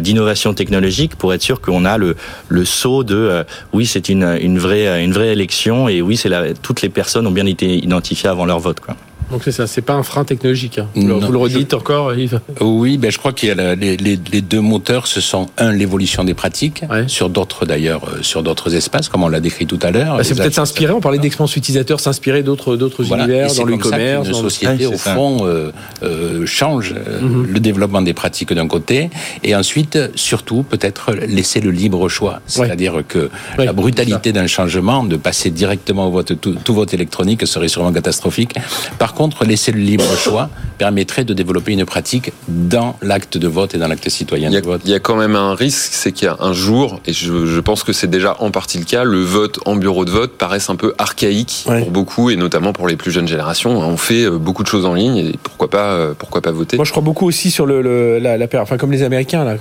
d'innovations 0.00 0.54
technologiques 0.54 1.16
pour 1.16 1.32
être 1.34 1.42
sûr 1.42 1.60
qu'on 1.60 1.84
a 1.84 1.96
le 1.98 2.16
le 2.48 2.64
saut 2.64 3.04
de 3.04 3.44
oui, 3.72 3.86
c'est 3.86 4.08
une 4.08 4.38
une 4.40 4.58
vraie 4.58 5.02
une 5.02 5.12
vraie 5.12 5.28
élection 5.28 5.88
et 5.88 6.02
oui, 6.02 6.16
c'est 6.16 6.30
toutes 6.62 6.82
les 6.82 6.88
personnes 6.88 7.26
ont 7.26 7.32
bien 7.32 7.46
été 7.46 7.76
identifiées 7.76 8.28
avant 8.28 8.44
leur 8.44 8.58
vote, 8.58 8.80
quoi. 8.80 8.96
Donc 9.30 9.42
c'est 9.44 9.52
ça, 9.52 9.66
c'est 9.66 9.82
pas 9.82 9.94
un 9.94 10.02
frein 10.02 10.24
technologique. 10.24 10.78
hein. 10.78 10.86
Vous, 10.94 11.02
Non, 11.06 11.20
le- 11.20 11.26
vous 11.26 11.32
le 11.32 11.38
redites 11.38 11.72
encore, 11.74 12.14
Yves 12.14 12.40
Oui, 12.60 12.98
ben 12.98 13.10
je 13.12 13.18
crois 13.18 13.32
qu'il 13.32 13.48
y 13.48 13.52
a 13.52 13.54
la- 13.54 13.74
les, 13.76 13.96
les- 13.96 14.18
les 14.32 14.40
deux 14.40 14.60
moteurs, 14.60 15.06
ce 15.06 15.20
sont 15.20 15.46
un 15.58 15.72
l'évolution 15.72 16.24
des 16.24 16.34
pratiques 16.34 16.82
Ouais. 16.90 17.04
sur 17.06 17.28
d'autres 17.30 17.64
d'ailleurs, 17.64 18.02
euh, 18.08 18.22
sur 18.22 18.42
d'autres 18.42 18.74
espaces, 18.74 19.08
comme 19.08 19.22
on 19.22 19.28
l'a 19.28 19.40
décrit 19.40 19.66
tout 19.66 19.78
à 19.82 19.90
l'heure. 19.92 20.16
Bah, 20.16 20.24
c'est 20.24 20.34
peut-être 20.34 20.54
s'inspirer, 20.54 20.92
on 20.92 21.00
parlait 21.00 21.18
d'expérience 21.18 21.54
utilisateur, 21.56 22.00
s'inspirer 22.00 22.42
d'autres 22.42 22.76
d'autres 22.76 23.04
Voilà. 23.04 23.24
univers, 23.24 23.54
dans 23.54 23.64
le 23.64 23.76
commerce. 23.76 24.28
dans 24.28 24.40
société, 24.40 24.86
Ouais, 24.86 24.94
au 24.94 24.98
ça. 24.98 25.14
fond, 25.14 25.46
euh, 25.46 25.70
euh, 26.02 26.44
change 26.46 26.92
euh, 26.96 27.20
le 27.48 27.60
développement 27.60 28.02
des 28.02 28.14
pratiques 28.14 28.52
d'un 28.52 28.66
côté, 28.66 29.10
et 29.44 29.54
ensuite, 29.54 29.98
surtout, 30.16 30.62
peut-être 30.64 31.12
laisser 31.12 31.60
le 31.60 31.70
libre 31.70 32.08
choix. 32.08 32.40
C'est-à-dire 32.46 33.02
que 33.06 33.30
Ouais, 33.58 33.64
la 33.66 33.72
brutalité 33.72 34.32
d'un 34.32 34.46
changement, 34.48 35.04
de 35.04 35.16
passer 35.16 35.50
directement 35.50 36.08
au 36.08 36.10
vote, 36.10 36.40
tout, 36.40 36.56
tout 36.64 36.74
vote 36.74 36.92
électronique, 36.94 37.46
serait 37.46 37.68
sûrement 37.68 37.92
catastrophique. 37.92 38.54
Par 38.98 39.14
contre, 39.14 39.19
laisser 39.46 39.72
le 39.72 39.80
libre 39.80 40.04
choix 40.16 40.48
permettrait 40.78 41.24
de 41.24 41.34
développer 41.34 41.72
une 41.72 41.84
pratique 41.84 42.32
dans 42.48 42.96
l'acte 43.02 43.36
de 43.36 43.46
vote 43.48 43.74
et 43.74 43.78
dans 43.78 43.88
l'acte 43.88 44.08
citoyen 44.08 44.48
Il 44.48 44.54
y, 44.54 44.56
a, 44.56 44.60
de 44.60 44.66
vote. 44.66 44.80
il 44.84 44.90
y 44.90 44.94
a 44.94 44.98
quand 45.00 45.16
même 45.16 45.36
un 45.36 45.54
risque, 45.54 45.92
c'est 45.92 46.12
qu'il 46.12 46.24
y 46.26 46.28
a 46.28 46.36
un 46.40 46.52
jour, 46.54 47.00
et 47.06 47.12
je, 47.12 47.44
je 47.46 47.60
pense 47.60 47.82
que 47.82 47.92
c'est 47.92 48.06
déjà 48.08 48.36
en 48.40 48.50
partie 48.50 48.78
le 48.78 48.84
cas, 48.84 49.04
le 49.04 49.20
vote 49.20 49.58
en 49.66 49.76
bureau 49.76 50.04
de 50.06 50.10
vote 50.10 50.38
paraisse 50.38 50.70
un 50.70 50.76
peu 50.76 50.94
archaïque 50.98 51.64
Ouais. 51.66 51.82
pour 51.82 51.90
beaucoup, 51.90 52.30
et 52.30 52.36
notamment 52.36 52.72
pour 52.72 52.88
les 52.88 52.96
plus 52.96 53.10
jeunes 53.10 53.28
générations. 53.28 53.78
On 53.78 53.96
fait 53.98 54.24
euh, 54.24 54.38
beaucoup 54.38 54.62
de 54.62 54.68
choses 54.68 54.86
en 54.86 54.94
ligne, 54.94 55.16
et 55.18 55.32
pourquoi 55.42 55.68
pas, 55.68 55.92
euh, 55.92 56.14
pourquoi 56.16 56.40
pas 56.40 56.50
voter 56.52 56.76
Moi, 56.76 56.84
je 56.86 56.90
crois 56.90 57.02
beaucoup 57.02 57.26
aussi 57.26 57.50
sur 57.50 57.66
le, 57.66 57.82
le- 57.82 58.18
la, 58.18 58.38
la 58.38 58.46
enfin 58.54 58.76
comme 58.78 58.92
les 58.92 59.02
Américains 59.02 59.44
là, 59.44 59.56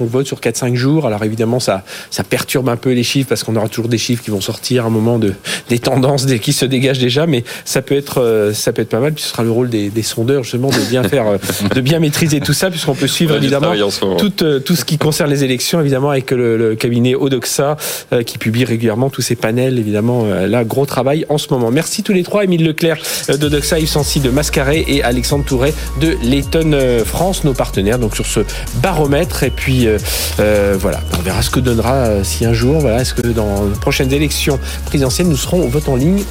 on 0.00 0.04
vote 0.06 0.26
sur 0.26 0.40
4-5 0.40 0.74
jours. 0.74 1.06
Alors 1.06 1.22
évidemment, 1.24 1.60
ça, 1.60 1.84
ça 2.10 2.24
perturbe 2.24 2.68
un 2.70 2.76
peu 2.76 2.92
les 2.92 3.02
chiffres 3.02 3.28
parce 3.28 3.44
qu'on 3.44 3.56
aura 3.56 3.68
toujours 3.68 3.88
des 3.88 3.98
chiffres 3.98 4.22
qui 4.22 4.30
vont 4.30 4.40
sortir 4.40 4.84
à 4.84 4.86
un 4.86 4.90
moment 4.90 5.18
de 5.18 5.34
des 5.68 5.78
tendances 5.78 6.24
des, 6.26 6.38
qui 6.38 6.52
se 6.52 6.64
dégagent 6.64 6.98
déjà, 6.98 7.26
mais 7.26 7.44
ça 7.64 7.82
peut 7.82 7.94
être 7.96 8.20
euh, 8.22 8.52
ça 8.54 8.72
peut 8.72 8.82
être 8.82 8.93
pas 8.94 9.00
mal. 9.00 9.12
Puis 9.12 9.24
ce 9.24 9.30
sera 9.30 9.42
le 9.42 9.50
rôle 9.50 9.68
des, 9.70 9.88
des 9.90 10.02
sondeurs 10.02 10.42
justement 10.44 10.68
de 10.70 10.88
bien 10.88 11.02
faire, 11.02 11.26
euh, 11.26 11.38
de 11.74 11.80
bien 11.80 11.98
maîtriser 11.98 12.40
tout 12.40 12.52
ça, 12.52 12.70
puisqu'on 12.70 12.94
peut 12.94 13.06
suivre 13.08 13.32
Ouais, 13.32 13.38
évidemment 13.38 13.72
tout, 14.18 14.44
euh, 14.44 14.58
tout 14.60 14.76
ce 14.76 14.84
qui 14.84 14.98
concerne 14.98 15.30
les 15.30 15.42
élections, 15.44 15.80
évidemment, 15.80 16.10
avec 16.10 16.30
le, 16.30 16.56
le 16.56 16.74
cabinet 16.76 17.14
Odoxa, 17.14 17.76
euh, 18.12 18.22
qui 18.22 18.38
publie 18.38 18.64
régulièrement 18.64 19.10
tous 19.10 19.22
ces 19.22 19.34
panels, 19.34 19.78
évidemment. 19.78 20.24
euh, 20.26 20.46
là, 20.46 20.62
gros 20.64 20.86
travail 20.86 21.26
en 21.28 21.38
ce 21.38 21.48
moment. 21.50 21.70
Merci 21.70 22.02
tous 22.02 22.12
les 22.12 22.22
trois, 22.22 22.44
Émile 22.44 22.64
Leclerc 22.64 22.98
d'Odoxa, 23.28 23.78
Yves 23.78 23.88
Sancy 23.88 24.20
de 24.20 24.30
Mascaret 24.30 24.84
et 24.86 25.02
Alexandre 25.02 25.44
Touret 25.44 25.74
de 26.00 26.16
Layton 26.22 26.70
France, 27.04 27.44
nos 27.44 27.54
partenaires, 27.54 27.98
donc 27.98 28.14
sur 28.14 28.26
ce 28.26 28.40
baromètre. 28.82 29.42
Et 29.42 29.50
puis, 29.50 29.86
euh, 29.88 30.76
voilà, 30.78 31.00
on 31.18 31.22
verra 31.22 31.42
ce 31.42 31.50
que 31.50 31.60
donnera 31.60 32.22
si 32.22 32.44
un 32.44 32.52
jour, 32.52 32.78
voilà, 32.80 33.00
est-ce 33.00 33.14
que 33.14 33.26
dans 33.28 33.64
les 33.64 33.78
prochaines 33.80 34.12
élections 34.12 34.58
présidentielles, 34.86 35.26
nous 35.28 35.36
serons 35.36 35.62
au 35.64 35.68
vote 35.68 35.88
en 35.88 35.96
ligne 35.96 36.22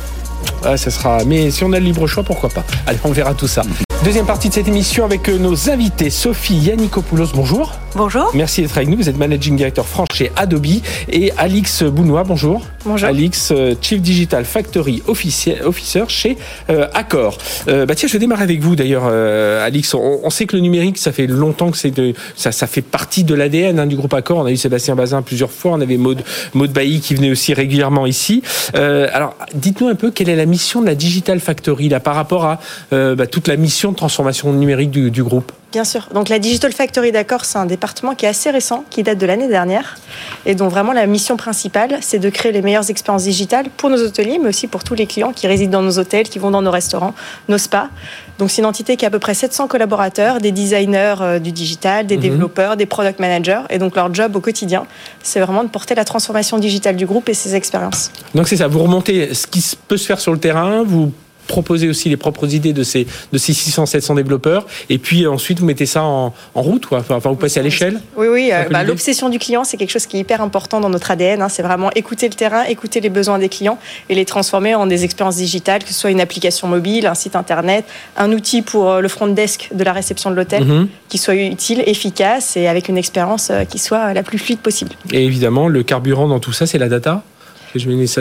ah, 0.63 0.77
ça 0.77 0.91
sera. 0.91 1.23
Mais 1.25 1.51
si 1.51 1.63
on 1.63 1.73
a 1.73 1.79
le 1.79 1.86
libre 1.86 2.08
choix, 2.08 2.23
pourquoi 2.23 2.49
pas? 2.49 2.63
Allez, 2.88 2.99
on 3.03 3.12
verra 3.12 3.34
tout 3.34 3.47
ça. 3.47 3.63
Deuxième 4.03 4.25
partie 4.25 4.49
de 4.49 4.53
cette 4.53 4.67
émission 4.67 5.06
avec 5.06 5.29
euh, 5.29 5.38
nos 5.38 5.69
invités. 5.69 6.10
Sophie 6.10 6.56
Yannikopoulos, 6.56 7.32
bonjour. 7.34 7.71
Bonjour. 7.95 8.32
Merci 8.34 8.63
d'être 8.63 8.75
avec 8.75 8.89
nous. 8.89 8.97
Vous 8.97 9.08
êtes 9.08 9.17
Managing 9.17 9.56
Director 9.56 9.86
France 9.88 10.08
chez 10.15 10.32
Adobe. 10.36 10.65
Et 11.12 11.32
Alix 11.38 11.84
Bounois, 11.84 12.23
bonjour. 12.23 12.65
Bonjour. 12.86 13.08
Alix, 13.08 13.51
euh, 13.51 13.75
Chief 13.79 14.01
Digital 14.01 14.45
Factory 14.45 15.03
Offici- 15.08 15.62
Officer 15.63 16.03
chez 16.08 16.38
euh, 16.71 16.88
Accor. 16.95 17.38
Euh, 17.67 17.86
bah 17.86 17.93
tiens, 17.93 18.08
je 18.08 18.13
vais 18.13 18.19
démarrer 18.19 18.43
avec 18.43 18.62
vous 18.62 18.75
d'ailleurs, 18.75 19.03
euh, 19.06 19.63
Alix. 19.63 19.93
On, 19.93 20.21
on 20.23 20.29
sait 20.32 20.45
que 20.47 20.56
le 20.56 20.63
numérique, 20.63 20.97
ça 20.97 21.12
fait 21.12 21.27
longtemps 21.27 21.69
que 21.69 21.77
c'est 21.77 21.91
de, 21.91 22.13
ça, 22.36 22.51
ça 22.51 22.65
fait 22.65 22.82
partie 22.82 23.23
de 23.23 23.36
l'ADN 23.36 23.77
hein, 23.79 23.86
du 23.86 23.95
groupe 23.95 24.13
Accor. 24.15 24.39
On 24.39 24.45
a 24.45 24.51
eu 24.51 24.58
Sébastien 24.58 24.95
Bazin 24.95 25.21
plusieurs 25.21 25.51
fois. 25.51 25.73
On 25.73 25.82
avait 25.82 25.97
Maud, 25.97 26.23
Maud 26.56 26.71
Bailly 26.71 26.99
qui 26.99 27.13
venait 27.13 27.29
aussi 27.32 27.53
régulièrement 27.53 28.08
ici. 28.08 28.41
Euh, 28.75 29.08
alors, 29.13 29.36
dites-nous 29.53 29.88
un 29.88 29.95
peu 29.95 30.10
quelle 30.10 30.29
est 30.29 30.36
la 30.36 30.47
mission 30.47 30.82
de 30.82 30.88
la 30.88 30.95
Digital 30.95 31.39
Factory 31.39 31.89
là 31.89 31.99
par 31.99 32.15
rapport 32.15 32.45
à 32.45 32.60
euh, 32.91 33.13
bah, 33.13 33.27
toute 33.27 33.47
la 33.47 33.56
mission 33.56 33.91
de 33.91 33.95
transformation 33.97 34.51
numérique 34.51 34.89
du, 34.89 35.12
du 35.12 35.23
groupe. 35.23 35.51
Bien 35.74 35.84
sûr. 35.86 36.08
Donc 36.14 36.30
la 36.30 36.38
Digital 36.38 36.72
Factory 36.72 37.12
d'Accor, 37.12 37.46
c'est 37.46 37.58
un 37.58 37.66
département 37.66 38.14
qui 38.14 38.28
est 38.28 38.30
assez 38.30 38.52
récent, 38.52 38.86
qui 38.92 39.02
date 39.02 39.18
de 39.18 39.26
l'année 39.26 39.48
dernière, 39.48 39.98
et 40.46 40.54
dont 40.54 40.68
vraiment 40.68 40.94
la 40.94 41.08
mission 41.08 41.36
principale, 41.36 41.98
c'est 42.02 42.20
de 42.20 42.30
créer 42.30 42.52
les 42.52 42.62
meilleures 42.62 42.92
expériences 42.92 43.24
digitales 43.24 43.66
pour 43.76 43.90
nos 43.90 43.98
hôteliers, 43.98 44.38
mais 44.40 44.50
aussi 44.50 44.68
pour 44.68 44.84
tous 44.84 44.94
les 44.94 45.08
clients 45.08 45.34
qui 45.34 45.48
résident 45.48 45.72
dans 45.80 45.82
nos 45.82 45.98
hôtels, 45.98 46.30
qui 46.30 46.38
vont 46.38 46.52
dans 46.52 46.62
nos 46.62 46.70
restaurants, 46.70 47.16
nos 47.50 47.58
spas. 47.58 47.88
Donc 48.38 48.52
c'est 48.52 48.62
une 48.62 48.68
entité 48.68 48.98
qui 48.98 49.06
a 49.06 49.08
à 49.08 49.12
peu 49.12 49.18
près 49.18 49.34
700 49.34 49.68
collaborateurs, 49.68 50.40
des 50.40 50.52
designers 50.52 51.16
euh, 51.22 51.40
du 51.40 51.52
digital, 51.52 52.06
des 52.06 52.18
Mhm. 52.18 52.22
développeurs, 52.22 52.78
des 52.78 52.86
product 52.86 53.20
managers, 53.20 53.62
et 53.72 53.80
donc 53.80 53.96
leur 53.96 54.14
job 54.14 54.36
au 54.36 54.42
quotidien, 54.42 54.86
c'est 55.24 55.40
vraiment 55.40 55.64
de 55.64 55.70
porter 55.70 55.96
la 55.96 56.06
transformation 56.06 56.60
digitale 56.60 56.96
du 56.98 57.08
groupe 57.08 57.30
et 57.30 57.34
ses 57.34 57.56
expériences. 57.56 58.12
Donc 58.36 58.48
c'est 58.48 58.58
ça, 58.58 58.68
vous 58.68 58.80
remontez 58.84 59.34
ce 59.34 59.48
qui 59.48 59.64
peut 59.88 59.98
se 59.98 60.06
faire 60.06 60.20
sur 60.20 60.34
le 60.34 60.38
terrain, 60.40 60.84
vous 60.84 61.12
proposez 61.47 61.89
aussi 61.89 62.10
les 62.10 62.17
propres 62.17 62.53
idées 62.53 62.73
de 62.73 62.84
ces, 62.84 63.06
de 63.32 63.38
ces 63.38 63.53
600, 63.53 63.86
700 63.86 64.15
développeurs, 64.15 64.65
et 64.89 64.97
puis 64.97 65.23
euh, 65.25 65.32
ensuite 65.32 65.60
vous 65.60 65.65
mettez 65.65 65.86
ça 65.86 66.03
en, 66.03 66.34
en 66.56 66.62
route, 66.62 66.86
quoi. 66.86 66.99
Enfin, 66.99 67.19
vous 67.29 67.36
passez 67.36 67.60
à 67.60 67.63
l'échelle. 67.63 67.99
Oui, 68.17 68.27
oui. 68.27 68.49
Euh, 68.53 68.63
bah. 68.69 68.84
L'obsession 68.84 69.29
du 69.29 69.39
client, 69.39 69.63
c'est 69.63 69.77
quelque 69.77 69.91
chose 69.91 70.06
qui 70.06 70.17
est 70.17 70.21
hyper 70.21 70.41
important 70.41 70.79
dans 70.79 70.89
notre 70.89 71.12
ADN. 71.12 71.41
hein. 71.41 71.49
C'est 71.49 71.63
vraiment 71.63 71.89
écouter 71.95 72.27
le 72.29 72.36
terrain, 72.36 72.63
écouter 72.63 73.01
les 73.01 73.10
besoins 73.10 73.39
des 73.39 73.49
clients 73.49 73.77
et 74.10 74.15
les 74.15 74.25
transformer 74.25 74.75
en 74.75 74.86
des 74.88 75.03
expériences 75.03 75.38
digitales, 75.38 75.84
que 75.84 75.89
ce 75.89 75.93
soit 75.99 76.12
une 76.12 76.21
application 76.21 76.67
mobile, 76.67 77.06
un 77.08 77.15
site 77.15 77.36
internet, 77.36 77.86
un 78.17 78.32
outil 78.32 78.62
pour 78.62 78.89
euh, 78.91 79.01
le 79.01 79.08
front 79.08 79.27
desk 79.27 79.69
de 79.73 79.84
la 79.84 79.93
réception 79.93 80.32
de 80.32 80.36
l'hôtel, 80.36 80.63
Mhm. 80.63 80.88
qui 81.10 81.17
soit 81.17 81.36
utile, 81.36 81.84
efficace 81.86 82.56
et 82.58 82.67
avec 82.67 82.89
une 82.89 82.97
expérience 82.97 83.51
qui 83.69 83.79
soit 83.79 84.13
la 84.13 84.23
plus 84.23 84.38
fluide 84.38 84.60
possible. 84.60 84.91
Et 85.12 85.23
évidemment, 85.25 85.67
le 85.67 85.84
carburant 85.84 86.27
dans 86.27 86.39
tout 86.39 86.53
ça, 86.53 86.65
c'est 86.65 86.77
la 86.77 86.89
data. 86.89 87.23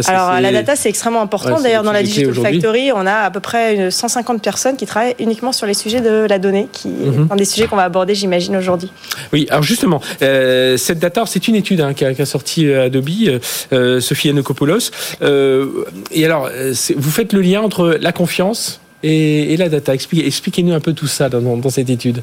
Ça, 0.02 0.12
Alors 0.12 0.40
la 0.40 0.50
data, 0.52 0.76
c'est 0.76 0.88
extrêmement 0.88 1.22
important. 1.22 1.56
Ouais, 1.56 1.62
D'ailleurs, 1.62 1.82
dans 1.82 1.92
la 1.92 2.02
Digital. 2.02 2.34
Factory, 2.34 2.92
on 2.92 3.06
a 3.06 3.12
à 3.14 3.30
peu 3.30 3.40
près 3.40 3.74
une 3.74 3.90
150 3.90 4.42
personnes 4.42 4.76
qui 4.76 4.86
travaillent 4.86 5.14
uniquement 5.18 5.52
sur 5.52 5.66
les 5.66 5.74
sujets 5.74 6.00
de 6.00 6.26
la 6.28 6.38
donnée, 6.38 6.68
qui 6.72 6.88
est 6.88 7.32
un 7.32 7.36
des 7.36 7.44
sujets 7.44 7.66
qu'on 7.66 7.76
va 7.76 7.84
aborder, 7.84 8.14
j'imagine, 8.14 8.56
aujourd'hui. 8.56 8.90
Oui, 9.32 9.46
alors 9.50 9.62
justement, 9.62 10.00
euh, 10.22 10.76
cette 10.76 10.98
data, 10.98 11.24
c'est 11.26 11.48
une 11.48 11.54
étude 11.56 11.80
hein, 11.80 11.94
qu'a 11.94 12.14
qu'a 12.14 12.26
sorti 12.26 12.66
euh, 12.66 12.86
Adobe, 12.86 13.08
euh, 13.26 13.38
euh, 13.72 14.00
Sophie 14.00 14.28
Yanokopoulos. 14.28 14.90
Euh, 15.22 15.84
et 16.10 16.24
alors, 16.24 16.48
vous 16.96 17.10
faites 17.10 17.32
le 17.32 17.40
lien 17.40 17.60
entre 17.62 17.96
la 18.00 18.12
confiance 18.12 18.80
et, 19.02 19.52
et 19.52 19.56
la 19.56 19.68
data. 19.68 19.94
Expliquez- 19.94 20.26
Expliquez-nous 20.26 20.72
un 20.74 20.80
peu 20.80 20.92
tout 20.92 21.06
ça 21.06 21.28
dans 21.28 21.70
cette 21.70 21.90
étude. 21.90 22.22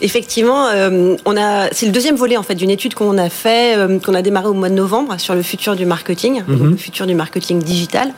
Effectivement, 0.00 0.66
euh, 0.68 1.16
on 1.24 1.36
a, 1.36 1.68
c'est 1.72 1.86
le 1.86 1.92
deuxième 1.92 2.16
volet 2.16 2.36
en 2.36 2.42
fait 2.42 2.54
d'une 2.54 2.70
étude 2.70 2.94
qu'on 2.94 3.18
a 3.18 3.28
fait, 3.28 3.76
euh, 3.76 3.98
qu'on 3.98 4.14
a 4.14 4.22
démarré 4.22 4.46
au 4.48 4.54
mois 4.54 4.68
de 4.68 4.74
novembre 4.74 5.14
sur 5.18 5.34
le 5.34 5.42
futur 5.42 5.74
du 5.76 5.86
marketing, 5.86 6.42
Mhm. 6.46 6.70
le 6.70 6.76
futur 6.76 7.06
du 7.06 7.14
marketing 7.14 7.60
digital. 7.62 8.12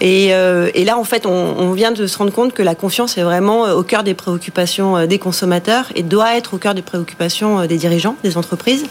Et, 0.00 0.28
euh, 0.34 0.70
et 0.74 0.84
là, 0.84 0.98
en 0.98 1.04
fait, 1.04 1.26
on, 1.26 1.30
on 1.30 1.72
vient 1.72 1.92
de 1.92 2.06
se 2.06 2.18
rendre 2.18 2.32
compte 2.32 2.52
que 2.54 2.62
la 2.62 2.74
confiance 2.74 3.18
est 3.18 3.22
vraiment 3.22 3.62
au 3.70 3.82
cœur 3.84 4.02
des 4.02 4.14
préoccupations 4.14 5.06
des 5.06 5.18
consommateurs 5.18 5.86
et 5.94 6.02
doit 6.02 6.36
être 6.36 6.54
au 6.54 6.58
cœur 6.58 6.74
des 6.74 6.82
préoccupations 6.82 7.66
des 7.66 7.76
dirigeants, 7.76 8.16
des 8.24 8.36
entreprises. 8.36 8.84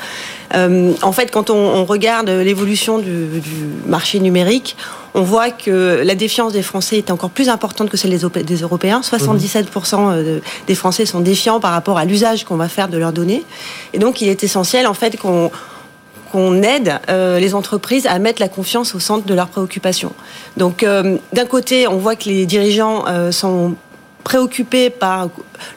En 0.53 1.11
fait, 1.11 1.31
quand 1.31 1.49
on, 1.49 1.55
on 1.55 1.85
regarde 1.85 2.29
l'évolution 2.29 2.97
du, 2.99 3.39
du 3.39 3.65
marché 3.87 4.19
numérique, 4.19 4.75
on 5.13 5.21
voit 5.23 5.49
que 5.49 6.01
la 6.05 6.15
défiance 6.15 6.53
des 6.53 6.61
Français 6.61 6.97
est 6.97 7.11
encore 7.11 7.29
plus 7.31 7.49
importante 7.49 7.89
que 7.89 7.97
celle 7.97 8.11
des, 8.11 8.23
Opé- 8.23 8.43
des 8.45 8.57
Européens. 8.61 9.01
77% 9.03 10.15
de- 10.23 10.41
des 10.67 10.75
Français 10.75 11.05
sont 11.05 11.19
défiants 11.19 11.59
par 11.59 11.71
rapport 11.71 11.97
à 11.97 12.05
l'usage 12.05 12.20
qu'on 12.45 12.55
va 12.55 12.67
faire 12.67 12.87
de 12.87 12.97
leurs 12.97 13.13
données. 13.13 13.43
Et 13.93 13.99
donc, 13.99 14.21
il 14.21 14.29
est 14.29 14.43
essentiel, 14.43 14.87
en 14.87 14.93
fait, 14.93 15.17
qu'on 15.17 16.63
aide 16.63 16.99
euh, 17.09 17.39
les 17.39 17.53
entreprises 17.55 18.07
à 18.07 18.17
mettre 18.19 18.41
la 18.41 18.49
confiance 18.49 18.95
au 18.95 18.99
centre 18.99 19.25
de 19.25 19.33
leurs 19.33 19.49
préoccupations. 19.49 20.13
Donc, 20.57 20.83
euh, 20.83 21.17
d'un 21.33 21.45
côté, 21.45 21.87
on 21.87 21.97
voit 21.97 22.15
que 22.15 22.29
les 22.29 22.45
dirigeants 22.45 23.05
euh, 23.07 23.31
sont 23.31 23.75
préoccupés 24.23 24.89
par 24.89 25.29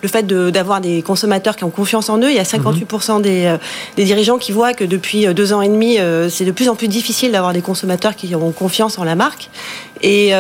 le 0.03 0.09
fait 0.09 0.25
de- 0.27 0.51
d'avoir 0.51 0.81
des 0.81 1.03
consommateurs 1.03 1.57
qui 1.57 1.64
ont 1.64 1.70
confiance 1.70 2.09
en 2.09 2.18
eux. 2.18 2.31
Il 2.31 2.37
y 2.37 2.38
a 2.38 2.44
58% 2.44 3.20
des, 3.20 3.44
euh, 3.47 3.57
des 3.97 4.05
dirigeants 4.05 4.38
qui 4.38 4.53
voient 4.53 4.75
que 4.75 4.85
depuis 4.85 5.27
euh, 5.27 5.33
deux 5.35 5.53
ans 5.53 5.62
et 5.62 5.68
demi, 5.68 5.99
euh, 5.99 6.29
c'est 6.29 6.44
de 6.44 6.51
plus 6.53 6.68
en 6.68 6.75
plus 6.75 6.88
difficile 6.88 7.33
d'avoir 7.33 7.53
des 7.53 7.61
consommateurs 7.62 8.16
qui 8.16 8.35
ont 8.35 8.53
confiance 8.53 8.99
en 8.99 9.05
la 9.05 9.14
marque. 9.14 9.51
Et, 10.03 10.33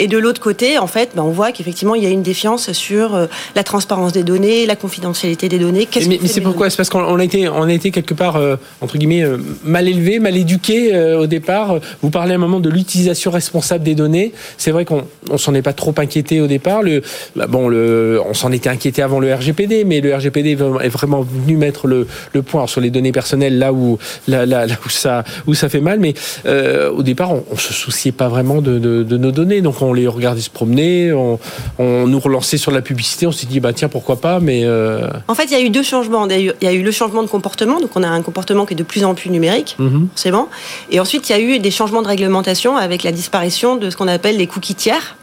et 0.00 0.08
de 0.08 0.18
l'autre 0.18 0.40
côté, 0.40 0.78
en 0.78 0.88
fait, 0.88 1.10
ben, 1.14 1.22
on 1.22 1.30
voit 1.30 1.52
qu'effectivement, 1.52 1.94
il 1.94 2.02
y 2.02 2.06
a 2.06 2.08
une 2.08 2.24
défiance 2.24 2.72
sur 2.72 3.28
la 3.54 3.62
transparence 3.62 4.12
des 4.12 4.24
données, 4.24 4.66
la 4.66 4.74
confidentialité 4.74 5.48
des 5.48 5.60
données. 5.60 5.86
Mais, 6.08 6.18
c'est 6.26 6.40
pourquoi? 6.40 6.70
C'est 6.70 6.76
parce 6.76 6.88
qu'on 6.88 7.04
on 7.04 7.18
a 7.20 7.22
été, 7.24 7.48
on 7.48 7.62
a 7.62 7.72
été 7.72 7.92
quelque 7.92 8.14
part 8.14 8.36
entre 8.80 8.98
guillemets 8.98 9.22
mal 9.62 9.86
élevé, 9.86 10.18
mal 10.18 10.36
éduqué 10.36 10.96
au 11.14 11.26
départ. 11.26 11.76
Vous 12.02 12.10
parlez 12.10 12.32
à 12.32 12.34
un 12.34 12.38
moment 12.38 12.58
de 12.58 12.68
l'utilisation 12.70 13.30
responsable 13.30 13.84
des 13.84 13.94
données. 13.94 14.32
C'est 14.58 14.72
vrai 14.72 14.84
qu'on 14.84 15.04
on 15.30 15.38
s'en 15.38 15.54
est 15.54 15.62
pas 15.62 15.72
trop 15.74 15.94
inquiété 15.98 16.40
au 16.40 16.48
départ. 16.48 16.82
Le, 16.82 17.02
bah, 17.36 17.46
bon, 17.46 17.68
le, 17.68 18.20
on 18.28 18.34
s'en 18.34 18.50
était 18.50 18.70
inquiété 18.70 18.75
avant 18.98 19.20
le 19.20 19.32
RGPD, 19.34 19.84
mais 19.84 20.00
le 20.00 20.14
RGPD 20.14 20.50
est 20.52 20.88
vraiment 20.88 21.22
venu 21.22 21.56
mettre 21.56 21.86
le, 21.86 22.06
le 22.32 22.42
point 22.42 22.66
sur 22.66 22.80
les 22.80 22.90
données 22.90 23.12
personnelles 23.12 23.58
là 23.58 23.72
où 23.72 23.98
là, 24.28 24.46
là, 24.46 24.66
là 24.66 24.74
où 24.84 24.88
ça 24.88 25.24
où 25.46 25.54
ça 25.54 25.68
fait 25.68 25.80
mal. 25.80 25.98
Mais 25.98 26.14
euh, 26.46 26.90
au 26.90 27.02
départ, 27.02 27.32
on, 27.32 27.44
on 27.50 27.56
se 27.56 27.72
souciait 27.72 28.12
pas 28.12 28.28
vraiment 28.28 28.60
de, 28.62 28.78
de, 28.78 29.02
de 29.02 29.16
nos 29.16 29.32
données, 29.32 29.60
donc 29.60 29.82
on 29.82 29.92
les 29.92 30.06
regardait 30.06 30.40
se 30.40 30.50
promener, 30.50 31.12
on, 31.12 31.38
on 31.78 32.06
nous 32.06 32.20
relançait 32.20 32.56
sur 32.58 32.70
la 32.70 32.82
publicité. 32.82 33.26
On 33.26 33.32
s'est 33.32 33.46
dit 33.46 33.60
bah 33.60 33.72
tiens 33.72 33.88
pourquoi 33.88 34.16
pas, 34.20 34.40
mais 34.40 34.62
euh, 34.64 35.08
En 35.28 35.34
fait, 35.34 35.44
il 35.44 35.52
y 35.52 35.56
a 35.56 35.60
eu 35.60 35.70
deux 35.70 35.82
changements. 35.82 36.26
Il 36.28 36.54
y 36.62 36.66
a 36.66 36.72
eu- 36.72 36.82
le 36.82 36.92
changement 36.92 37.22
de 37.22 37.28
comportement, 37.28 37.80
donc 37.80 37.90
on 37.96 38.02
a 38.02 38.08
un 38.08 38.22
comportement 38.22 38.64
qui 38.64 38.74
est 38.74 38.76
de 38.76 38.82
plus 38.84 39.04
en 39.04 39.14
plus 39.14 39.28
numérique, 39.30 39.74
mhm. 39.78 40.08
forcément. 40.14 40.48
Et 40.90 41.00
ensuite, 41.00 41.28
il 41.28 41.32
y 41.32 41.34
a 41.34 41.40
eu 41.40 41.58
des 41.58 41.70
changements 41.72 42.02
de 42.02 42.08
réglementation 42.08 42.76
avec 42.76 43.02
la 43.02 43.10
disparition 43.12 43.76
de 43.76 43.90
ce 43.90 43.96
qu'on 43.96 44.08
appelle 44.08 44.36
les 44.36 44.46
cookies 44.46 44.74
tiers, 44.76 45.16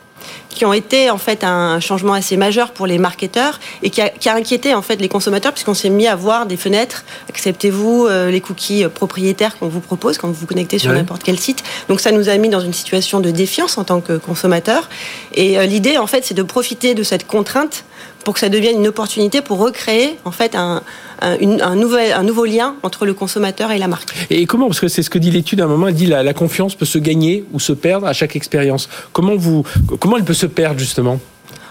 qui 0.54 0.66
ont 0.66 0.74
été 0.74 1.10
en 1.10 1.18
fait 1.18 1.44
un 1.44 1.80
changement 1.80 2.14
assez 2.14 2.38
majeur 2.38 2.72
pour 2.72 2.88
les 2.88 2.98
marketeurs 2.98 3.60
et 3.82 3.90
qui 3.90 4.02
a, 4.02 4.10
qui 4.10 4.30
a 4.30 4.36
inquiété 4.36 4.74
en 4.74 4.82
fait 4.82 4.98
les 4.98 5.10
consommateurs 5.10 5.52
puisqu'on 5.52 5.74
s'est 5.74 5.90
mis 5.90 6.08
à 6.08 6.16
voir 6.16 6.46
des 6.46 6.58
fenêtres. 6.58 7.04
Acceptez-vous 7.30 8.08
euh, 8.08 8.32
les 8.32 8.42
cookies 8.42 8.86
propriétaires 8.94 9.58
qu'on 9.58 9.68
vous 9.68 9.80
propose 9.80 10.18
quand 10.18 10.28
vous 10.28 10.34
vous 10.34 10.46
connectez 10.46 10.80
sur 10.80 10.92
n'importe 10.92 11.24
quel 11.24 11.40
site. 11.40 11.64
Donc 11.90 12.00
ça 12.00 12.12
nous 12.12 12.30
a 12.30 12.38
mis 12.38 12.50
dans 12.50 12.62
une 12.62 12.74
situation 12.74 13.20
de 13.20 13.32
défiance 13.32 13.78
en 13.78 13.84
tant 13.84 14.02
que 14.02 14.18
consommateur. 14.18 14.90
Et 15.34 15.58
euh, 15.58 15.66
l'idée 15.66 15.98
en 15.98 16.08
fait 16.08 16.26
c'est 16.26 16.34
de 16.34 16.44
profiter 16.44 16.94
de 16.94 17.04
cette 17.04 17.28
contrainte 17.28 17.86
pour 18.24 18.34
que 18.36 18.40
ça 18.40 18.50
devienne 18.50 18.78
une 18.80 18.88
opportunité 18.88 19.42
pour 19.42 19.58
recréer 19.60 20.18
en 20.26 20.32
fait 20.32 20.56
un, 20.56 20.82
un, 21.22 21.38
une- 21.40 21.62
un 21.62 21.76
nouvel, 21.76 22.14
un 22.14 22.24
nouveau 22.24 22.46
lien 22.46 22.76
entre 22.84 23.06
le 23.06 23.14
consommateur 23.14 23.72
et 23.72 23.78
la 23.78 23.88
marque. 23.88 24.10
Et 24.30 24.46
comment 24.46 24.68
Parce 24.68 24.80
que 24.80 24.88
c'est 24.88 25.04
ce 25.04 25.10
que 25.10 25.20
dit 25.20 25.32
l'étude 25.32 25.62
à 25.62 25.66
un 25.66 25.68
moment. 25.68 25.88
Elle 25.88 25.96
dit 25.96 26.06
la, 26.06 26.24
la 26.24 26.34
confiance 26.34 26.76
peut 26.76 26.86
se 26.86 26.98
gagner 26.98 27.44
ou 27.54 27.60
se 27.60 27.74
perdre 27.74 28.08
à 28.08 28.14
chaque 28.14 28.36
expérience. 28.36 28.90
Comment 29.12 29.36
vous, 29.36 29.64
comment 30.00 30.18
elle 30.18 30.24
peut 30.24 30.34
se 30.34 30.46
perdre 30.46 30.80
justement? 30.80 31.20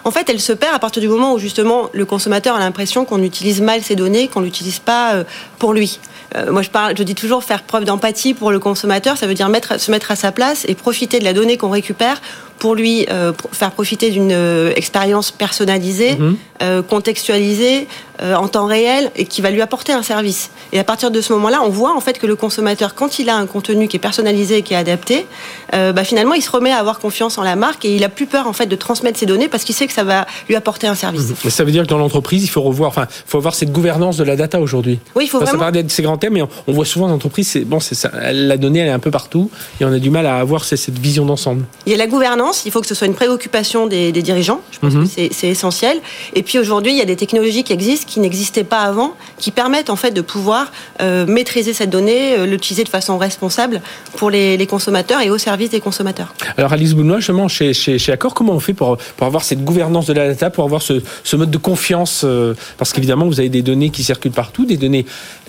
En 0.04 0.10
fait, 0.10 0.28
elle 0.28 0.40
se 0.40 0.52
perd 0.52 0.74
à 0.74 0.80
partir 0.80 1.00
du 1.00 1.08
moment 1.08 1.32
où 1.32 1.38
justement 1.38 1.88
le 1.92 2.04
consommateur 2.04 2.56
a 2.56 2.58
l'impression 2.58 3.04
qu'on 3.04 3.22
utilise 3.22 3.60
mal 3.60 3.82
ses 3.82 3.94
données, 3.94 4.26
qu'on 4.26 4.40
l'utilise 4.40 4.80
pas 4.80 5.14
euh, 5.14 5.24
pour 5.60 5.72
lui. 5.72 6.00
Euh, 6.34 6.50
moi, 6.50 6.62
je, 6.62 6.70
parle, 6.70 6.94
je 6.98 7.02
dis 7.04 7.14
toujours 7.14 7.44
faire 7.44 7.62
preuve 7.62 7.84
d'empathie 7.84 8.34
pour 8.34 8.50
le 8.50 8.58
consommateur. 8.58 9.16
Ça 9.16 9.28
veut 9.28 9.34
dire 9.34 9.48
mettre, 9.48 9.78
se 9.78 9.90
mettre 9.92 10.10
à 10.10 10.16
sa 10.16 10.32
place 10.32 10.64
et 10.66 10.74
profiter 10.74 11.20
de 11.20 11.24
la 11.24 11.32
donnée 11.34 11.56
qu'on 11.56 11.70
récupère 11.70 12.20
pour 12.58 12.74
lui 12.74 13.06
euh, 13.10 13.32
faire 13.52 13.72
profiter 13.72 14.10
d'une 14.10 14.30
euh, 14.32 14.72
expérience 14.76 15.30
personnalisée, 15.30 16.16
Mhm. 16.16 16.36
euh, 16.62 16.82
contextualisée, 16.82 17.86
en 18.36 18.46
temps 18.46 18.66
réel 18.66 19.10
et 19.16 19.24
qui 19.24 19.40
va 19.40 19.50
lui 19.50 19.60
apporter 19.62 19.92
un 19.92 20.04
service. 20.04 20.50
Et 20.72 20.78
à 20.78 20.84
partir 20.84 21.10
de 21.10 21.20
ce 21.20 21.32
moment-là, 21.32 21.60
on 21.64 21.70
voit 21.70 21.96
en 21.96 21.98
fait 22.00 22.20
que 22.20 22.26
le 22.28 22.36
consommateur, 22.36 22.94
quand 22.94 23.18
il 23.18 23.28
a 23.28 23.34
un 23.34 23.46
contenu 23.46 23.88
qui 23.88 23.96
est 23.96 23.98
personnalisé 23.98 24.58
et 24.58 24.62
qui 24.62 24.74
est 24.74 24.76
adapté, 24.76 25.26
bah, 25.72 26.04
finalement, 26.04 26.34
il 26.34 26.42
se 26.42 26.50
remet 26.50 26.70
à 26.70 26.76
avoir 26.76 27.00
confiance 27.00 27.36
en 27.38 27.42
la 27.42 27.56
marque 27.56 27.84
et 27.84 27.96
il 27.96 28.04
a 28.04 28.08
plus 28.08 28.26
peur 28.26 28.46
en 28.46 28.52
fait 28.52 28.66
de 28.66 28.76
transmettre 28.76 29.18
ses 29.18 29.26
données 29.26 29.48
parce 29.48 29.64
qu'il 29.64 29.74
sait 29.74 29.88
que 29.88 29.92
ça 29.92 30.04
va 30.04 30.24
lui 30.48 30.54
apporter 30.54 30.86
un 30.86 30.94
service. 30.94 31.32
Mais 31.44 31.50
ça 31.50 31.64
veut 31.64 31.72
dire 31.72 31.82
que 31.82 31.88
dans 31.88 31.98
l'entreprise, 31.98 32.44
il 32.44 32.48
faut 32.48 32.62
revoir, 32.62 32.90
enfin, 32.90 33.08
faut 33.26 33.38
avoir 33.38 33.54
cette 33.56 33.72
gouvernance 33.72 34.16
de 34.18 34.24
la 34.24 34.36
data 34.36 34.60
aujourd'hui. 34.60 35.00
Oui, 35.16 35.24
il 35.24 35.28
faut 35.28 35.38
Enfin, 35.38 35.46
Ça 35.46 35.52
vraiment. 35.56 35.72
paraît 35.72 35.80
être 35.80 35.90
ces 35.90 36.02
grands 36.02 36.18
thèmes, 36.18 36.34
mais 36.34 36.42
on, 36.68 36.72
voit 36.72 36.84
souvent 36.84 37.06
dans 37.06 37.14
l'entreprise, 37.14 37.48
c'est 37.48 37.64
bon, 37.64 37.80
c'est 37.80 37.96
ça, 37.96 38.12
la 38.32 38.56
donnée, 38.56 38.80
elle 38.80 38.88
est 38.88 38.90
un 38.92 39.00
peu 39.00 39.10
partout, 39.10 39.50
et 39.80 39.84
on 39.84 39.92
a 39.92 39.98
du 39.98 40.10
mal 40.10 40.26
à 40.26 40.36
avoir 40.36 40.62
cette 40.64 40.96
vision 41.00 41.24
d'ensemble. 41.26 41.64
Il 41.86 41.90
y 41.92 41.94
a 41.96 41.98
la 41.98 42.06
gouvernance, 42.06 42.51
il 42.64 42.70
faut 42.70 42.80
que 42.80 42.86
ce 42.86 42.94
soit 42.94 43.06
une 43.06 43.14
préoccupation 43.14 43.86
des, 43.86 44.12
des 44.12 44.22
dirigeants, 44.22 44.60
je 44.70 44.78
pense 44.78 44.92
Mhm. 44.94 45.04
que 45.04 45.08
c'est- 45.08 45.30
c'est 45.32 45.48
essentiel. 45.48 45.98
Et 46.34 46.42
puis 46.42 46.58
aujourd'hui, 46.58 46.92
il 46.92 46.98
y 46.98 47.02
a 47.02 47.04
des 47.04 47.16
technologies 47.16 47.64
qui 47.64 47.72
existent, 47.72 48.06
qui 48.08 48.20
n'existaient 48.20 48.64
pas 48.64 48.80
avant, 48.80 49.14
qui 49.38 49.50
permettent 49.50 49.90
en 49.90 49.96
fait 49.96 50.10
de 50.12 50.20
pouvoir 50.20 50.70
euh, 51.00 51.26
maîtriser 51.26 51.72
cette 51.72 51.90
donnée, 51.90 52.34
euh, 52.38 52.46
l'utiliser 52.46 52.84
de 52.84 52.88
façon 52.88 53.18
responsable 53.18 53.80
pour 54.16 54.30
les, 54.30 54.56
les 54.56 54.66
consommateurs 54.66 55.20
et 55.20 55.30
au 55.30 55.38
service 55.38 55.70
des 55.70 55.80
consommateurs. 55.80 56.34
Alors 56.56 56.72
Alice 56.72 56.94
Bounois, 56.94 57.18
justement, 57.18 57.48
chez, 57.48 57.72
chez, 57.74 57.98
chez 57.98 58.12
Accor, 58.12 58.34
comment 58.34 58.52
on 58.52 58.60
fait 58.60 58.74
pour, 58.74 58.96
pour 59.16 59.26
avoir 59.26 59.42
cette 59.44 59.64
gouvernance 59.64 60.06
de 60.06 60.12
la 60.12 60.28
data, 60.28 60.50
pour 60.50 60.64
avoir 60.64 60.82
ce, 60.82 61.02
ce 61.24 61.36
mode 61.36 61.50
de 61.50 61.58
confiance 61.58 62.22
euh, 62.24 62.54
Parce 62.78 62.92
qu'évidemment, 62.92 63.26
vous 63.26 63.40
avez 63.40 63.48
des 63.48 63.62
données 63.62 63.90
qui 63.90 64.04
circulent 64.04 64.32
partout, 64.32 64.64
des 64.64 64.76
données 64.76 65.06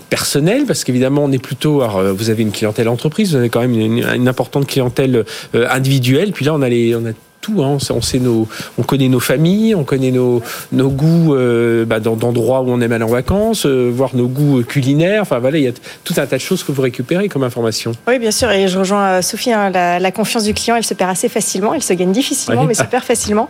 personnelles, 0.09 0.65
parce 0.65 0.83
qu'évidemment, 0.83 1.23
on 1.23 1.31
est 1.31 1.41
plutôt... 1.41 1.81
Alors, 1.81 1.97
euh, 1.97 2.13
vous 2.13 2.29
avez 2.29 2.43
une 2.43 2.51
clientèle 2.51 2.87
entreprise, 2.87 3.31
vous 3.31 3.37
avez 3.37 3.49
quand 3.49 3.61
même 3.61 3.79
une, 3.79 4.03
une 4.03 4.27
importante 4.27 4.67
clientèle 4.67 5.25
euh, 5.55 5.67
individuelle, 5.69 6.31
puis 6.31 6.45
là, 6.45 6.53
on 6.53 6.61
a, 6.61 6.69
les, 6.69 6.95
on 6.95 7.05
a 7.05 7.11
tout, 7.43 7.61
hein, 7.61 7.77
on, 7.91 8.01
sait, 8.01 8.19
nos, 8.19 8.47
on 8.79 8.83
connaît 8.83 9.09
nos 9.09 9.19
familles, 9.19 9.75
on 9.75 9.83
connaît 9.83 10.11
nos, 10.11 10.41
nos 10.71 10.89
goûts 10.89 11.35
euh, 11.35 11.85
bah, 11.85 11.99
dans 11.99 12.15
d'endroits 12.15 12.61
où 12.61 12.69
on 12.69 12.79
aime 12.81 12.91
aller 12.93 13.03
en 13.03 13.07
vacances, 13.07 13.65
euh, 13.65 13.91
voir 13.93 14.11
nos 14.15 14.27
goûts 14.27 14.59
euh, 14.59 14.63
culinaires, 14.63 15.21
enfin 15.21 15.39
voilà, 15.39 15.57
il 15.57 15.65
y 15.65 15.67
a 15.67 15.73
tout 16.05 16.13
un 16.17 16.25
tas 16.25 16.37
de 16.37 16.41
choses 16.41 16.63
que 16.63 16.71
vous 16.71 16.81
récupérez 16.81 17.27
comme 17.27 17.43
information. 17.43 17.91
Oui, 18.07 18.17
bien 18.17 18.31
sûr, 18.31 18.49
et 18.49 18.67
je 18.69 18.79
rejoins 18.79 19.05
euh, 19.17 19.21
Sophie, 19.21 19.51
hein, 19.51 19.69
la, 19.69 19.99
la 19.99 20.11
confiance 20.11 20.45
du 20.45 20.53
client, 20.53 20.77
elle 20.77 20.85
se 20.85 20.93
perd 20.93 21.11
assez 21.11 21.27
facilement, 21.27 21.73
elle 21.73 21.83
se 21.83 21.93
gagne 21.93 22.13
difficilement, 22.13 22.61
Oui. 22.61 22.67
mais 22.69 22.73
se 22.73 22.83
perd 22.83 23.03
facilement. 23.03 23.49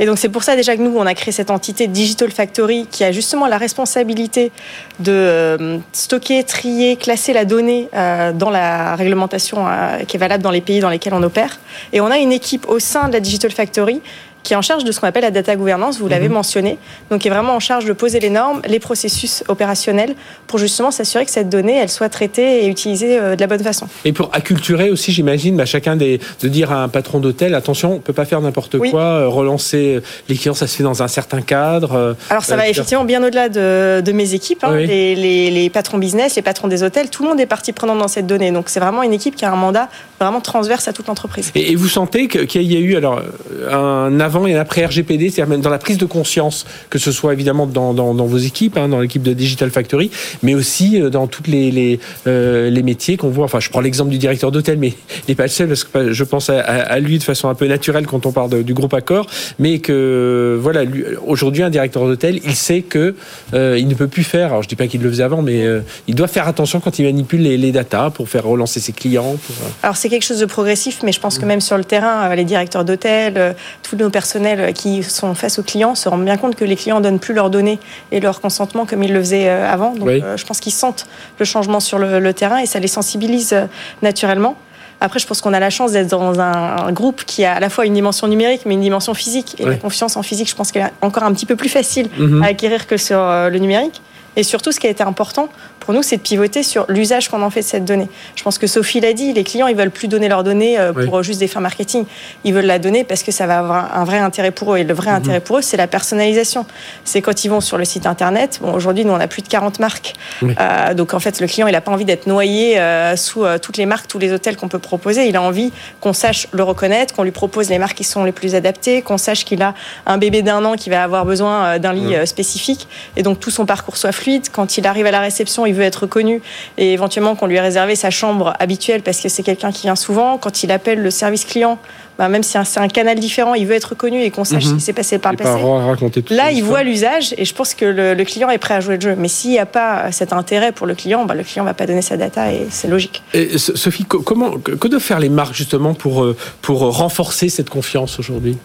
Et 0.00 0.06
donc 0.06 0.18
c'est 0.18 0.28
pour 0.28 0.42
ça 0.42 0.56
déjà 0.56 0.76
que 0.76 0.82
nous, 0.82 0.94
on 0.96 1.06
a 1.06 1.14
créé 1.14 1.32
cette 1.32 1.50
entité 1.50 1.86
Digital 1.86 2.30
Factory 2.30 2.86
qui 2.90 3.04
a 3.04 3.12
justement 3.12 3.46
la 3.46 3.58
responsabilité 3.58 4.50
de 4.98 5.12
euh, 5.12 5.78
stocker, 5.92 6.42
trier, 6.44 6.96
classer 6.96 7.32
la 7.32 7.44
donnée 7.44 7.88
dans 8.34 8.50
la 8.50 8.96
réglementation 8.96 9.66
qui 10.06 10.16
est 10.16 10.20
valable 10.20 10.42
dans 10.42 10.50
les 10.50 10.60
pays 10.60 10.80
dans 10.80 10.88
lesquels 10.90 11.14
on 11.14 11.22
opère. 11.22 11.58
Et 11.92 12.00
on 12.00 12.06
a 12.10 12.18
une 12.18 12.32
équipe 12.32 12.66
au 12.68 12.78
sein 12.78 13.08
de 13.08 13.12
la 13.12 13.20
Digital 13.28 13.50
Factory 13.50 14.00
qui 14.42 14.52
est 14.54 14.56
en 14.56 14.62
charge 14.62 14.84
de 14.84 14.92
ce 14.92 15.00
qu'on 15.00 15.06
appelle 15.06 15.24
la 15.24 15.30
data 15.30 15.56
gouvernance, 15.56 15.98
vous 15.98 16.08
l'avez 16.08 16.28
mentionné, 16.28 16.78
donc 17.10 17.20
qui 17.20 17.28
est 17.28 17.30
vraiment 17.30 17.54
en 17.54 17.60
charge 17.60 17.84
de 17.84 17.92
poser 17.92 18.18
les 18.20 18.30
normes, 18.30 18.62
les 18.66 18.78
processus 18.78 19.44
opérationnels 19.48 20.14
pour 20.46 20.58
justement 20.58 20.90
s'assurer 20.90 21.24
que 21.24 21.30
cette 21.30 21.48
donnée, 21.50 21.76
elle 21.76 21.88
soit 21.90 22.08
traitée 22.08 22.64
et 22.64 22.68
utilisée 22.68 23.18
euh, 23.18 23.36
de 23.36 23.40
la 23.40 23.46
bonne 23.46 23.62
façon. 23.62 23.88
Et 24.04 24.12
pour 24.12 24.30
acculturer 24.32 24.90
aussi, 24.90 25.12
j'imagine, 25.12 25.56
bah, 25.56 25.66
chacun 25.66 25.96
des, 25.96 26.20
de 26.40 26.48
dire 26.48 26.72
à 26.72 26.82
un 26.82 26.88
patron 26.88 27.18
d'hôtel, 27.18 27.54
attention, 27.54 27.94
on 27.94 27.98
peut 27.98 28.12
pas 28.14 28.24
faire 28.24 28.40
n'importe 28.40 28.74
Oui. 28.74 28.90
quoi, 28.90 29.02
euh, 29.02 29.28
relancer 29.28 30.00
les 30.28 30.36
clients, 30.36 30.54
ça 30.54 30.66
se 30.66 30.76
fait 30.76 30.82
dans 30.84 31.02
un 31.02 31.08
certain 31.08 31.42
cadre. 31.42 31.92
euh, 31.94 32.14
Alors 32.30 32.44
ça 32.44 32.54
Euh, 32.54 32.56
va 32.56 32.68
effectivement 32.68 33.04
bien 33.04 33.22
au-delà 33.22 33.48
de, 33.48 34.00
de 34.04 34.12
mes 34.12 34.34
équipes, 34.34 34.64
hein. 34.64 34.70
Oui. 34.72 34.86
les, 34.86 35.14
les- 35.14 35.50
les 35.50 35.70
patrons 35.70 35.98
business, 35.98 36.36
les 36.36 36.42
patrons 36.42 36.68
des 36.68 36.82
hôtels, 36.82 37.10
tout 37.10 37.22
le 37.22 37.28
monde 37.28 37.40
est 37.40 37.46
partie 37.46 37.72
prenante 37.72 37.98
dans 37.98 38.08
cette 38.08 38.26
donnée. 38.26 38.50
Donc 38.50 38.68
c'est 38.68 38.80
vraiment 38.80 39.02
une 39.02 39.12
équipe 39.12 39.36
qui 39.36 39.44
a 39.44 39.52
un 39.52 39.56
mandat 39.56 39.88
vraiment 40.20 40.40
transverse 40.40 40.88
à 40.88 40.92
toute 40.92 41.06
l'entreprise. 41.08 41.50
Et, 41.54 41.72
et 41.72 41.74
vous 41.74 41.88
sentez 41.88 42.28
qu'il 42.28 42.62
y 42.72 42.76
a 42.76 42.80
eu 42.80 42.96
alors 42.96 43.20
euh, 43.52 44.06
un 44.08 44.20
avant 44.28 44.46
et 44.46 44.54
après 44.54 44.84
RGPD, 44.84 45.30
c'est-à-dire 45.30 45.48
même 45.48 45.62
dans 45.62 45.70
la 45.70 45.78
prise 45.78 45.98
de 45.98 46.04
conscience, 46.04 46.66
que 46.90 46.98
ce 46.98 47.12
soit 47.12 47.32
évidemment 47.32 47.66
dans, 47.66 48.12
vos 48.12 48.36
équipes, 48.36 48.76
hein, 48.76 48.88
dans 48.88 49.00
l'équipe 49.00 49.22
de 49.22 49.32
Digital 49.32 49.70
Factory, 49.70 50.10
mais 50.42 50.54
aussi 50.54 51.00
euh, 51.00 51.10
dans 51.10 51.26
tous 51.26 51.42
euh, 51.48 52.70
les 52.70 52.82
métiers 52.82 53.16
qu'on 53.16 53.30
voit. 53.30 53.46
Enfin, 53.46 53.60
je 53.60 53.70
prends 53.70 53.80
l'exemple 53.80 54.10
du 54.10 54.18
directeur 54.18 54.52
d'hôtel, 54.52 54.78
mais 54.78 54.88
il 55.28 55.30
n'est 55.30 55.34
pas 55.34 55.44
le 55.44 55.48
seul, 55.48 55.68
parce 55.68 55.84
que 55.84 56.12
je 56.12 56.24
pense 56.24 56.50
à, 56.50 56.98
lui 57.00 57.18
de 57.18 57.24
façon 57.24 57.48
un 57.48 57.54
peu 57.54 57.66
naturelle 57.66 58.06
quand 58.06 58.26
on 58.26 58.32
parle 58.32 58.62
du 58.62 58.74
groupe 58.74 58.94
Accor, 58.94 59.26
mais 59.58 59.78
que 59.78 60.58
voilà, 60.60 60.82
aujourd'hui, 61.26 61.62
un 61.62 61.70
directeur 61.70 62.06
d'hôtel, 62.06 62.40
il 62.44 62.54
sait 62.54 62.82
que 62.82 63.14
euh, 63.54 63.76
il 63.78 63.88
ne 63.88 63.94
peut 63.94 64.08
plus 64.08 64.24
faire. 64.24 64.50
Alors, 64.50 64.62
je 64.62 64.68
dis 64.68 64.76
pas 64.76 64.86
qu'il 64.86 65.02
le 65.02 65.10
faisait 65.10 65.22
avant, 65.22 65.42
mais 65.42 65.64
euh, 65.64 65.80
il 66.06 66.14
doit 66.14 66.28
faire 66.28 66.46
attention 66.48 66.80
quand 66.80 66.98
il 66.98 67.04
manipule 67.04 67.42
les, 67.42 67.72
datas 67.72 68.10
pour 68.10 68.28
faire 68.28 68.44
relancer 68.44 68.80
ses 68.80 68.92
clients. 68.92 69.36
Euh, 69.50 69.64
Alors 69.82 69.96
c'est 69.96 70.08
quelque 70.08 70.24
chose 70.24 70.40
de 70.40 70.46
progressif, 70.46 71.00
mais 71.02 71.12
je 71.12 71.20
pense 71.20 71.38
que 71.38 71.44
même 71.44 71.60
sur 71.60 71.76
le 71.76 71.84
terrain, 71.84 72.30
euh, 72.30 72.34
les 72.34 72.44
directeurs 72.44 72.84
d'hôtel, 72.84 73.34
euh, 73.36 73.52
tous 73.82 73.96
nos 73.96 74.10
personnels 74.22 74.60
euh, 74.60 74.72
qui 74.72 75.04
sont 75.04 75.32
face 75.36 75.58
aux 75.60 75.62
clients 75.62 75.94
se 75.94 76.08
rendent 76.08 76.24
bien 76.24 76.36
compte 76.36 76.56
que 76.56 76.64
les 76.64 76.74
clients 76.74 77.00
donnent 77.00 77.20
plus 77.20 77.34
leurs 77.34 77.50
données 77.50 77.78
et 78.10 78.18
leur 78.20 78.40
consentement 78.40 78.84
comme 78.84 79.02
ils 79.04 79.12
le 79.12 79.20
faisaient 79.20 79.48
euh, 79.48 79.70
avant. 79.76 79.92
Donc 79.94 80.08
Oui. 80.08 80.20
euh, 80.24 80.36
je 80.36 80.44
pense 80.44 80.58
qu'ils 80.58 80.72
sentent 80.72 81.06
le 81.38 81.44
changement 81.44 81.78
sur 81.78 81.98
le, 82.00 82.18
le 82.18 82.32
terrain 82.34 82.58
et 82.58 82.66
ça 82.66 82.80
les 82.80 82.88
sensibilise 82.88 83.52
euh, 83.52 83.66
naturellement. 84.02 84.56
Après, 85.00 85.20
je 85.20 85.26
pense 85.28 85.40
qu'on 85.40 85.52
a 85.54 85.60
la 85.60 85.70
chance 85.70 85.92
d'être 85.92 86.08
dans 86.08 86.40
un, 86.40 86.90
groupe 86.90 87.22
qui 87.24 87.44
a 87.44 87.52
à 87.54 87.60
la 87.60 87.68
fois 87.70 87.86
une 87.86 87.94
dimension 87.94 88.26
numérique, 88.26 88.62
mais 88.66 88.74
une 88.74 88.80
dimension 88.80 89.14
physique. 89.14 89.54
Et 89.60 89.64
la 89.64 89.76
confiance 89.76 90.16
en 90.16 90.24
physique, 90.24 90.48
je 90.50 90.56
pense 90.56 90.72
qu'elle 90.72 90.86
est 90.86 90.92
encore 91.06 91.22
un 91.22 91.32
petit 91.32 91.46
peu 91.46 91.54
plus 91.54 91.68
facile 91.68 92.08
Mhm. 92.18 92.42
à 92.42 92.46
acquérir 92.46 92.88
que 92.88 92.96
sur 92.96 93.18
le 93.54 93.58
numérique. 93.58 94.02
Et 94.36 94.42
surtout, 94.42 94.72
ce 94.72 94.80
qui 94.80 94.86
a 94.86 94.90
été 94.90 95.02
important 95.02 95.48
pour 95.80 95.94
nous, 95.94 96.02
c'est 96.02 96.18
de 96.18 96.22
pivoter 96.22 96.62
sur 96.62 96.84
l'usage 96.88 97.28
qu'on 97.28 97.42
en 97.42 97.50
fait 97.50 97.60
de 97.60 97.64
cette 97.64 97.84
donnée. 97.84 98.08
Je 98.36 98.42
pense 98.42 98.58
que 98.58 98.66
Sophie 98.66 99.00
l'a 99.00 99.14
dit, 99.14 99.32
les 99.32 99.42
clients, 99.42 99.68
ils 99.68 99.76
veulent 99.76 99.90
plus 99.90 100.06
donner 100.06 100.28
leurs 100.28 100.44
données 100.44 100.78
euh, 100.78 100.92
Oui. 100.94 101.06
pour 101.06 101.22
juste 101.22 101.40
des 101.40 101.48
fins 101.48 101.60
marketing. 101.60 102.04
Ils 102.44 102.52
veulent 102.52 102.66
la 102.66 102.78
donner 102.78 103.04
parce 103.04 103.22
que 103.22 103.32
ça 103.32 103.46
va 103.46 103.60
avoir 103.60 103.96
un 103.96 104.04
vrai 104.04 104.18
intérêt 104.18 104.50
pour 104.50 104.74
eux. 104.74 104.78
Et 104.78 104.84
le 104.84 104.92
vrai 104.92 105.10
intérêt 105.10 105.40
pour 105.40 105.58
eux, 105.58 105.62
c'est 105.62 105.78
la 105.78 105.86
personnalisation. 105.86 106.66
C'est 107.04 107.22
quand 107.22 107.44
ils 107.44 107.48
vont 107.48 107.60
sur 107.60 107.78
le 107.78 107.84
site 107.84 108.06
internet. 108.06 108.58
Bon, 108.60 108.72
aujourd'hui, 108.74 109.04
nous, 109.04 109.12
on 109.12 109.20
a 109.20 109.26
plus 109.28 109.42
de 109.42 109.48
40 109.48 109.80
marques. 109.80 110.14
Oui. 110.42 110.54
Euh, 110.60 110.94
donc, 110.94 111.14
en 111.14 111.20
fait, 111.20 111.40
le 111.40 111.46
client, 111.46 111.66
il 111.66 111.72
n'a 111.72 111.80
pas 111.80 111.90
envie 111.90 112.04
d'être 112.04 112.26
noyé 112.26 112.78
euh, 112.78 113.16
sous 113.16 113.44
euh, 113.44 113.58
toutes 113.58 113.78
les 113.78 113.86
marques, 113.86 114.08
tous 114.08 114.18
les 114.18 114.32
hôtels 114.32 114.56
qu'on 114.56 114.68
peut 114.68 114.78
proposer. 114.78 115.26
Il 115.26 115.36
a 115.36 115.42
envie 115.42 115.72
qu'on 116.00 116.12
sache 116.12 116.48
le 116.52 116.62
reconnaître, 116.62 117.14
qu'on 117.14 117.22
lui 117.22 117.30
propose 117.30 117.70
les 117.70 117.78
marques 117.78 117.96
qui 117.96 118.04
sont 118.04 118.24
les 118.24 118.32
plus 118.32 118.54
adaptées, 118.54 119.00
qu'on 119.00 119.18
sache 119.18 119.44
qu'il 119.44 119.62
a 119.62 119.74
un 120.06 120.18
bébé 120.18 120.42
d'un 120.42 120.64
an 120.64 120.74
qui 120.74 120.90
va 120.90 121.02
avoir 121.02 121.24
besoin 121.24 121.78
d'un 121.78 121.94
lit 121.94 122.14
spécifique. 122.26 122.88
Et 123.16 123.22
donc, 123.22 123.40
tout 123.40 123.50
son 123.50 123.64
parcours 123.64 123.96
soit 123.96 124.12
fluide. 124.18 124.48
Quand 124.52 124.76
il 124.78 124.86
arrive 124.86 125.06
à 125.06 125.10
la 125.10 125.20
réception, 125.20 125.64
il 125.66 125.74
veut 125.74 125.84
être 125.84 126.02
reconnu 126.02 126.40
et 126.76 126.92
éventuellement 126.92 127.34
qu'on 127.34 127.46
lui 127.46 127.56
ait 127.56 127.60
réservé 127.60 127.94
sa 127.96 128.10
chambre 128.10 128.52
habituelle 128.58 129.02
parce 129.02 129.20
que 129.20 129.28
c'est 129.28 129.42
quelqu'un 129.42 129.72
qui 129.72 129.82
vient 129.82 129.96
souvent. 129.96 130.38
Quand 130.38 130.62
il 130.62 130.70
appelle 130.70 131.00
le 131.02 131.10
service 131.10 131.44
client, 131.44 131.78
bah, 132.18 132.28
même 132.28 132.42
si 132.42 132.56
c'est 132.64 132.80
un- 132.80 132.88
canal 132.88 133.18
différent, 133.20 133.54
il 133.54 133.64
veut 133.66 133.74
être 133.76 133.90
reconnu 133.90 134.22
et 134.22 134.30
qu'on 134.32 134.42
sache 134.44 134.64
Mhm. 134.64 134.70
ce 134.70 134.74
qui 134.74 134.80
s'est 134.80 134.92
passé 134.92 135.18
par 135.18 135.30
le 135.32 135.38
pas 135.38 135.44
passé. 135.44 136.34
Là, 136.34 136.50
il 136.50 136.64
voit 136.64 136.82
l'usage 136.82 137.32
et 137.38 137.44
je 137.44 137.54
pense 137.54 137.74
que 137.74 137.84
le, 137.84 138.14
le 138.14 138.24
client 138.24 138.50
est 138.50 138.58
prêt 138.58 138.74
à 138.74 138.80
jouer 138.80 138.96
le 138.96 139.00
jeu. 139.00 139.14
Mais 139.16 139.28
s'il 139.28 139.50
n'y 139.52 139.58
a 139.60 139.66
pas 139.66 140.10
cet 140.10 140.32
intérêt 140.32 140.72
pour 140.72 140.86
le 140.88 140.94
client, 140.96 141.24
bah, 141.26 141.34
le 141.34 141.44
client 141.44 141.64
va 141.64 141.74
pas 141.74 141.86
donner 141.86 142.02
sa 142.02 142.16
data 142.16 142.52
et 142.52 142.66
c'est 142.70 142.88
logique. 142.88 143.22
Et, 143.34 143.56
So- 143.58 143.76
Sophie, 143.76 144.04
co- 144.04 144.20
comment, 144.22 144.50
que 144.58 144.88
doivent 144.88 145.00
faire 145.02 145.20
les 145.20 145.28
marques 145.28 145.54
justement 145.54 145.94
pour, 145.94 146.24
euh, 146.24 146.36
pour 146.60 146.80
renforcer 146.96 147.48
cette 147.48 147.70
confiance 147.70 148.18
aujourd'hui? 148.18 148.58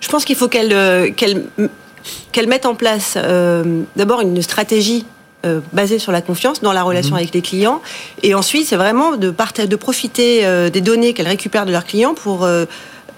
Je 0.00 0.08
pense 0.08 0.24
qu'il 0.24 0.36
faut 0.36 0.48
qu'elle 0.48 0.72
euh, 0.72 1.10
qu'elle 2.32 2.48
mette 2.48 2.66
en 2.66 2.74
place 2.74 3.14
euh, 3.16 3.82
d'abord 3.96 4.20
une 4.20 4.40
stratégie 4.42 5.06
euh, 5.44 5.60
basée 5.72 5.98
sur 5.98 6.12
la 6.12 6.22
confiance 6.22 6.60
dans 6.60 6.72
la 6.72 6.82
relation 6.82 7.16
avec 7.16 7.34
les 7.34 7.42
clients 7.42 7.82
et 8.22 8.34
ensuite 8.34 8.66
c'est 8.66 8.76
vraiment 8.76 9.16
de, 9.16 9.30
profiter 9.76 10.46
euh, 10.46 10.70
des 10.70 10.80
données 10.80 11.12
qu'elle 11.12 11.28
récupère 11.28 11.66
de 11.66 11.72
leurs 11.72 11.84
clients 11.84 12.14
pour 12.14 12.48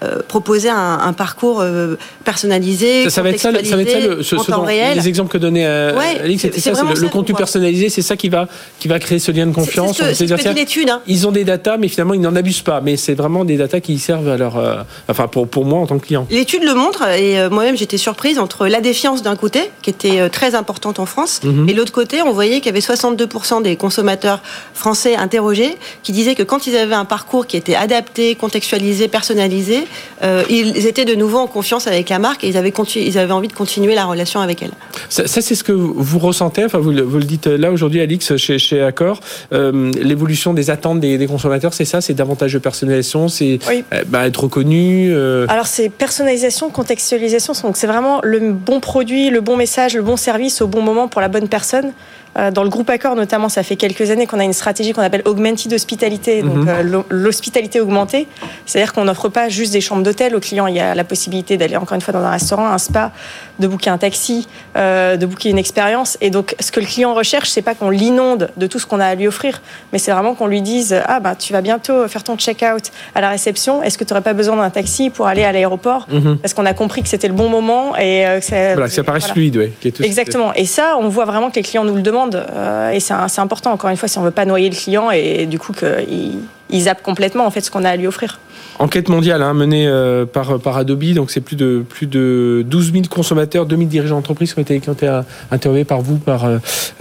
euh, 0.03 0.19
proposer 0.27 0.69
un, 0.69 0.99
un 1.01 1.13
parcours 1.13 1.59
euh, 1.61 1.95
personnalisé, 2.23 3.05
Ça, 3.05 3.09
ça 3.09 3.21
va 3.23 3.29
être 3.31 3.39
ça, 3.39 3.51
le- 3.51 3.63
ça 3.63 3.75
va 3.75 3.81
être 3.81 3.91
ça 3.91 3.99
le, 3.99 4.21
ce, 4.23 4.35
en 4.35 4.43
ce 4.43 4.51
temps 4.51 4.61
réel. 4.61 4.97
les 4.97 5.07
exemples 5.07 5.31
que 5.31 5.37
donnait 5.37 5.65
euh, 5.65 5.97
Ouais, 5.97 6.19
Alix, 6.23 6.41
c'était 6.41 6.59
ça, 6.59 6.71
le, 6.71 6.99
le 6.99 7.09
contenu 7.09 7.33
personnalisé, 7.33 7.89
c'est 7.89 8.01
ça 8.01 8.15
qui 8.15 8.29
va 8.29 8.47
qui 8.79 8.87
va 8.87 8.99
créer 8.99 9.19
ce 9.19 9.31
lien 9.31 9.47
de 9.47 9.53
confiance. 9.53 9.97
c'est 9.97 10.13
ce 10.27 10.33
dit 10.35 10.53
l'étude, 10.53 10.89
hein. 10.89 11.01
Ils 11.07 11.25
ont 11.27 11.31
des 11.31 11.43
datas, 11.43 11.77
mais 11.77 11.87
finalement 11.87 12.13
ils 12.13 12.21
n'en 12.21 12.35
abusent 12.35 12.61
pas. 12.61 12.81
Mais 12.81 12.95
c'est 12.97 13.15
vraiment 13.15 13.43
des 13.45 13.57
datas 13.57 13.79
qui 13.79 13.97
servent 13.97 14.29
à 14.29 14.37
leur, 14.37 14.85
enfin 15.09 15.27
pour 15.27 15.47
pour 15.47 15.65
moi 15.65 15.79
en 15.79 15.87
tant 15.87 15.97
que 15.97 16.05
client. 16.05 16.27
L'étude 16.29 16.63
le 16.63 16.73
montre 16.75 17.07
et 17.07 17.49
moi-même 17.49 17.77
j'étais 17.77 17.97
surprise 17.97 18.37
entre 18.39 18.67
la 18.67 18.81
défiance 18.81 19.21
d'un 19.23 19.35
côté 19.35 19.71
qui 19.81 19.89
était 19.89 20.29
très 20.29 20.53
importante 20.55 20.99
en 20.99 21.05
France 21.05 21.41
Mhm. 21.43 21.69
et 21.69 21.73
l'autre 21.73 21.91
côté 21.91 22.21
on 22.21 22.31
voyait 22.31 22.57
qu'il 22.57 22.67
y 22.67 22.69
avait 22.69 22.79
62% 22.81 23.61
des 23.61 23.75
consommateurs 23.75 24.41
français 24.73 25.15
interrogés 25.15 25.75
qui 26.03 26.11
disaient 26.11 26.35
que 26.35 26.43
quand 26.43 26.67
ils 26.67 26.75
avaient 26.75 26.95
un 26.95 27.05
parcours 27.05 27.47
qui 27.47 27.57
était 27.57 27.75
adapté, 27.75 28.35
contextualisé, 28.35 29.07
personnalisé, 29.07 29.86
euh, 30.23 30.43
ils 30.49 30.87
étaient 30.87 31.05
de 31.05 31.15
nouveau 31.15 31.37
en 31.39 31.47
confiance 31.47 31.87
avec 31.87 32.09
la 32.09 32.19
marque 32.19 32.43
et 32.43 32.47
ils 32.49 32.57
avaient, 32.57 32.71
continu- 32.71 33.03
ils 33.05 33.17
avaient 33.17 33.31
envie 33.33 33.47
de 33.47 33.53
continuer 33.53 33.95
la 33.95 34.05
relation 34.05 34.39
avec 34.39 34.61
elle. 34.63 34.71
Ça, 35.09 35.27
ça, 35.27 35.41
c'est 35.41 35.55
ce 35.55 35.63
que 35.63 35.71
vous 35.71 36.19
ressentez. 36.19 36.65
Enfin 36.65 36.77
vous 36.79 36.91
le, 36.91 37.01
vous 37.01 37.17
le 37.17 37.23
dites 37.23 37.47
là 37.47 37.71
aujourd'hui, 37.71 38.01
Alix, 38.01 38.35
chez 38.37 38.57
chez 38.59 38.81
Accor. 38.81 39.19
Euh, 39.53 39.91
L'évolution 40.01 40.53
des 40.53 40.69
attentes 40.69 40.99
des, 40.99 41.17
des 41.17 41.27
consommateurs, 41.27 41.73
c'est 41.73 41.85
ça, 41.85 42.01
c'est 42.01 42.13
davantage 42.13 42.53
de 42.53 42.59
personnalisation, 42.59 43.27
c'est 43.27 43.59
Oui. 43.67 43.83
euh, 43.93 44.03
bah, 44.07 44.27
être 44.27 44.43
reconnu. 44.43 45.09
euh, 45.11 45.45
Alors 45.49 45.67
c'est 45.67 45.89
personnalisation, 45.89 46.69
contextualisation, 46.69 47.53
donc 47.63 47.77
c'est 47.77 47.87
vraiment 47.87 48.19
le 48.23 48.51
bon 48.51 48.79
produit, 48.79 49.29
le 49.29 49.41
bon 49.41 49.55
message, 49.55 49.95
le 49.95 50.01
bon 50.01 50.17
service 50.17 50.61
au 50.61 50.67
bon 50.67 50.81
moment 50.81 51.07
pour 51.07 51.21
la 51.21 51.27
bonne 51.27 51.47
personne. 51.47 51.91
Euh, 52.37 52.51
Dans 52.51 52.63
le 52.63 52.69
groupe 52.69 52.89
Accor 52.89 53.15
notamment, 53.15 53.49
ça 53.49 53.63
fait 53.63 53.75
quelques 53.77 54.09
années 54.11 54.27
qu'on 54.27 54.39
a 54.39 54.43
une 54.43 54.53
stratégie 54.53 54.93
qu'on 54.93 55.01
appelle 55.01 55.23
augmented 55.25 55.71
hospitality, 55.73 56.41
donc 56.43 56.57
Mhm. 56.57 56.67
euh, 56.69 56.83
l'ho- 56.83 57.05
l'hospitalité 57.09 57.79
augmentée. 57.81 58.27
C'est-à-dire 58.65 58.93
qu'on 58.93 59.05
n'offre 59.05 59.29
pas 59.29 59.49
juste 59.49 59.73
des 59.73 59.81
chambres 59.81 60.03
d'hôtel 60.03 60.35
aux 60.35 60.39
clients, 60.39 60.67
il 60.67 60.75
y 60.75 60.79
a 60.79 60.93
la 60.93 61.03
possibilité 61.03 61.57
d'aller 61.57 61.77
encore 61.77 61.95
une 61.95 62.01
fois 62.01 62.13
dans 62.13 62.19
un 62.23 62.29
restaurant, 62.31 62.67
un 62.67 62.77
spa, 62.77 63.11
de 63.59 63.67
booker 63.67 63.89
un 63.89 63.97
taxi, 63.97 64.47
euh, 64.75 65.17
de 65.17 65.25
booker 65.25 65.49
une 65.49 65.57
expérience. 65.57 66.17
Et 66.21 66.29
donc 66.29 66.55
ce 66.59 66.71
que 66.71 66.79
le 66.79 66.85
client 66.85 67.13
recherche, 67.13 67.49
c'est 67.49 67.61
pas 67.61 67.75
qu'on 67.75 67.89
l'inonde 67.89 68.49
de 68.57 68.67
tout 68.67 68.79
ce 68.79 68.85
qu'on 68.85 68.99
a 68.99 69.05
à 69.05 69.15
lui 69.15 69.27
offrir, 69.27 69.61
mais 69.91 69.99
c'est 69.99 70.11
vraiment 70.11 70.35
qu'on 70.35 70.47
lui 70.47 70.61
dise 70.61 70.99
ah 71.05 71.19
bah 71.19 71.35
tu 71.35 71.53
vas 71.53 71.61
bientôt 71.61 72.07
faire 72.07 72.23
ton 72.23 72.37
check-out 72.37 72.91
à 73.15 73.21
la 73.21 73.29
réception. 73.29 73.81
Est-ce 73.83 73.97
que 73.97 74.03
tu 74.03 74.13
n'aurais 74.13 74.23
pas 74.23 74.33
besoin 74.33 74.55
d'un 74.57 74.69
taxi 74.69 75.09
pour 75.09 75.27
aller 75.27 75.43
à 75.43 75.51
l'aéroport 75.51 76.07
mhm. 76.11 76.37
Parce 76.39 76.53
qu'on 76.53 76.65
a 76.65 76.73
compris 76.73 77.01
que 77.03 77.09
c'était 77.09 77.27
le 77.27 77.33
bon 77.33 77.49
moment 77.49 77.95
et 77.97 78.25
euh, 78.27 78.39
que 78.39 78.45
ça, 78.45 78.73
Voilà, 78.73 78.87
que 78.87 78.93
ça 78.93 79.03
paraisse 79.03 79.23
voilà. 79.23 79.33
fluide, 79.33 79.57
ouais. 79.57 79.73
qui 79.81 79.87
est 79.89 79.91
tout- 79.91 80.03
Exactement. 80.03 80.53
Et 80.53 80.65
ça, 80.65 80.95
on 80.99 81.09
voit 81.09 81.25
vraiment 81.25 81.49
que 81.49 81.55
les 81.55 81.63
clients 81.63 81.83
nous 81.83 81.95
le 81.95 82.01
demandent. 82.01 82.45
euh, 82.53 82.91
et 82.91 82.99
c'est 82.99 83.39
important, 83.39 83.71
encore 83.71 83.89
une 83.89 83.97
fois, 83.97 84.07
si 84.07 84.17
on 84.17 84.21
veut 84.21 84.31
pas 84.31 84.45
noyer 84.45 84.69
le 84.69 84.75
client 84.75 85.11
et, 85.11 85.45
du 85.45 85.59
coup 85.59 85.73
qu'il 85.73 86.39
il 86.69 86.81
zappe 86.81 87.01
complètement 87.03 87.45
en 87.45 87.51
fait 87.51 87.61
ce 87.61 87.71
qu'on 87.71 87.83
a 87.83 87.89
à 87.89 87.95
lui 87.95 88.07
offrir. 88.07 88.39
Enquête 88.79 89.09
mondiale 89.09 89.41
hein, 89.41 89.53
menée 89.55 89.87
euh, 89.87 90.25
par, 90.25 90.59
par 90.59 90.77
Adobe, 90.77 91.13
donc 91.13 91.31
c'est 91.31 91.41
plus 91.41 91.55
de, 91.55 91.83
plus 91.87 92.05
de 92.05 92.63
12 92.67 92.91
000 92.91 93.03
consommateurs, 93.09 93.65
2 93.65 93.75
000 93.75 93.87
dirigeants 93.89 94.15
d'entreprise 94.17 94.53
qui 94.53 94.59
ont 94.59 94.61
été, 94.61 94.79
euh, 95.03 95.21
interviewés 95.49 95.83
par 95.83 96.01
vous, 96.01 96.17
par, 96.17 96.45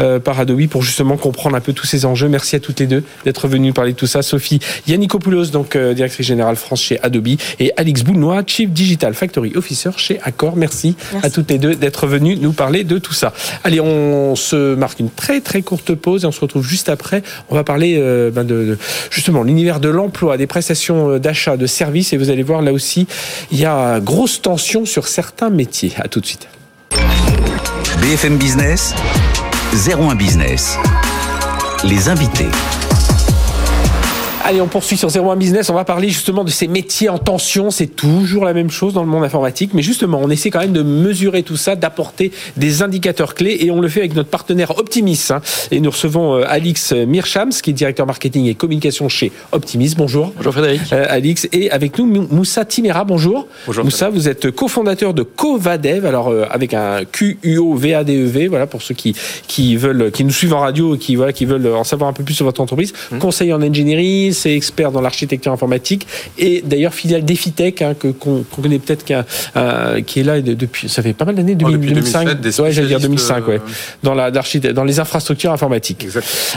euh, 0.00 0.18
par 0.18 0.40
Adobe, 0.40 0.66
pour 0.68 0.82
justement 0.82 1.18
comprendre 1.18 1.54
un 1.56 1.60
peu 1.60 1.74
tous 1.74 1.86
ces 1.86 2.06
enjeux. 2.06 2.28
Merci 2.28 2.56
à 2.56 2.60
toutes 2.60 2.80
les 2.80 2.86
deux 2.86 3.02
d'être 3.24 3.46
venues 3.46 3.68
nous 3.68 3.72
parler 3.74 3.92
de 3.92 3.96
tout 3.96 4.06
ça. 4.06 4.22
Sophie 4.22 4.58
Yannikopoulos, 4.86 5.46
donc 5.46 5.76
euh, 5.76 5.92
directrice 5.92 6.26
générale 6.26 6.56
France 6.56 6.80
chez 6.80 6.98
Adobe, 7.02 7.28
et 7.58 7.72
Alix 7.76 8.02
Boulnois, 8.04 8.42
Chief 8.46 8.70
Digital 8.70 9.12
Factory 9.12 9.52
Officer 9.54 9.90
chez 9.98 10.18
Accor. 10.22 10.56
Merci, 10.56 10.96
Merci. 11.12 11.26
à 11.26 11.30
toutes 11.30 11.50
les 11.50 11.58
deux 11.58 11.74
d'être 11.74 12.06
venues 12.06 12.36
nous 12.36 12.52
parler 12.52 12.84
de 12.84 12.96
tout 12.98 13.12
ça. 13.14 13.34
Allez, 13.64 13.80
on 13.80 14.34
se 14.34 14.74
marque 14.74 15.00
une 15.00 15.10
très 15.10 15.40
très 15.42 15.60
courte 15.60 15.94
pause 15.94 16.24
et 16.24 16.26
on 16.26 16.32
se 16.32 16.40
retrouve 16.40 16.66
juste 16.66 16.88
après. 16.88 17.22
On 17.50 17.54
va 17.54 17.64
parler 17.64 17.98
ben, 18.32 18.44
de, 18.44 18.64
de- 18.64 18.78
justement 19.10 19.44
de 19.56 19.88
l'emploi, 19.88 20.36
des 20.36 20.46
prestations 20.46 21.10
euh, 21.10 21.18
d'achat, 21.18 21.56
de 21.56 21.66
services, 21.66 22.12
et 22.12 22.16
vous 22.16 22.30
allez 22.30 22.42
voir 22.42 22.62
là 22.62 22.72
aussi, 22.72 23.06
il 23.50 23.58
y 23.58 23.64
a 23.64 24.00
grosse 24.00 24.42
tension 24.42 24.84
sur 24.84 25.08
certains 25.08 25.50
métiers. 25.50 25.92
À 25.98 26.08
tout 26.08 26.20
de 26.20 26.26
suite. 26.26 26.48
BFM 28.00 28.36
Business, 28.36 28.94
01 29.72 30.14
Business. 30.14 30.78
Les 31.84 32.08
invités. 32.08 32.48
Allez, 34.48 34.60
on 34.60 34.68
poursuit 34.68 34.96
sur 34.96 35.08
01 35.10 35.34
Business. 35.34 35.70
On 35.70 35.74
va 35.74 35.82
parler 35.84 36.08
justement 36.08 36.44
de 36.44 36.50
ces 36.50 36.68
métiers 36.68 37.08
en 37.08 37.18
tension. 37.18 37.72
C'est 37.72 37.88
toujours 37.88 38.44
la 38.44 38.54
même 38.54 38.70
chose 38.70 38.92
dans 38.94 39.02
le 39.02 39.08
monde 39.08 39.24
informatique. 39.24 39.74
Mais 39.74 39.82
justement, 39.82 40.20
on 40.22 40.30
essaie 40.30 40.50
quand 40.50 40.60
même 40.60 40.72
de 40.72 40.82
mesurer 40.84 41.42
tout 41.42 41.56
ça, 41.56 41.74
d'apporter 41.74 42.30
des 42.56 42.80
indicateurs 42.80 43.34
clés. 43.34 43.56
Et 43.62 43.72
on 43.72 43.80
le 43.80 43.88
fait 43.88 43.98
avec 43.98 44.14
notre 44.14 44.28
partenaire 44.28 44.78
Optimis. 44.78 45.20
hein. 45.30 45.40
Et 45.72 45.80
nous 45.80 45.90
recevons 45.90 46.36
euh, 46.36 46.44
Alix 46.46 46.92
Mirchams, 46.92 47.50
qui 47.50 47.70
est 47.70 47.72
directeur 47.72 48.06
marketing 48.06 48.46
et 48.46 48.54
communication 48.54 49.08
chez 49.08 49.32
Optimis. 49.50 49.94
Bonjour. 49.96 50.32
Bonjour 50.36 50.52
Frédéric. 50.52 50.92
Euh, 50.92 51.06
Alix. 51.08 51.48
Et 51.52 51.72
avec 51.72 51.98
nous, 51.98 52.06
Mou- 52.06 52.28
Moussa 52.30 52.64
Timera. 52.64 53.02
Bonjour. 53.02 53.48
Bonjour. 53.66 53.84
Moussa, 53.84 54.10
vous 54.10 54.28
êtes 54.28 54.52
cofondateur 54.52 55.12
de 55.12 55.24
Covadev. 55.24 56.06
Alors, 56.06 56.28
euh, 56.28 56.44
avec 56.52 56.72
un 56.72 57.00
Q-U-O-V-A-D-E-V. 57.04 58.44
E 58.44 58.48
Voilà, 58.48 58.68
pour 58.68 58.80
ceux 58.80 58.94
qui, 58.94 59.16
qui 59.48 59.74
veulent, 59.76 60.12
qui 60.12 60.22
nous 60.22 60.30
suivent 60.30 60.54
en 60.54 60.60
radio 60.60 60.94
et 60.94 60.98
qui, 60.98 61.16
voilà, 61.16 61.32
qui 61.32 61.46
veulent 61.46 61.66
en 61.74 61.82
savoir 61.82 62.08
un 62.08 62.12
peu 62.12 62.22
plus 62.22 62.34
sur 62.34 62.44
votre 62.44 62.60
entreprise. 62.60 62.92
Mmh. 63.10 63.18
Conseiller 63.18 63.52
en 63.52 63.60
ingénierie, 63.60 64.34
c'est 64.36 64.54
expert 64.54 64.92
dans 64.92 65.00
l'architecture 65.00 65.52
informatique 65.52 66.06
et 66.38 66.62
d'ailleurs 66.64 66.94
filiale 66.94 67.24
d'Efitech, 67.24 67.82
hein, 67.82 67.94
que, 67.98 68.08
qu'on, 68.08 68.44
connaît 68.62 68.78
peut-être, 68.78 69.04
qui, 69.04 69.14
euh, 69.56 70.00
qui 70.02 70.20
est 70.20 70.22
là 70.22 70.40
de- 70.40 70.54
depuis, 70.54 70.88
ça 70.88 71.02
fait 71.02 71.12
pas 71.12 71.24
mal 71.24 71.34
d'années, 71.34 71.54
2000, 71.54 71.76
depuis 71.76 71.88
2005. 71.88 72.24
2007, 72.26 72.40
des 72.40 72.60
ouais, 72.60 72.72
j'allais 72.72 72.88
dire 72.88 72.98
spécialistes, 72.98 73.28
2005, 73.28 73.48
ouais. 73.48 73.54
euh, 73.56 73.58
Dans 74.02 74.14
la, 74.14 74.30
dans 74.30 74.84
les 74.84 75.00
infrastructures 75.00 75.52
informatiques. 75.52 76.06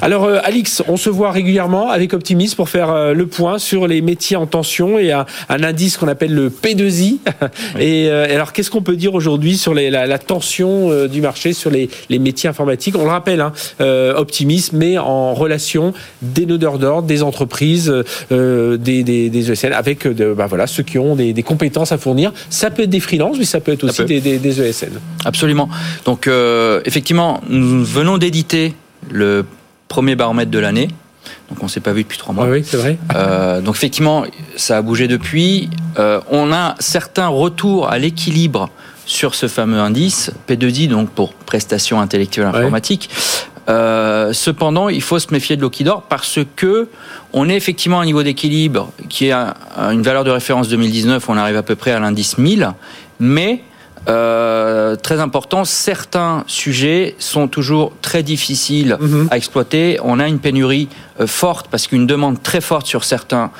Alors, 0.01 0.25
euh, 0.25 0.39
Alix, 0.43 0.83
on 0.87 0.97
se 0.97 1.09
voit 1.09 1.31
régulièrement 1.31 1.89
avec 1.89 2.13
Optimis 2.13 2.53
pour 2.55 2.69
faire 2.69 2.89
euh, 2.91 3.13
le 3.13 3.25
point 3.27 3.57
sur 3.59 3.87
les 3.87 4.01
métiers 4.01 4.35
en 4.37 4.45
tension 4.47 4.97
et 4.99 5.11
un, 5.11 5.25
un 5.49 5.63
indice 5.63 5.97
qu'on 5.97 6.07
appelle 6.07 6.33
le 6.33 6.49
P2I. 6.49 7.17
Et 7.79 8.07
euh, 8.09 8.25
alors, 8.33 8.53
qu'est-ce 8.53 8.69
qu'on 8.71 8.81
peut 8.81 8.95
dire 8.95 9.13
aujourd'hui 9.13 9.57
sur 9.57 9.73
les- 9.73 9.89
la, 9.89 10.05
la 10.05 10.19
tension 10.19 11.07
du 11.07 11.21
marché 11.21 11.53
sur 11.53 11.69
les, 11.69 11.89
les 12.09 12.19
métiers 12.19 12.49
informatiques? 12.49 12.95
On 12.97 13.03
le 13.03 13.09
rappelle, 13.09 13.41
hein, 13.41 13.53
Optimis 14.15 14.69
met 14.73 14.97
en 14.97 15.33
relation 15.33 15.93
des 16.21 16.45
nodeurs 16.45 16.79
d'ordre, 16.79 17.07
des 17.07 17.23
entreprises, 17.23 17.68
euh, 18.31 18.77
des, 18.77 19.03
des, 19.03 19.29
des 19.29 19.51
ESN 19.51 19.73
avec 19.73 20.05
euh, 20.05 20.13
de, 20.13 20.33
bah 20.33 20.47
voilà, 20.47 20.67
ceux 20.67 20.83
qui 20.83 20.97
ont 20.97 21.15
des, 21.15 21.33
des 21.33 21.43
compétences 21.43 21.91
à 21.91 21.97
fournir. 21.97 22.31
Ça 22.49 22.69
peut 22.71 22.83
être 22.83 22.89
des 22.89 22.99
freelances, 22.99 23.37
mais 23.37 23.45
ça 23.45 23.59
peut 23.59 23.71
être 23.71 23.83
aussi 23.83 24.01
peut. 24.01 24.07
des, 24.07 24.21
des, 24.39 24.61
ESN. 24.61 24.99
Absolument. 25.25 25.69
Donc 26.05 26.27
euh, 26.27 26.81
effectivement, 26.85 27.41
nous 27.49 27.83
venons 27.83 28.17
d'éditer 28.17 28.73
le 29.09 29.45
premier 29.87 30.15
baromètre 30.15 30.51
de 30.51 30.59
l'année. 30.59 30.87
Donc 31.49 31.63
on 31.63 31.67
s'est 31.67 31.79
pas 31.79 31.93
vu 31.93 32.03
depuis 32.03 32.17
trois 32.17 32.33
mois. 32.33 32.45
Ah 32.47 32.51
oui, 32.51 32.63
c'est 32.65 32.77
vrai. 32.77 32.97
Euh, 33.15 33.61
donc 33.61 33.75
effectivement, 33.75 34.23
ça 34.55 34.77
a 34.77 34.81
bougé 34.81 35.07
depuis. 35.07 35.69
Euh, 35.97 36.21
on 36.29 36.51
a 36.51 36.75
certains 36.79 37.27
retours 37.27 37.89
à 37.89 37.97
l'équilibre 37.97 38.69
sur 39.05 39.33
ce 39.33 39.47
fameux 39.47 39.79
indice 39.79 40.31
P2I, 40.47 40.87
donc 40.87 41.09
pour 41.09 41.33
prestations 41.33 41.99
intellectuelles 41.99 42.45
informatiques. 42.45 43.09
Euh, 43.69 44.33
cependant, 44.33 44.89
il 44.89 45.01
faut 45.01 45.19
se 45.19 45.27
méfier 45.31 45.55
de 45.55 45.61
l'eau 45.61 45.69
qui 45.69 45.83
dort 45.83 46.03
parce 46.03 46.39
que 46.55 46.87
on 47.33 47.47
est 47.49 47.55
effectivement 47.55 47.99
à 47.99 48.03
un 48.03 48.05
niveau 48.05 48.23
d'équilibre 48.23 48.91
qui 49.09 49.27
est 49.27 49.31
à 49.31 49.53
une 49.91 50.01
valeur 50.01 50.23
de 50.23 50.31
référence 50.31 50.67
2019. 50.69 51.29
On 51.29 51.37
arrive 51.37 51.57
à 51.57 51.63
peu 51.63 51.75
près 51.75 51.91
à 51.91 51.99
l'indice 51.99 52.37
1000, 52.37 52.71
mais 53.19 53.61
euh, 54.07 54.95
très 54.95 55.19
important, 55.19 55.65
certains 55.65 56.43
sujets 56.47 57.15
sont 57.19 57.47
toujours 57.47 57.93
très 58.01 58.23
difficiles 58.23 58.97
Mhm. 58.99 59.27
à 59.29 59.37
exploiter. 59.37 59.99
On 60.03 60.19
a 60.19 60.27
une 60.27 60.39
pénurie 60.39 60.87
euh, 61.19 61.27
forte 61.27 61.67
parce 61.69 61.85
qu'une 61.85 62.07
demande 62.07 62.41
très 62.41 62.61
forte 62.61 62.87
sur 62.87 63.03
certains 63.03 63.51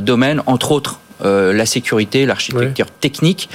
domaines, 0.00 0.42
entre 0.46 0.72
autres 0.72 1.00
euh, 1.24 1.52
la 1.52 1.66
sécurité, 1.66 2.26
l'architecture 2.26 2.86
technique, 2.86 3.48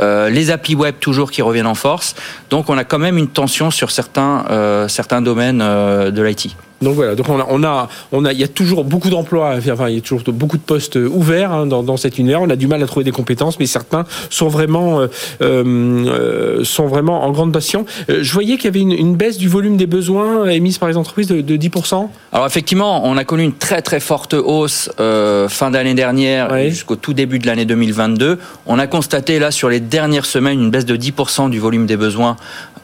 euh, 0.00 0.30
les 0.30 0.50
applis 0.50 0.74
web 0.74 0.94
toujours 1.00 1.30
qui 1.30 1.42
reviennent 1.42 1.66
en 1.66 1.74
force. 1.74 2.14
Donc 2.50 2.70
on 2.70 2.78
a 2.78 2.84
quand 2.84 2.98
même 2.98 3.18
une 3.18 3.28
tension 3.28 3.70
sur 3.70 3.90
certains 3.90 4.44
euh, 4.50 4.88
certains 4.88 5.22
domaines 5.22 5.60
euh, 5.62 6.10
de 6.10 6.22
l'IT. 6.22 6.56
Donc 6.82 6.94
voilà, 6.94 7.14
donc 7.14 7.28
on 7.28 7.38
a, 7.38 7.46
on 7.50 7.62
a, 7.62 7.88
on 8.10 8.24
a, 8.24 8.32
il 8.32 8.38
y 8.38 8.44
a 8.44 8.48
toujours 8.48 8.84
beaucoup 8.84 9.10
d'emplois, 9.10 9.56
enfin 9.58 9.88
il 9.90 9.96
y 9.96 9.98
a 9.98 10.00
toujours 10.00 10.22
beaucoup 10.28 10.56
de 10.56 10.62
postes 10.62 10.96
ouverts 10.96 11.52
hein, 11.52 11.66
dans, 11.66 11.82
dans 11.82 11.98
cet 11.98 12.18
univers. 12.18 12.40
On 12.40 12.48
a 12.48 12.56
du 12.56 12.66
mal 12.66 12.82
à 12.82 12.86
trouver 12.86 13.04
des 13.04 13.10
compétences, 13.12 13.58
mais 13.58 13.66
certains 13.66 14.06
sont 14.30 14.48
vraiment, 14.48 15.00
euh, 15.00 15.08
euh, 15.42 16.64
sont 16.64 16.86
vraiment 16.86 17.24
en 17.24 17.32
grande 17.32 17.52
passion. 17.52 17.84
Euh, 18.08 18.20
je 18.22 18.32
voyais 18.32 18.56
qu'il 18.56 18.64
y 18.64 18.68
avait 18.68 18.80
une, 18.80 18.92
une 18.92 19.14
baisse 19.14 19.36
du 19.36 19.48
volume 19.48 19.76
des 19.76 19.86
besoins 19.86 20.48
émis 20.48 20.76
par 20.80 20.88
les 20.88 20.96
entreprises 20.96 21.26
de, 21.26 21.42
de 21.42 21.56
10%. 21.56 22.08
Alors 22.32 22.46
effectivement, 22.46 23.04
on 23.04 23.16
a 23.16 23.24
connu 23.24 23.42
une 23.42 23.52
très 23.52 23.82
très 23.82 24.00
forte 24.00 24.32
hausse 24.34 24.90
euh, 25.00 25.48
fin 25.48 25.70
d'année 25.70 25.94
dernière 25.94 26.56
jusqu'au 26.70 26.96
tout 26.96 27.12
début 27.12 27.38
de 27.38 27.46
l'année 27.46 27.66
2022. 27.66 28.38
On 28.66 28.78
a 28.78 28.86
constaté 28.86 29.38
là 29.38 29.50
sur 29.50 29.68
les 29.68 29.80
dernières 29.80 30.26
semaines 30.26 30.60
une 30.60 30.70
baisse 30.70 30.86
de 30.86 30.96
10% 30.96 31.50
du 31.50 31.58
volume 31.58 31.86
des 31.86 31.96
besoins 31.96 32.36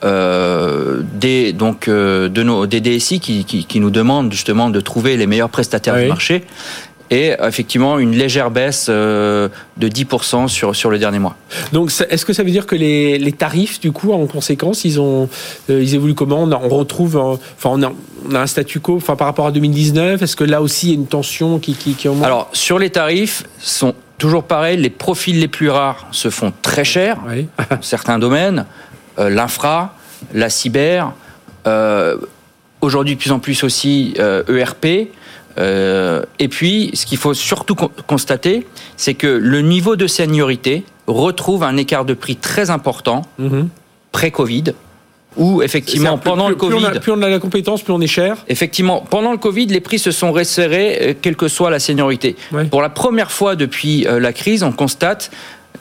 euh, 0.04 1.00
des 1.14 1.54
donc 1.54 1.88
euh, 1.88 2.28
de 2.28 2.42
nos 2.42 2.66
des 2.66 2.82
DSI 2.82 3.18
qui, 3.18 3.46
qui, 3.46 3.64
qui 3.64 3.80
nous 3.80 3.85
demandent 3.90 4.32
justement 4.32 4.70
de 4.70 4.80
trouver 4.80 5.16
les 5.16 5.26
meilleurs 5.26 5.50
prestataires 5.50 5.96
du 5.96 6.06
marché 6.08 6.44
et 7.08 7.34
effectivement 7.40 8.00
une 8.00 8.10
légère 8.16 8.50
baisse 8.50 8.86
euh, 8.88 9.48
de 9.76 9.86
10% 9.88 10.48
sur 10.48 10.74
sur 10.74 10.90
le 10.90 10.98
dernier 10.98 11.20
mois. 11.20 11.36
Donc 11.72 11.92
est-ce 12.10 12.24
que 12.26 12.32
ça 12.32 12.42
veut 12.42 12.50
dire 12.50 12.66
que 12.66 12.74
les, 12.74 13.16
les 13.18 13.30
tarifs, 13.32 13.78
du 13.78 13.92
coup, 13.92 14.12
en 14.12 14.26
conséquence, 14.26 14.84
ils 14.84 15.00
ont, 15.00 15.28
euh, 15.70 15.80
ils 15.80 15.94
évoluent 15.94 16.14
comment? 16.16 16.42
On, 16.42 16.50
a- 16.50 16.60
on 16.60 16.68
retrouve, 16.68 17.16
euh, 17.16 17.36
enfin 17.56 17.70
on 17.72 17.82
a, 17.84 17.92
on 18.28 18.34
a 18.34 18.40
un 18.40 18.46
statu 18.48 18.80
quo, 18.80 18.96
enfin 18.96 19.14
par 19.14 19.28
rapport 19.28 19.46
à 19.46 19.52
2019. 19.52 20.20
Est-ce 20.20 20.34
que 20.34 20.42
là 20.42 20.60
aussi 20.60 20.86
il 20.86 20.90
y 20.90 20.92
a 20.92 20.96
une 20.96 21.06
tension 21.06 21.60
qui, 21.60 21.74
qui, 21.74 21.94
qui 21.94 22.08
augmente? 22.08 22.24
Alors 22.24 22.48
sur 22.52 22.80
les 22.80 22.90
tarifs 22.90 23.44
sont 23.60 23.94
toujours 24.18 24.42
pareil, 24.42 24.76
les 24.76 24.90
profils 24.90 25.38
les 25.38 25.46
plus 25.46 25.68
rares 25.70 26.08
se 26.10 26.28
font 26.28 26.52
très 26.60 26.82
chers. 26.84 27.18
Oui. 27.28 27.46
certains 27.82 28.18
domaines, 28.18 28.66
euh, 29.20 29.28
l'infra, 29.30 29.94
la 30.34 30.50
cyber, 30.50 31.12
euh, 31.68 32.16
aujourd'hui 32.80 33.14
de 33.14 33.20
plus 33.20 33.32
en 33.32 33.38
plus 33.38 33.64
aussi 33.64 34.14
euh, 34.18 34.42
ERP. 34.48 35.08
Euh, 35.58 36.22
et 36.38 36.48
puis, 36.48 36.90
ce 36.94 37.06
qu'il 37.06 37.16
faut 37.18 37.32
surtout 37.34 37.74
con- 37.74 37.90
constater, 38.06 38.66
c'est 38.96 39.14
que 39.14 39.26
le 39.26 39.62
niveau 39.62 39.96
de 39.96 40.06
seniorité 40.06 40.84
retrouve 41.06 41.62
un 41.62 41.76
écart 41.78 42.04
de 42.04 42.14
prix 42.14 42.36
très 42.36 42.68
important 42.70 43.22
Mhm. 43.38 43.68
pré-Covid, 44.12 44.64
où 45.36 45.62
effectivement 45.62 46.18
pendant 46.18 46.46
plus, 46.46 46.52
le 46.52 46.56
Covid, 46.56 46.76
Plus 46.76 46.84
on, 46.84 46.88
a, 46.88 47.00
plus 47.00 47.12
on 47.12 47.22
a 47.22 47.28
la 47.28 47.38
compétence, 47.38 47.82
plus 47.82 47.92
on 47.94 48.00
est 48.00 48.06
cher. 48.06 48.36
Effectivement, 48.48 49.00
pendant 49.08 49.32
le 49.32 49.38
Covid, 49.38 49.66
les 49.66 49.80
prix 49.80 49.98
se 49.98 50.10
sont 50.10 50.30
resserrés, 50.32 50.98
euh, 51.00 51.14
quelle 51.20 51.36
que 51.36 51.48
soit 51.48 51.70
la 51.70 51.78
seniorité. 51.78 52.36
Ouais. 52.52 52.64
Pour 52.64 52.82
la 52.82 52.88
première 52.90 53.30
fois 53.32 53.56
depuis 53.56 54.06
la 54.08 54.32
crise, 54.34 54.62
on 54.62 54.72
constate 54.72 55.30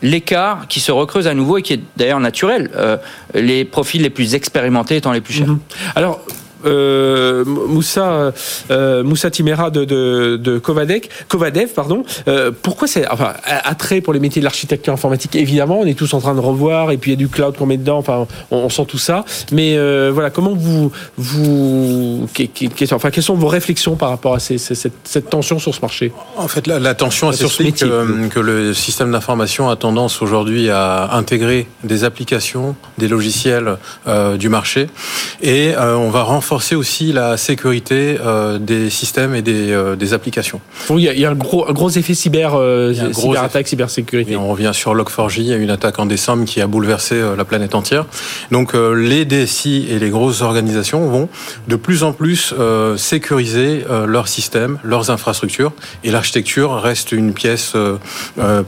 l'écart 0.02 0.68
qui 0.68 0.80
se 0.82 0.92
recreuse 0.92 1.28
à 1.28 1.34
nouveau 1.34 1.58
et 1.58 1.62
qui 1.62 1.74
est 1.74 1.80
d'ailleurs 1.98 2.20
naturel. 2.20 2.70
Euh, 2.76 2.98
les 3.34 3.64
profils 3.66 4.02
les 4.02 4.10
plus 4.10 4.36
expérimentés 4.36 4.98
étant 4.98 5.12
les 5.14 5.22
plus 5.22 5.34
chers. 5.34 5.48
Mhm. 5.48 5.60
Alors, 5.96 6.22
euh, 6.66 7.44
Moussa, 7.46 8.32
euh, 8.72 9.04
Moussa 9.04 9.30
Timera 9.30 9.70
de, 9.70 9.86
de, 9.86 10.58
Covadev, 11.28 11.68
pardon. 11.76 12.04
Euh, 12.28 12.52
pourquoi 12.62 12.88
c'est 12.88 13.08
enfin 13.10 13.34
attrait 13.46 14.02
pour 14.02 14.14
les 14.14 14.20
métiers 14.20 14.40
de 14.42 14.46
l'architecture 14.46 14.94
informatique? 14.94 15.36
Évidemment, 15.36 15.80
on 15.82 15.86
est 15.86 15.98
tous 15.98 16.14
en 16.14 16.20
train 16.22 16.34
de 16.36 16.40
revoir 16.40 16.92
et 16.92 16.98
puis 16.98 17.12
il 17.12 17.14
y 17.14 17.18
a 17.18 17.20
du 17.20 17.28
cloud 17.28 17.56
qu'on 17.58 17.66
met 17.66 17.78
dedans. 17.78 17.98
Enfin, 17.98 18.26
on, 18.52 18.58
on 18.58 18.70
sent 18.70 18.86
tout 18.88 18.98
ça. 18.98 19.26
Mais 19.52 19.78
voilà, 20.10 20.30
comment 20.30 20.54
vous 20.56 20.92
vous 21.18 22.28
enfin 22.92 23.10
quelles 23.12 23.24
sont 23.24 23.36
vos 23.36 23.48
réflexions 23.48 23.96
par 23.96 24.10
rapport 24.10 24.34
à 24.36 24.40
ces- 24.40 24.58
ces- 24.58 24.76
cette, 24.76 24.94
cette 25.04 25.30
tension 25.30 25.60
sur 25.60 25.74
ce 25.76 25.82
marché? 25.82 26.12
En 26.38 26.48
fait, 26.48 26.66
la, 26.68 26.80
la 26.80 26.96
tension 26.96 27.30
elle 27.30 27.38
Sur 27.38 27.50
ce 27.52 27.64
s'explique 27.64 27.90
que, 27.90 28.28
que 28.30 28.40
le 28.40 28.74
système 28.74 29.12
d'information 29.12 29.70
a 29.70 29.76
tendance 29.76 30.22
aujourd'hui 30.22 30.70
à 30.70 31.12
intégrer 31.14 31.68
des 31.84 32.04
applications, 32.04 32.76
des 32.98 33.08
logiciels 33.08 33.78
du 34.40 34.50
marché, 34.50 34.88
et 35.42 35.74
on 35.78 36.10
va 36.10 36.24
renforcer 36.24 36.55
aussi 36.76 37.12
la 37.12 37.38
sécurité 37.38 38.18
euh, 38.20 38.58
des 38.58 38.90
systèmes 38.90 39.36
et 39.36 39.42
des, 39.42 39.72
euh, 39.72 39.96
des 39.96 40.14
applications. 40.14 40.62
Il 40.90 41.00
y 41.00 41.10
a, 41.10 41.14
il 41.14 41.20
y 41.20 41.26
a 41.26 41.32
un 41.32 41.36
gros 41.36 41.68
un 41.68 41.74
gros 41.74 41.90
effet 41.90 42.14
cyber 42.14 42.54
euh, 42.56 42.94
cyberattaque, 43.14 43.68
cybersécurité. 43.68 44.34
Et 44.34 44.36
on 44.36 44.48
revient 44.48 44.72
sur 44.74 44.96
Log4j, 44.96 45.40
il 45.40 45.46
y 45.48 45.54
a 45.54 45.58
eu 45.58 45.62
une 45.62 45.70
attaque 45.70 46.00
en 46.00 46.06
décembre 46.06 46.46
qui 46.46 46.62
a 46.62 46.68
bouleversé 46.68 47.22
la 47.38 47.46
planète 47.46 47.76
entière. 47.76 48.06
Donc 48.52 48.74
les 48.74 49.26
DSI 49.26 49.88
et 49.90 50.00
les 50.00 50.10
grosses 50.10 50.42
organisations 50.42 51.08
vont 51.08 51.30
de 51.68 51.76
plus 51.76 52.04
en 52.04 52.14
plus 52.14 52.54
sécuriser 52.98 53.84
leurs 54.08 54.28
systèmes, 54.28 54.80
leurs 54.84 55.10
infrastructures, 55.12 55.74
et 56.04 56.12
l'architecture 56.12 56.74
reste 56.76 57.12
une 57.12 57.34
pièce 57.34 57.74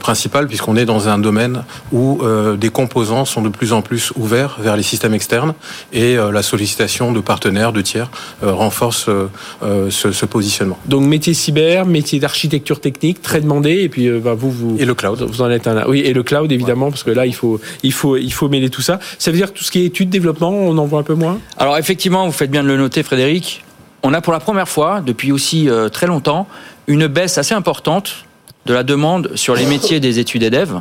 principale 0.00 0.46
puisqu'on 0.46 0.76
est 0.76 0.84
dans 0.84 1.08
un 1.08 1.18
domaine 1.18 1.64
où 1.92 2.20
des 2.56 2.70
composants 2.70 3.24
sont 3.24 3.42
de 3.42 3.48
plus 3.48 3.72
en 3.72 3.82
plus 3.82 4.12
ouverts 4.16 4.58
vers 4.60 4.76
les 4.76 4.82
systèmes 4.82 5.14
externes 5.14 5.54
et 5.92 6.16
la 6.16 6.42
sollicitation 6.42 7.12
de 7.12 7.20
partenaires, 7.20 7.72
de 7.72 7.77
tiers, 7.82 8.10
euh, 8.42 8.52
renforce 8.52 9.08
euh, 9.08 9.28
euh, 9.62 9.90
ce, 9.90 10.12
ce 10.12 10.26
positionnement. 10.26 10.78
Donc 10.86 11.02
métier 11.02 11.34
cyber, 11.34 11.86
métier 11.86 12.20
d'architecture 12.20 12.80
technique, 12.80 13.22
très 13.22 13.40
demandé. 13.40 13.82
Et 13.82 13.88
puis 13.88 14.06
euh, 14.06 14.20
bah, 14.20 14.34
vous, 14.34 14.50
vous 14.50 14.76
Et 14.78 14.84
le 14.84 14.94
cloud. 14.94 15.22
Vous 15.22 15.42
en 15.42 15.50
êtes 15.50 15.66
un. 15.66 15.86
Oui, 15.86 16.00
et 16.00 16.12
le 16.12 16.22
cloud 16.22 16.50
évidemment, 16.52 16.90
parce 16.90 17.02
que 17.02 17.10
là 17.10 17.26
il 17.26 17.34
faut, 17.34 17.60
il 17.82 17.92
faut, 17.92 18.16
il 18.16 18.32
faut 18.32 18.48
mêler 18.48 18.70
tout 18.70 18.82
ça. 18.82 18.98
Ça 19.18 19.30
veut 19.30 19.36
dire 19.36 19.52
que 19.52 19.58
tout 19.58 19.64
ce 19.64 19.70
qui 19.70 19.80
est 19.80 19.86
études, 19.86 20.10
développement, 20.10 20.50
on 20.50 20.76
en 20.78 20.86
voit 20.86 21.00
un 21.00 21.04
peu 21.04 21.14
moins? 21.14 21.38
Alors 21.56 21.78
effectivement, 21.78 22.26
vous 22.26 22.32
faites 22.32 22.50
bien 22.50 22.62
de 22.62 22.68
le 22.68 22.76
noter, 22.76 23.02
Frédéric. 23.02 23.64
On 24.02 24.14
a 24.14 24.20
pour 24.20 24.32
la 24.32 24.40
première 24.40 24.68
fois, 24.68 25.00
depuis 25.00 25.32
aussi 25.32 25.68
euh, 25.68 25.88
très 25.88 26.06
longtemps, 26.06 26.46
une 26.86 27.08
baisse 27.08 27.36
assez 27.36 27.54
importante 27.54 28.26
de 28.66 28.74
la 28.74 28.84
demande 28.84 29.32
sur 29.34 29.54
les 29.56 29.66
métiers 29.66 29.98
des 29.98 30.18
études 30.18 30.42
et 30.42 30.50
dev. 30.50 30.74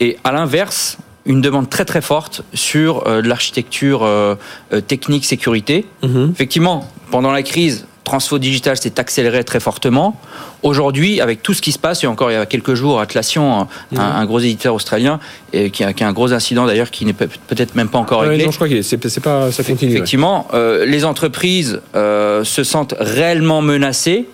Et 0.00 0.18
à 0.24 0.32
l'inverse, 0.32 0.98
une 1.26 1.40
demande 1.40 1.70
très 1.70 1.84
très 1.84 2.00
forte 2.02 2.42
sur 2.52 3.06
euh, 3.06 3.22
l'architecture 3.22 4.02
euh, 4.02 4.34
euh, 4.72 4.80
technique 4.80 5.24
sécurité. 5.24 5.86
Effectivement, 6.32 6.88
pendant 7.10 7.30
la 7.30 7.42
crise, 7.42 7.86
Transfo 8.04 8.38
Digital 8.40 8.76
s'est 8.76 8.98
accéléré 8.98 9.44
très 9.44 9.60
fortement. 9.60 10.20
Aujourd'hui, 10.64 11.20
avec 11.20 11.40
tout 11.42 11.54
ce 11.54 11.62
qui 11.62 11.70
se 11.70 11.78
passe, 11.78 12.02
et 12.02 12.08
encore 12.08 12.32
il 12.32 12.34
y 12.34 12.36
a 12.36 12.46
quelques 12.46 12.74
jours, 12.74 12.98
Atlassian, 13.00 13.68
un, 13.96 14.00
un 14.00 14.26
gros 14.26 14.40
éditeur 14.40 14.74
australien, 14.74 15.20
et 15.52 15.70
qui, 15.70 15.84
a, 15.84 15.92
qui 15.92 16.02
a 16.02 16.08
un 16.08 16.12
gros 16.12 16.32
incident 16.32 16.66
d'ailleurs 16.66 16.90
qui 16.90 17.04
n'est 17.04 17.12
peut- 17.12 17.28
peut-être 17.46 17.76
même 17.76 17.88
pas 17.88 17.98
encore 17.98 18.22
Ouais, 18.22 18.28
réglé. 18.28 18.44
non, 18.46 18.50
je 18.50 18.56
crois 18.56 18.68
que 18.68 18.82
c'est 18.82 18.96
pas, 19.20 19.52
ça 19.52 19.62
continue. 19.62 19.92
ouais. 19.92 19.96
Effectivement, 19.98 20.48
euh, 20.54 20.84
les 20.84 21.04
entreprises 21.04 21.80
se 21.94 22.64
sentent 22.64 22.94
réellement 22.98 23.62
menacées 23.62 24.26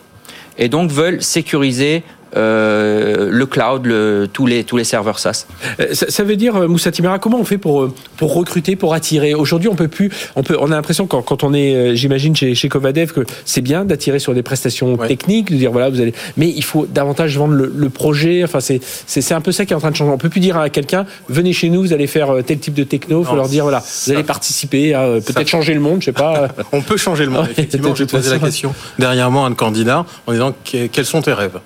et 0.57 0.69
donc 0.71 0.91
veulent 0.91 1.23
sécuriser 1.23 2.03
euh, 2.37 3.29
le 3.31 3.47
cloud, 3.47 3.87
le- 3.87 4.29
tous, 4.33 4.47
les, 4.47 4.65
tous 4.65 4.77
les 4.77 4.85
serveurs 4.85 5.19
SaaS. 5.19 5.47
Euh, 5.81 5.87
Ça, 5.93 6.07
ça 6.09 6.25
veut 6.25 6.37
dire, 6.37 6.57
euh, 6.57 6.69
Moussa 6.69 6.91
Timera, 6.91 7.19
comment 7.19 7.39
on 7.41 7.45
fait 7.45 7.59
pour, 7.59 7.89
pour 8.17 8.35
recruter, 8.35 8.77
pour 8.77 8.95
attirer? 8.95 9.35
Aujourd'hui, 9.35 9.69
on 9.69 9.75
peut 9.75 9.89
plus. 9.89 10.11
On, 10.37 10.43
peut, 10.43 10.57
on 10.61 10.71
a 10.73 10.75
l'impression, 10.77 11.07
quand, 11.07 11.23
quand 11.23 11.45
on 11.45 11.55
est, 11.55 11.95
j'imagine, 11.97 12.35
chez, 12.37 12.55
chez 12.55 12.69
Covadev, 12.69 13.13
que 13.13 13.21
c'est 13.45 13.61
bien 13.61 13.85
d'attirer 13.85 14.19
sur 14.19 14.35
des 14.35 14.43
prestations 14.43 14.95
Ouais. 14.95 15.07
techniques, 15.09 15.51
de 15.51 15.57
dire 15.57 15.71
voilà, 15.73 15.89
vous 15.91 16.01
allez. 16.01 16.15
Mais 16.37 16.49
il 16.49 16.65
faut 16.65 16.87
davantage 16.87 17.37
vendre 17.39 17.55
le, 17.55 17.73
le 17.75 17.89
projet. 17.91 18.43
Enfin, 18.45 18.59
c'est 18.61 19.33
un 19.35 19.41
peu 19.41 19.53
ça 19.53 19.65
qui 19.67 19.73
est 19.73 19.77
en 19.77 19.81
train 19.81 19.91
de 19.91 19.97
changer. 19.97 20.11
On 20.13 20.19
peut 20.19 20.29
plus 20.29 20.41
dire 20.41 20.57
à 20.57 20.71
quelqu'un 20.71 21.05
venez 21.29 21.53
chez 21.53 21.69
nous, 21.69 21.83
vous 21.83 21.93
allez 21.93 22.07
faire 22.07 22.33
tel 22.47 22.59
type 22.59 22.75
de 22.75 22.85
techno. 22.85 23.21
Il 23.21 23.25
faut 23.25 23.31
Non, 23.33 23.37
leur 23.39 23.49
dire 23.49 23.63
voilà, 23.65 23.81
ça- 23.81 24.11
vous 24.13 24.17
allez 24.19 24.25
participer 24.27 24.95
à 24.95 25.07
peut-être 25.25 25.49
changer 25.49 25.75
le 25.75 25.81
monde, 25.81 26.01
je 26.01 26.07
sais 26.07 26.13
pas. 26.13 26.49
On 26.73 26.81
peut 26.81 26.97
changer 26.97 27.25
le 27.25 27.31
monde. 27.31 27.39
Ouais, 27.49 27.53
Effectivement, 27.53 27.95
j'ai 27.95 28.07
posé 28.07 28.31
la 28.31 28.39
question 28.39 28.75
derrière 28.99 29.31
moi 29.31 29.45
à 29.45 29.49
un 29.49 29.55
candidat 29.55 30.05
en 30.27 30.33
disant 30.33 30.53
que- 30.65 30.87
quels 30.89 31.05
sont 31.05 31.23
tes 31.23 31.33
rêves? 31.33 31.59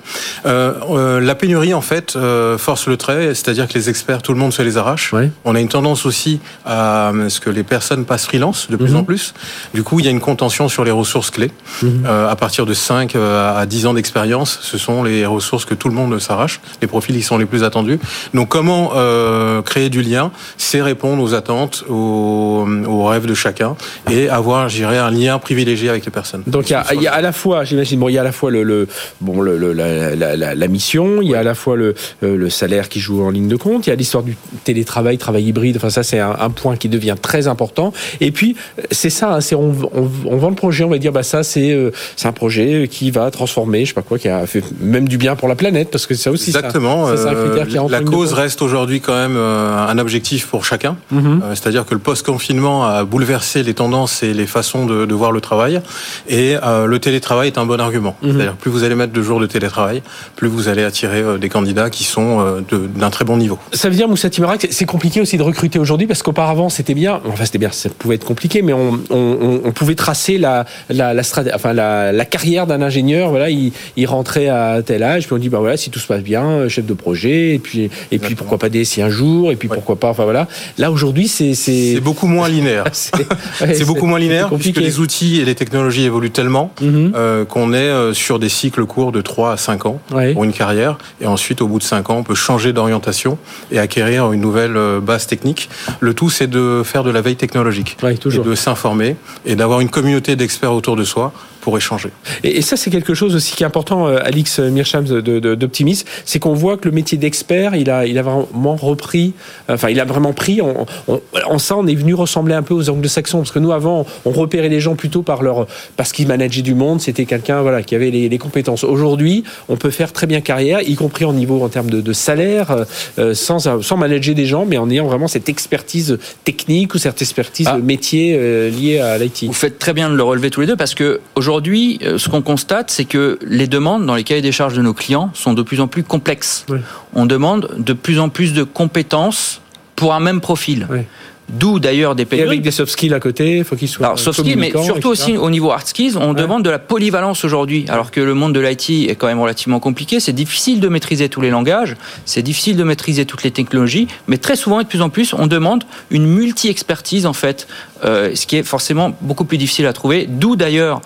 Euh, 0.46 0.51
euh, 0.52 1.20
la 1.20 1.34
pénurie, 1.34 1.74
en 1.74 1.80
fait, 1.80 2.14
euh, 2.16 2.58
force 2.58 2.86
le 2.86 2.96
trait, 2.96 3.28
c'est-à-dire 3.34 3.68
que 3.68 3.74
les 3.74 3.88
experts, 3.88 4.22
tout 4.22 4.32
le 4.32 4.38
monde 4.38 4.52
se 4.52 4.62
les 4.62 4.76
arrache. 4.76 5.12
Ouais. 5.12 5.30
On 5.44 5.54
a 5.54 5.60
une 5.60 5.68
tendance 5.68 6.06
aussi 6.06 6.40
à 6.66 7.10
euh, 7.10 7.28
ce 7.28 7.40
que 7.40 7.50
les 7.50 7.62
personnes 7.62 8.04
passent 8.04 8.26
freelance 8.26 8.68
de 8.70 8.76
plus 8.76 8.90
Mhm. 8.92 8.96
en 8.96 9.04
plus. 9.04 9.34
Du 9.74 9.82
coup, 9.82 10.00
il 10.00 10.04
y 10.04 10.08
a 10.08 10.10
une 10.10 10.20
contention 10.20 10.68
sur 10.68 10.84
les 10.84 10.90
ressources 10.90 11.30
clés. 11.30 11.50
Mhm. 11.82 12.04
Euh, 12.06 12.28
à 12.28 12.36
partir 12.36 12.66
de 12.66 12.74
5 12.74 13.14
euh, 13.16 13.56
à 13.60 13.66
10 13.66 13.86
ans 13.86 13.94
d'expérience, 13.94 14.58
ce 14.62 14.78
sont 14.78 15.02
les 15.02 15.24
ressources 15.26 15.64
que 15.64 15.74
tout 15.74 15.88
le 15.88 15.94
monde 15.94 16.18
s'arrache. 16.18 16.60
Les 16.80 16.88
profils 16.88 17.14
qui 17.16 17.22
sont 17.22 17.38
les 17.38 17.46
plus 17.46 17.64
attendus. 17.64 17.98
Donc, 18.34 18.48
comment 18.48 18.92
euh, 18.96 19.62
créer 19.62 19.88
du 19.90 20.02
lien? 20.02 20.30
C'est 20.58 20.82
répondre 20.82 21.22
aux 21.22 21.34
attentes, 21.34 21.84
aux, 21.88 22.66
aux 22.86 23.04
rêves 23.06 23.26
de 23.26 23.34
chacun 23.34 23.76
et 24.10 24.28
avoir, 24.28 24.68
je 24.68 24.76
dirais, 24.76 24.98
un 24.98 25.10
lien 25.10 25.38
privilégié 25.38 25.88
avec 25.88 26.04
les 26.04 26.10
personnes. 26.10 26.42
Donc 26.46 26.68
il 26.70 26.72
y 26.72 26.76
a, 26.76 26.84
il 26.94 27.02
y 27.02 27.06
a 27.06 27.12
à 27.14 27.20
la 27.20 27.32
fois, 27.32 27.64
j'imagine, 27.64 27.98
bon, 28.00 28.08
il 28.08 28.14
y 28.14 28.18
a 28.18 28.22
à 28.22 28.24
la 28.24 28.32
fois 28.32 28.50
le, 28.50 28.62
le 28.62 28.88
bon 29.20 29.40
le, 29.40 29.56
le- 29.56 29.72
la, 29.72 30.14
la, 30.16 30.36
la, 30.42 30.54
la 30.62 30.68
mission, 30.68 31.22
il 31.22 31.28
y 31.30 31.34
a 31.34 31.40
à 31.40 31.42
la 31.52 31.54
fois 31.54 31.76
le, 31.76 31.94
euh, 32.22 32.36
le 32.36 32.50
salaire 32.50 32.88
qui 32.88 33.00
joue 33.00 33.22
en 33.22 33.30
ligne 33.30 33.48
de 33.48 33.56
compte, 33.56 33.86
il 33.86 33.90
y 33.90 33.92
a 33.92 33.96
l'histoire 33.96 34.24
du 34.24 34.36
télétravail, 34.64 35.16
travail 35.18 35.44
hybride. 35.50 35.76
Enfin 35.76 35.90
ça 35.90 36.02
c'est 36.02 36.18
un, 36.18 36.36
un 36.46 36.50
point 36.50 36.76
qui 36.76 36.88
devient 36.88 37.16
très 37.28 37.46
important. 37.54 37.92
Et 38.20 38.30
puis 38.32 38.56
c'est 38.90 39.10
ça, 39.10 39.34
hein, 39.34 39.40
c'est 39.40 39.54
on, 39.54 39.70
on, 39.94 40.08
on 40.26 40.36
vend 40.36 40.50
le 40.50 40.54
projet, 40.64 40.84
on 40.84 40.90
va 40.90 40.98
dire 40.98 41.12
bah 41.12 41.22
ça 41.22 41.42
c'est 41.42 41.70
euh, 41.72 41.90
c'est 42.16 42.28
un 42.28 42.32
projet 42.42 42.88
qui 42.90 43.10
va 43.10 43.30
transformer, 43.30 43.80
je 43.84 43.88
sais 43.90 43.94
pas 43.94 44.02
quoi, 44.02 44.18
qui 44.18 44.28
a 44.28 44.46
fait 44.46 44.62
même 44.80 45.08
du 45.08 45.18
bien 45.18 45.36
pour 45.36 45.48
la 45.48 45.54
planète 45.54 45.88
parce 45.90 46.06
que 46.06 46.14
ça 46.14 46.30
aussi 46.30 46.52
ça. 46.52 46.58
Exactement. 46.58 47.06
Ça, 47.08 47.16
c'est 47.16 47.28
un 47.28 47.34
euh, 47.34 47.48
critère 47.48 47.66
qui 47.68 47.92
la 47.92 48.00
cause 48.00 48.32
reste 48.32 48.62
aujourd'hui 48.62 49.00
quand 49.00 49.14
même 49.14 49.36
euh, 49.36 49.86
un 49.92 49.98
objectif 49.98 50.46
pour 50.46 50.64
chacun. 50.64 50.96
Mhm. 51.10 51.42
Euh, 51.44 51.54
C'est-à-dire 51.54 51.84
que 51.86 51.94
le 51.94 52.00
post-confinement 52.00 52.84
a 52.86 53.04
bouleversé 53.04 53.62
les 53.62 53.74
tendances 53.74 54.22
et 54.22 54.32
les 54.34 54.46
façons 54.46 54.86
de, 54.86 55.06
de 55.06 55.14
voir 55.14 55.32
le 55.32 55.40
travail. 55.40 55.80
Et 56.28 56.56
euh, 56.62 56.86
le 56.86 56.98
télétravail 56.98 57.48
est 57.48 57.58
un 57.58 57.66
bon 57.66 57.80
argument. 57.80 58.16
Mhm. 58.22 58.32
C'est-à-dire 58.32 58.56
plus 58.56 58.70
vous 58.70 58.84
allez 58.84 58.94
mettre 58.94 59.12
de 59.12 59.22
jours 59.22 59.40
de 59.40 59.46
télétravail, 59.46 60.02
plus 60.36 60.48
vous 60.48 60.68
allez 60.68 60.82
attirer 60.84 61.20
euh, 61.22 61.38
des 61.38 61.48
candidats 61.48 61.90
qui 61.90 62.04
sont 62.04 62.40
euh, 62.40 62.60
d'un 62.96 63.10
très 63.10 63.24
bon 63.24 63.36
niveau. 63.36 63.58
Ça 63.72 63.88
veut 63.88 63.94
dire, 63.94 64.08
Moussa 64.08 64.30
Timera, 64.30 64.58
que 64.58 64.66
c'est 64.70 64.84
compliqué 64.86 65.20
aussi 65.20 65.36
de 65.36 65.42
recruter 65.42 65.78
aujourd'hui 65.78 66.06
parce 66.06 66.22
qu'auparavant 66.22 66.68
c'était 66.68 66.94
bien, 66.94 67.20
enfin 67.26 67.44
c'était 67.44 67.58
bien, 67.58 67.70
ça 67.70 67.88
pouvait 67.90 68.14
être 68.16 68.24
compliqué, 68.24 68.62
mais 68.62 68.72
on, 68.72 68.98
on, 69.10 69.16
on- 69.16 69.60
on 69.64 69.72
pouvait 69.72 69.94
tracer 69.94 70.38
la, 70.38 70.64
la, 70.90 71.14
la, 71.14 71.22
strate- 71.22 71.50
enfin, 71.54 71.72
la, 71.72 72.12
la 72.12 72.24
carrière 72.24 72.66
d'un 72.66 72.82
ingénieur. 72.82 73.30
Voilà, 73.30 73.50
il, 73.50 73.72
il 73.96 74.06
rentrait 74.06 74.48
à 74.48 74.80
tel 74.84 75.02
âge, 75.02 75.26
puis 75.26 75.34
on 75.34 75.38
dit 75.38 75.48
bah 75.48 75.58
voilà, 75.60 75.76
si 75.76 75.90
tout 75.90 75.98
se 76.00 76.06
passe 76.06 76.22
bien, 76.22 76.44
euh, 76.44 76.68
chef 76.68 76.86
de 76.86 76.94
projet, 76.94 77.54
et 77.54 77.58
puis 77.58 77.90
et 78.10 78.18
puis 78.18 78.34
pourquoi 78.34 78.58
pas 78.58 78.68
DSI 78.68 79.02
un 79.02 79.10
jour, 79.10 79.52
et 79.52 79.56
puis 79.56 79.68
Ouais. 79.68 79.76
pourquoi 79.76 79.96
pas, 79.96 80.08
enfin 80.10 80.24
voilà. 80.24 80.48
Là 80.78 80.90
aujourd'hui 80.90 81.28
c'est 81.28 81.54
c'est 81.54 82.00
beaucoup 82.00 82.26
moins 82.26 82.48
linéaire. 82.56 82.84
c'est 82.92 83.14
ouais, 83.60 83.84
beaucoup 83.84 84.06
moins 84.06 84.18
linéaire 84.18 84.50
puisque 84.50 84.76
les 84.78 84.98
outils 84.98 85.40
et 85.40 85.44
les 85.44 85.54
technologies 85.54 86.04
évoluent 86.04 86.30
tellement 86.30 86.72
Mhm. 86.80 87.12
euh, 87.14 87.44
qu'on 87.44 87.72
est 87.72 88.12
sur 88.14 88.38
des 88.38 88.48
cycles 88.48 88.84
courts 88.86 89.12
de 89.12 89.20
3 89.20 89.52
à 89.52 89.56
5 89.56 89.86
ans 89.86 90.00
Ouais. 90.12 90.21
Pour 90.32 90.44
une 90.44 90.52
carrière. 90.52 90.98
Et 91.20 91.26
ensuite, 91.26 91.60
au 91.62 91.66
bout 91.68 91.78
de 91.78 91.84
5 91.84 92.10
ans, 92.10 92.16
on 92.18 92.22
peut 92.22 92.34
changer 92.34 92.72
d'orientation 92.72 93.38
et 93.70 93.78
acquérir 93.78 94.32
une 94.32 94.40
nouvelle 94.40 94.76
euh, 94.76 95.00
base 95.00 95.26
technique. 95.26 95.68
Le 96.00 96.14
tout, 96.14 96.30
c'est 96.30 96.46
de 96.48 96.82
faire 96.84 97.04
de 97.04 97.10
la 97.10 97.20
veille 97.20 97.36
technologique. 97.36 97.96
Ouais, 98.02 98.14
Et 98.14 98.38
de 98.38 98.54
s'informer 98.54 99.16
et 99.44 99.56
d'avoir 99.56 99.80
une 99.80 99.88
communauté 99.90 100.36
d'experts 100.36 100.72
autour 100.72 100.96
de 100.96 101.04
soi 101.04 101.32
pour 101.60 101.76
échanger. 101.76 102.10
Et, 102.42 102.60
ça, 102.60 102.76
c'est 102.76 102.90
quelque 102.90 103.14
chose 103.14 103.36
aussi 103.36 103.54
qui 103.54 103.62
est 103.62 103.66
important, 103.66 104.08
euh, 104.08 104.18
Alix 104.24 104.58
Mircham 104.58 105.04
d'Optimis, 105.04 106.04
c'est 106.24 106.38
qu'on 106.40 106.54
voit 106.54 106.76
que 106.76 106.88
le 106.88 106.94
métier 106.94 107.18
d'expert, 107.18 107.76
il 107.76 107.88
a, 107.88 108.04
il 108.04 108.18
a 108.18 108.22
vraiment 108.22 108.74
repris, 108.74 109.32
enfin, 109.68 109.88
il 109.88 110.00
a 110.00 110.04
vraiment 110.04 110.32
pris. 110.32 110.60
On, 110.60 110.86
on- 111.06 111.20
en 111.46 111.58
ça, 111.58 111.76
on 111.76 111.86
est 111.86 111.94
venu 111.94 112.14
ressembler 112.14 112.54
un 112.54 112.62
peu 112.62 112.74
aux 112.74 112.90
anglo-saxons, 112.90 113.38
parce 113.38 113.52
que 113.52 113.60
nous, 113.60 113.70
avant, 113.72 114.06
on 114.24 114.30
repérait 114.30 114.68
les 114.68 114.80
gens 114.80 114.96
plutôt 114.96 115.22
par 115.22 115.42
leur, 115.42 115.66
parce 115.96 116.10
qu'ils 116.12 116.26
manageaient 116.26 116.62
du 116.62 116.74
monde, 116.74 117.00
c'était 117.00 117.26
quelqu'un, 117.26 117.62
voilà, 117.62 117.82
qui 117.84 117.94
avait 117.94 118.10
les, 118.10 118.28
les 118.28 118.38
compétences. 118.38 118.82
Aujourd'hui, 118.82 119.44
on 119.68 119.76
peut 119.76 119.90
faire 119.90 120.11
faire 120.12 120.22
très 120.22 120.26
bien 120.26 120.40
carrière, 120.40 120.80
y 120.82 120.94
compris 120.94 121.24
en 121.24 121.32
niveau 121.32 121.62
en 121.62 121.68
termes 121.68 121.90
de, 121.90 122.00
de 122.00 122.12
salaire, 122.12 122.84
euh, 123.18 123.34
sans, 123.34 123.82
sans 123.82 123.96
manager 123.96 124.34
des 124.34 124.46
gens, 124.46 124.64
mais 124.66 124.78
en 124.78 124.88
ayant 124.90 125.06
vraiment 125.06 125.28
cette 125.28 125.48
expertise 125.48 126.18
technique 126.44 126.94
ou 126.94 126.98
cette 126.98 127.20
expertise 127.22 127.66
Ah. 127.68 127.78
métier 127.78 128.36
euh, 128.38 128.70
liée 128.70 128.98
à 128.98 129.16
l'IT. 129.18 129.44
Vous 129.46 129.52
faites 129.52 129.78
très 129.78 129.92
bien 129.92 130.10
de 130.10 130.14
le 130.14 130.22
relever 130.22 130.50
tous 130.50 130.60
les 130.60 130.66
deux 130.66 130.76
parce 130.76 130.94
que 130.94 131.20
aujourd'hui, 131.34 131.98
euh, 132.02 132.18
ce 132.18 132.28
qu'on 132.28 132.42
constate, 132.42 132.90
c'est 132.90 133.04
que 133.06 133.38
les 133.46 133.66
demandes 133.66 134.04
dans 134.06 134.14
les 134.14 134.24
cahiers 134.24 134.42
des 134.42 134.52
charges 134.52 134.74
de 134.74 134.82
nos 134.82 134.94
clients 134.94 135.30
sont 135.34 135.54
de 135.54 135.62
plus 135.62 135.80
en 135.80 135.86
plus 135.88 136.02
complexes. 136.02 136.64
Oui. 136.68 136.78
On 137.14 137.26
demande 137.26 137.70
de 137.78 137.92
plus 137.92 138.18
en 138.18 138.28
plus 138.28 138.52
de 138.52 138.64
compétences 138.64 139.60
pour 139.96 140.12
un 140.14 140.20
même 140.20 140.40
profil. 140.40 140.86
Oui. 140.90 141.00
D'où 141.48 141.78
d'ailleurs 141.78 142.14
des 142.14 142.22
Et 142.22 142.26
périodes. 142.26 142.48
avec 142.48 142.62
des 142.62 142.70
soft 142.70 142.90
skills 142.92 143.12
à 143.12 143.20
côté, 143.20 143.58
il 143.58 143.64
faut 143.64 143.76
qu'ils 143.76 143.88
soient 143.88 144.06
Alors, 144.06 144.18
soft 144.18 144.40
skills, 144.40 144.56
mais 144.56 144.70
surtout 144.70 144.90
etc. 144.92 145.08
aussi 145.08 145.36
au 145.36 145.50
niveau 145.50 145.70
hard 145.70 145.86
skills, 145.86 146.16
on 146.16 146.32
demande 146.32 146.64
de 146.64 146.70
la 146.70 146.78
polyvalence 146.78 147.44
aujourd'hui. 147.44 147.84
Alors 147.88 148.10
que 148.10 148.20
le 148.20 148.34
monde 148.34 148.54
de 148.54 148.60
l'IT 148.60 149.10
est 149.10 149.16
quand 149.16 149.26
même 149.26 149.40
relativement 149.40 149.80
compliqué, 149.80 150.18
c'est 150.20 150.32
difficile 150.32 150.80
de 150.80 150.88
maîtriser 150.88 151.28
tous 151.28 151.40
les 151.40 151.50
langages, 151.50 151.96
c'est 152.24 152.42
difficile 152.42 152.76
de 152.76 152.84
maîtriser 152.84 153.26
toutes 153.26 153.42
les 153.42 153.50
technologies, 153.50 154.08
mais 154.28 154.38
très 154.38 154.56
souvent 154.56 154.80
et 154.80 154.84
de 154.84 154.88
plus 154.88 155.02
en 155.02 155.10
plus, 155.10 155.34
on 155.34 155.46
demande 155.46 155.84
une 156.10 156.26
multi-expertise 156.26 157.26
en 157.26 157.32
fait, 157.32 157.66
euh, 158.04 158.34
ce 158.34 158.46
qui 158.46 158.56
est 158.56 158.62
forcément 158.62 159.14
beaucoup 159.20 159.44
plus 159.44 159.58
difficile 159.58 159.86
à 159.86 159.92
trouver. 159.92 160.26
D'où 160.28 160.56
d'ailleurs 160.56 161.02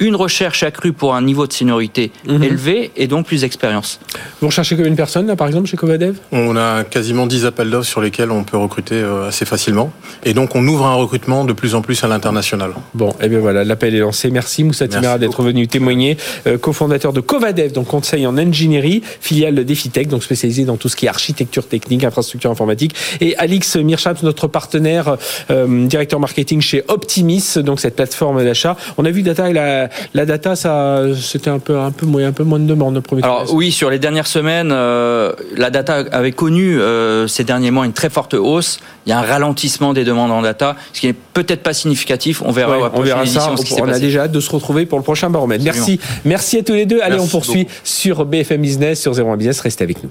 une 0.00 0.16
recherche 0.16 0.62
accrue 0.62 0.92
pour 0.92 1.14
un 1.14 1.22
niveau 1.22 1.46
de 1.46 1.52
seniorité 1.52 2.10
Mhm. 2.26 2.42
élevé 2.42 2.90
et 2.96 3.06
donc 3.06 3.26
plus 3.26 3.42
d'expérience. 3.42 4.00
Vous 4.40 4.46
recherchez 4.48 4.74
combien 4.74 4.90
de 4.90 4.96
personnes, 4.96 5.26
là, 5.26 5.36
par 5.36 5.46
exemple, 5.46 5.68
chez 5.68 5.76
Covadev 5.76 6.16
On 6.32 6.56
a 6.56 6.84
quasiment 6.84 7.26
10 7.26 7.44
appels 7.44 7.68
d'offres 7.70 7.86
sur 7.88 8.00
lesquels 8.00 8.30
on 8.30 8.42
peut 8.42 8.56
recruter 8.56 8.94
euh, 8.96 9.28
assez 9.28 9.44
facilement. 9.44 9.92
Et 10.24 10.32
donc, 10.32 10.56
on 10.56 10.66
ouvre 10.66 10.86
un 10.86 10.94
recrutement 10.94 11.44
de 11.44 11.52
plus 11.52 11.74
en 11.74 11.82
plus 11.82 12.02
à 12.02 12.08
l'international. 12.08 12.72
Bon, 12.94 13.14
et 13.20 13.28
bien 13.28 13.40
voilà, 13.40 13.62
l'appel 13.62 13.94
est 13.94 13.98
lancé. 14.00 14.30
Merci 14.30 14.64
Moussa 14.64 14.88
Timera 14.88 15.18
d'être 15.18 15.42
venu 15.42 15.68
témoigner, 15.68 16.16
euh, 16.46 16.56
cofondateur 16.56 17.12
de 17.12 17.20
Covadev, 17.20 17.72
donc 17.72 17.88
conseil 17.88 18.26
en 18.26 18.38
ingénierie, 18.38 19.02
filiale 19.20 19.54
de 19.54 19.62
Defitech, 19.62 20.08
donc 20.08 20.22
spécialisé 20.24 20.64
dans 20.64 20.78
tout 20.78 20.88
ce 20.88 20.96
qui 20.96 21.04
est 21.06 21.10
architecture 21.10 21.66
technique, 21.68 22.04
infrastructure 22.04 22.50
informatique. 22.50 22.94
Et 23.20 23.36
Alix 23.36 23.76
Mirchaps, 23.76 24.22
notre 24.22 24.46
partenaire, 24.46 25.16
euh, 25.50 25.86
directeur 25.86 26.20
marketing 26.20 26.62
chez 26.62 26.82
Optimis, 26.88 27.44
donc 27.58 27.80
cette 27.80 27.96
plateforme 27.96 28.42
d'achat. 28.42 28.76
On 28.96 29.04
a 29.04 29.10
vu 29.10 29.20
data 29.22 29.50
et 29.50 29.52
la, 29.52 29.89
la 30.14 30.26
data, 30.26 30.56
ça, 30.56 31.02
c'était 31.20 31.50
un 31.50 31.58
peu, 31.58 31.78
un 31.78 31.90
peu 31.90 32.06
moins, 32.06 32.26
un 32.26 32.32
peu 32.32 32.44
moins 32.44 32.58
de 32.58 32.64
demande 32.66 32.94
le 32.94 33.00
premier 33.00 33.22
Alors 33.22 33.36
trimestre. 33.38 33.56
oui, 33.56 33.72
sur 33.72 33.90
les 33.90 33.98
dernières 33.98 34.26
semaines, 34.26 34.70
euh, 34.72 35.32
la 35.56 35.70
data 35.70 36.04
avait 36.12 36.32
connu 36.32 36.78
euh, 36.80 37.26
ces 37.26 37.44
derniers 37.44 37.70
mois 37.70 37.86
une 37.86 37.92
très 37.92 38.10
forte 38.10 38.34
hausse. 38.34 38.78
Il 39.06 39.10
y 39.10 39.12
a 39.12 39.18
un 39.18 39.22
ralentissement 39.22 39.92
des 39.92 40.04
demandes 40.04 40.30
en 40.30 40.42
data, 40.42 40.76
ce 40.92 41.00
qui 41.00 41.06
n'est 41.06 41.12
peut-être 41.14 41.62
pas 41.62 41.72
significatif. 41.72 42.42
On 42.44 42.52
verra. 42.52 42.78
Ouais, 42.78 42.88
on 42.94 43.00
verra 43.02 43.26
ça. 43.26 43.52
ce 43.56 43.62
qui 43.64 43.74
s'est 43.74 43.80
On 43.80 43.84
a 43.84 43.88
passé. 43.88 44.00
déjà 44.00 44.22
hâte 44.22 44.32
de 44.32 44.40
se 44.40 44.50
retrouver 44.50 44.86
pour 44.86 44.98
le 44.98 45.04
prochain 45.04 45.30
baromètre. 45.30 45.64
Merci. 45.64 45.94
Absolument. 45.94 46.20
Merci 46.24 46.58
à 46.58 46.62
tous 46.62 46.74
les 46.74 46.86
deux. 46.86 47.00
Allez, 47.00 47.16
Merci 47.16 47.26
on 47.26 47.30
poursuit 47.30 47.64
beaucoup. 47.64 47.74
sur 47.84 48.24
BFM 48.24 48.60
Business, 48.62 49.00
sur 49.00 49.12
01 49.18 49.36
Business. 49.36 49.60
Restez 49.60 49.84
avec 49.84 50.02
nous. 50.04 50.10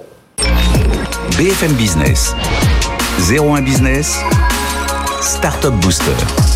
BFM 1.38 1.74
Business. 1.74 2.34
01 3.30 3.62
Business. 3.62 4.20
Startup 5.22 5.74
Booster. 5.74 6.49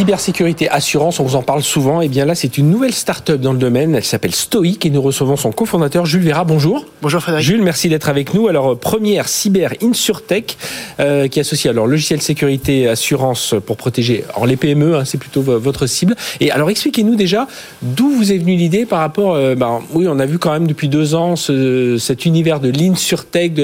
Cybersécurité, 0.00 0.68
assurance, 0.68 1.20
on 1.20 1.24
vous 1.24 1.36
en 1.36 1.42
parle 1.42 1.62
souvent. 1.62 2.02
Et 2.02 2.08
bien 2.08 2.26
là, 2.26 2.34
c'est 2.34 2.58
une 2.58 2.68
nouvelle 2.68 2.92
start-up 2.92 3.40
dans 3.40 3.54
le 3.54 3.58
domaine. 3.58 3.94
Elle 3.94 4.04
s'appelle 4.04 4.34
Stoic 4.34 4.84
et 4.84 4.90
nous 4.90 5.00
recevons 5.00 5.36
son 5.36 5.52
cofondateur 5.52 6.04
Jules 6.04 6.28
Vera. 6.28 6.44
Bonjour. 6.44 6.84
Bonjour 7.00 7.22
Frédéric. 7.22 7.46
Jules, 7.46 7.62
merci 7.62 7.88
d'être 7.88 8.10
avec 8.10 8.34
nous. 8.34 8.46
Alors, 8.46 8.72
euh, 8.72 8.74
première 8.76 9.26
cyber 9.26 9.72
insurtech 9.82 10.58
euh, 11.00 11.28
qui 11.28 11.40
associe 11.40 11.70
alors 11.70 11.86
logiciel 11.86 12.20
sécurité 12.20 12.86
assurance 12.88 13.54
pour 13.64 13.78
protéger 13.78 14.24
alors 14.34 14.44
les 14.44 14.56
PME, 14.56 14.96
hein, 14.96 15.06
c'est 15.06 15.16
plutôt 15.16 15.40
vo- 15.40 15.58
votre 15.58 15.86
cible. 15.86 16.14
Et 16.40 16.50
alors, 16.50 16.68
expliquez-nous 16.68 17.14
déjà 17.14 17.48
d'où 17.80 18.10
vous 18.10 18.32
est 18.32 18.36
venue 18.38 18.56
l'idée 18.56 18.84
par 18.84 18.98
rapport. 18.98 19.32
euh, 19.32 19.54
ben, 19.54 19.80
oui, 19.94 20.06
on 20.10 20.18
a 20.18 20.26
vu 20.26 20.38
quand 20.38 20.52
même 20.52 20.66
depuis 20.66 20.88
deux 20.90 21.14
ans 21.14 21.36
ce- 21.36 21.96
cet 21.96 22.26
univers 22.26 22.60
de 22.60 22.68
l'insurtech, 22.68 23.54
de 23.54 23.62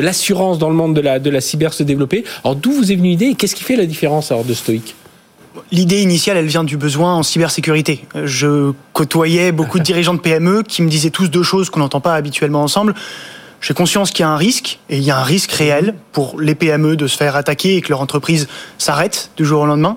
l'assurance 0.00 0.58
dans 0.58 0.70
le 0.70 0.76
monde 0.76 0.94
de 0.96 1.02
la 1.02 1.18
de 1.18 1.28
la 1.28 1.42
cyber 1.42 1.74
se 1.74 1.82
développer. 1.82 2.24
Alors, 2.42 2.56
d'où 2.56 2.72
vous 2.72 2.90
est 2.90 2.96
venue 2.96 3.10
l'idée 3.10 3.26
et 3.26 3.34
qu'est-ce 3.34 3.54
qui 3.54 3.64
fait 3.64 3.76
la 3.76 3.84
différence 3.84 4.32
alors 4.32 4.44
de 4.44 4.54
Stoic? 4.54 4.94
L'idée 5.72 6.02
initiale, 6.02 6.36
elle 6.36 6.46
vient 6.46 6.64
du 6.64 6.76
besoin 6.76 7.14
en 7.14 7.22
cybersécurité. 7.22 8.04
Je 8.24 8.72
côtoyais 8.92 9.52
beaucoup 9.52 9.78
de 9.78 9.84
dirigeants 9.90 10.14
de 10.14 10.20
PME 10.20 10.62
qui 10.62 10.82
me 10.82 10.88
disaient 10.88 11.10
tous 11.10 11.28
deux 11.28 11.42
choses 11.42 11.70
qu'on 11.70 11.80
n'entend 11.80 12.00
pas 12.00 12.14
habituellement 12.14 12.62
ensemble. 12.62 12.94
J'ai 13.60 13.74
conscience 13.74 14.10
qu'il 14.10 14.22
y 14.22 14.26
a 14.26 14.30
un 14.30 14.36
risque, 14.36 14.78
et 14.88 14.98
il 14.98 15.02
y 15.02 15.10
a 15.10 15.18
un 15.18 15.24
risque 15.24 15.50
réel 15.50 15.94
pour 16.12 16.40
les 16.40 16.54
PME 16.54 16.96
de 16.96 17.06
se 17.06 17.16
faire 17.16 17.34
attaquer 17.34 17.76
et 17.76 17.80
que 17.80 17.88
leur 17.88 18.00
entreprise 18.00 18.46
s'arrête 18.78 19.30
du 19.36 19.44
jour 19.44 19.62
au 19.62 19.66
lendemain. 19.66 19.96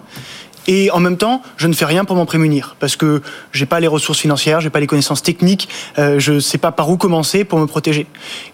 Et 0.67 0.91
en 0.91 0.99
même 0.99 1.17
temps, 1.17 1.41
je 1.57 1.67
ne 1.67 1.73
fais 1.73 1.85
rien 1.85 2.05
pour 2.05 2.15
m'en 2.15 2.25
prémunir 2.25 2.75
parce 2.79 2.95
que 2.95 3.21
j'ai 3.51 3.65
pas 3.65 3.79
les 3.79 3.87
ressources 3.87 4.19
financières, 4.19 4.61
j'ai 4.61 4.69
pas 4.69 4.79
les 4.79 4.87
connaissances 4.87 5.23
techniques, 5.23 5.67
euh, 5.97 6.19
je 6.19 6.39
sais 6.39 6.57
pas 6.57 6.71
par 6.71 6.89
où 6.89 6.97
commencer 6.97 7.43
pour 7.43 7.59
me 7.59 7.65
protéger. 7.65 8.05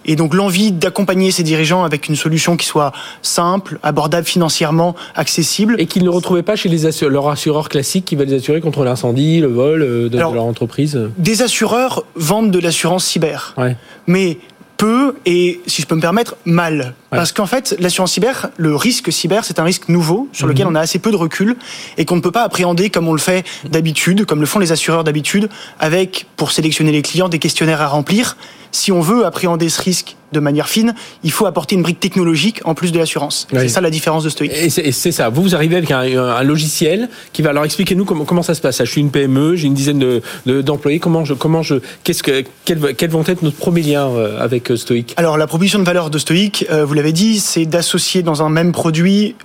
Et 0.05 0.16
donc 0.16 0.34
l'envie 0.34 0.72
d'accompagner 0.72 1.32
ces 1.32 1.43
dirigeants 1.43 1.84
avec 1.84 2.08
une 2.08 2.16
solution 2.16 2.55
qui 2.58 2.66
soit 2.66 2.93
simple, 3.22 3.80
abordable 3.84 4.26
financièrement, 4.26 4.95
accessible. 5.16 5.76
Et 5.80 5.86
qu'ils 5.86 6.03
ne 6.03 6.10
retrouvaient 6.10 6.43
pas 6.43 6.55
chez 6.55 6.70
les 6.70 6.86
assureurs, 6.86 7.12
leurs 7.12 7.30
assureurs 7.30 7.70
classiques 7.70 8.05
qui 8.05 8.16
veulent 8.16 8.28
les 8.30 8.38
assurer 8.38 8.62
contre 8.62 8.84
l'incendie, 8.84 9.39
le 9.39 9.47
vol 9.47 9.82
euh, 9.82 10.03
de, 10.03 10.10
de 10.10 10.18
leur 10.18 10.43
entreprise. 10.43 10.99
Des 11.18 11.41
assureurs 11.41 12.03
vendent 12.16 12.51
de 12.51 12.60
l'assurance 12.60 13.05
cyber, 13.05 13.53
Ouais. 13.58 13.76
mais 14.08 14.38
peu 14.78 15.15
et, 15.25 15.59
si 15.67 15.82
je 15.82 15.88
peux 15.88 15.95
me 15.95 16.01
permettre, 16.01 16.36
mal. 16.45 16.93
Parce 17.09 17.32
qu'en 17.32 17.45
fait, 17.45 17.75
l'assurance 17.80 18.13
cyber, 18.13 18.49
le 18.57 18.75
risque 18.75 19.11
cyber, 19.11 19.43
c'est 19.43 19.59
un 19.59 19.63
risque 19.63 19.89
nouveau 19.89 20.30
sur 20.34 20.47
lequel 20.47 20.67
on 20.67 20.75
a 20.75 20.80
assez 20.80 20.99
peu 20.99 21.11
de 21.11 21.15
recul 21.15 21.55
et 21.97 22.05
qu'on 22.05 22.15
ne 22.15 22.21
peut 22.21 22.32
pas 22.32 22.43
appréhender 22.43 22.89
comme 22.89 23.07
on 23.07 23.13
le 23.13 23.19
fait 23.19 23.45
d'habitude, 23.69 24.25
comme 24.25 24.39
le 24.39 24.45
font 24.45 24.59
les 24.59 24.71
assureurs 24.71 25.03
d'habitude, 25.03 25.49
avec, 25.80 26.28
pour 26.36 26.51
sélectionner 26.51 26.91
les 26.91 27.01
clients, 27.01 27.30
des 27.30 27.39
questionnaires 27.39 27.82
à 27.82 27.88
remplir. 27.88 28.38
Si 28.78 28.91
on 28.91 29.01
veut 29.01 29.25
appréhender 29.25 29.69
ce 29.69 29.82
risque 29.82 30.15
de 30.34 30.39
manière 30.39 30.69
fine, 30.69 30.93
il 31.23 31.32
faut 31.32 31.47
apporter 31.47 31.73
une 31.75 31.82
brique 31.82 31.99
technologique 31.99 32.61
en 32.63 32.75
plus 32.75 32.91
de 32.91 32.99
l'assurance. 32.99 33.47
Oui. 33.51 33.59
C'est 33.61 33.69
ça 33.69 33.82
la 33.82 33.89
différence 33.89 34.23
de 34.23 34.30
Stoic. 34.30 34.51
Et 34.53 34.69
c'est 34.69 35.11
ça. 35.11 35.30
Vous, 35.30 35.41
vous 35.41 35.55
arrivez 35.55 35.78
avec 35.78 35.89
un, 35.89 36.01
un 36.01 36.43
logiciel 36.43 37.09
qui 37.34 37.41
va. 37.41 37.49
Alors, 37.49 37.65
expliquez-nous 37.65 38.05
comment, 38.05 38.23
comment 38.23 38.43
ça 38.43 38.53
se 38.53 38.61
passe. 38.61 38.78
Je 38.78 38.84
suis 38.91 39.01
une 39.01 39.09
PME, 39.09 39.55
j'ai 39.55 39.65
une 39.65 39.73
dizaine 39.73 39.97
de- 39.97 40.21
de- 40.45 40.61
d'employés. 40.61 40.99
comment 40.99 41.25
je, 41.25 41.34
comment 41.34 41.63
je, 41.63 41.75
qu'est-ce 42.03 42.21
que, 42.21 42.43
quels, 42.65 42.93
quels 42.95 43.09
vont 43.09 43.23
être 43.25 43.41
notre 43.41 43.57
premier 43.57 43.82
lien 43.82 44.07
euh, 44.09 44.39
avec 44.39 44.69
euh, 44.69 44.75
Stoic 44.78 45.13
Alors 45.17 45.38
la 45.38 45.47
proposition 45.47 45.80
de 45.80 45.84
valeur 45.86 46.11
de 46.11 46.19
Stoic, 46.19 46.67
euh, 46.69 46.86
vous 46.86 46.93
l'avez 46.93 47.13
dit, 47.13 47.39
c'est 47.39 47.65
d'associer 47.65 48.21
dans 48.21 48.43
un 48.43 48.49
même 48.49 48.73
produit 48.73 49.36